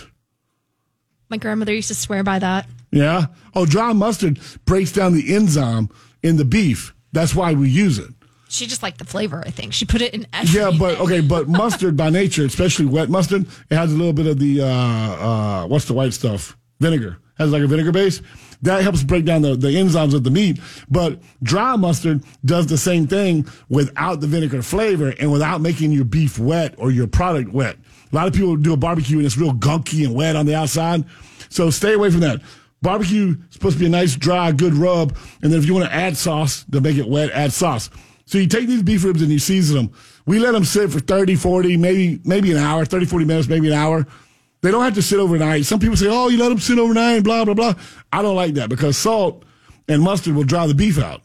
[1.28, 2.70] My grandmother used to swear by that.
[2.92, 3.26] Yeah.
[3.54, 5.90] Oh, dry mustard breaks down the enzyme
[6.24, 6.96] in the beef.
[7.12, 8.14] That's why we use it.
[8.50, 9.74] She just liked the flavor, I think.
[9.74, 10.62] She put it in everything.
[10.62, 14.26] Yeah, but okay, but mustard by nature, especially wet mustard, it has a little bit
[14.28, 16.58] of the uh, uh, what's the white stuff?
[16.80, 17.18] Vinegar.
[17.38, 18.22] Has like a vinegar base.
[18.62, 20.60] That helps break down the, the enzymes of the meat.
[20.90, 26.04] But dry mustard does the same thing without the vinegar flavor and without making your
[26.04, 27.78] beef wet or your product wet.
[28.12, 30.56] A lot of people do a barbecue and it's real gunky and wet on the
[30.56, 31.06] outside.
[31.50, 32.42] So stay away from that.
[32.82, 35.16] Barbecue is supposed to be a nice, dry, good rub.
[35.42, 37.90] And then if you want to add sauce to make it wet, add sauce.
[38.30, 39.92] So you take these beef ribs and you season them.
[40.28, 43.70] We let them sit for 30, 40, maybe, maybe an hour, 30, 40 minutes, maybe
[43.70, 44.06] an hour.
[44.62, 45.66] They don't have to sit overnight.
[45.66, 47.74] Some people say, oh, you let them sit overnight, blah, blah, blah.
[48.14, 49.46] I don't like that because salt
[49.88, 51.24] and mustard will dry the beef out.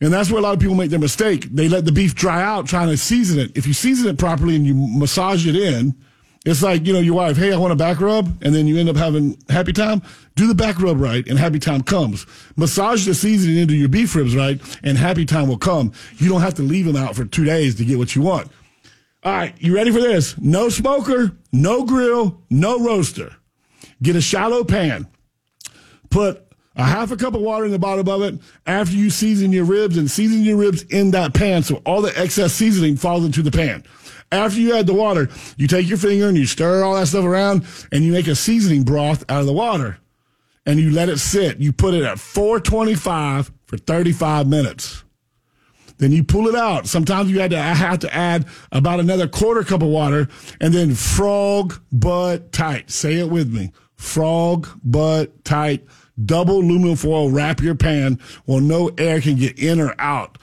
[0.00, 1.50] And that's where a lot of people make their mistake.
[1.52, 3.54] They let the beef dry out trying to season it.
[3.54, 5.94] If you season it properly and you massage it in,
[6.46, 8.78] it's like, you know, your wife, hey, I want a back rub, and then you
[8.78, 10.00] end up having happy time.
[10.36, 12.24] Do the back rub right, and happy time comes.
[12.54, 15.92] Massage the seasoning into your beef ribs right, and happy time will come.
[16.18, 18.48] You don't have to leave them out for two days to get what you want.
[19.24, 20.38] All right, you ready for this?
[20.38, 23.34] No smoker, no grill, no roaster.
[24.00, 25.08] Get a shallow pan.
[26.10, 26.46] Put
[26.76, 29.64] a half a cup of water in the bottom of it after you season your
[29.64, 33.42] ribs and season your ribs in that pan so all the excess seasoning falls into
[33.42, 33.82] the pan.
[34.32, 37.24] After you add the water, you take your finger and you stir all that stuff
[37.24, 39.98] around and you make a seasoning broth out of the water
[40.66, 41.58] and you let it sit.
[41.58, 45.04] You put it at 425 for 35 minutes.
[45.98, 46.86] Then you pull it out.
[46.86, 50.28] Sometimes you had to have to add about another quarter cup of water
[50.60, 52.90] and then frog butt tight.
[52.90, 53.72] Say it with me.
[53.94, 55.86] Frog butt tight.
[56.22, 60.38] Double aluminum foil wrap your pan where no air can get in or out.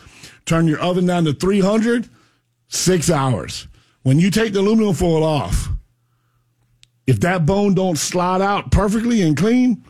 [0.45, 2.10] Turn your oven down to 300,
[2.68, 3.68] six hours.
[4.04, 5.70] When you take the aluminum foil off,
[7.08, 9.86] if that bone don't slide out perfectly and clean,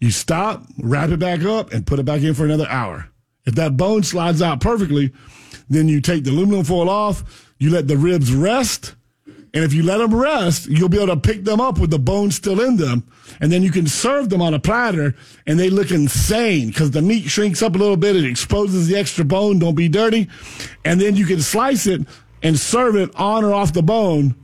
[0.00, 3.08] you stop, wrap it back up, and put it back in for another hour.
[3.46, 5.12] If that bone slides out perfectly,
[5.68, 8.94] then you take the aluminum foil off, you let the ribs rest,
[9.26, 11.98] and if you let them rest, you'll be able to pick them up with the
[11.98, 13.10] bone still in them,
[13.40, 15.16] and then you can serve them on a platter,
[15.48, 18.96] and they look insane because the meat shrinks up a little bit, it exposes the
[18.96, 20.28] extra bone, don't be dirty,
[20.84, 22.02] and then you can slice it
[22.42, 24.34] and serve it on or off the bone.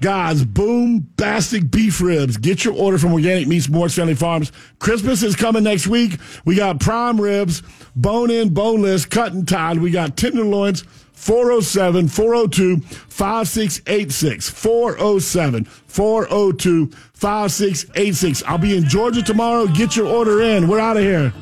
[0.00, 2.36] Guys, boom, bastic beef ribs.
[2.36, 4.50] Get your order from Organic Meats, Morris Family Farms.
[4.80, 6.18] Christmas is coming next week.
[6.44, 7.62] We got prime ribs,
[7.94, 9.78] bone in, boneless, cut and tied.
[9.78, 14.50] We got tenderloins, 407 402 5686.
[14.50, 18.42] 407 402 5686.
[18.44, 19.68] I'll be in Georgia tomorrow.
[19.68, 20.66] Get your order in.
[20.66, 21.32] We're out of here.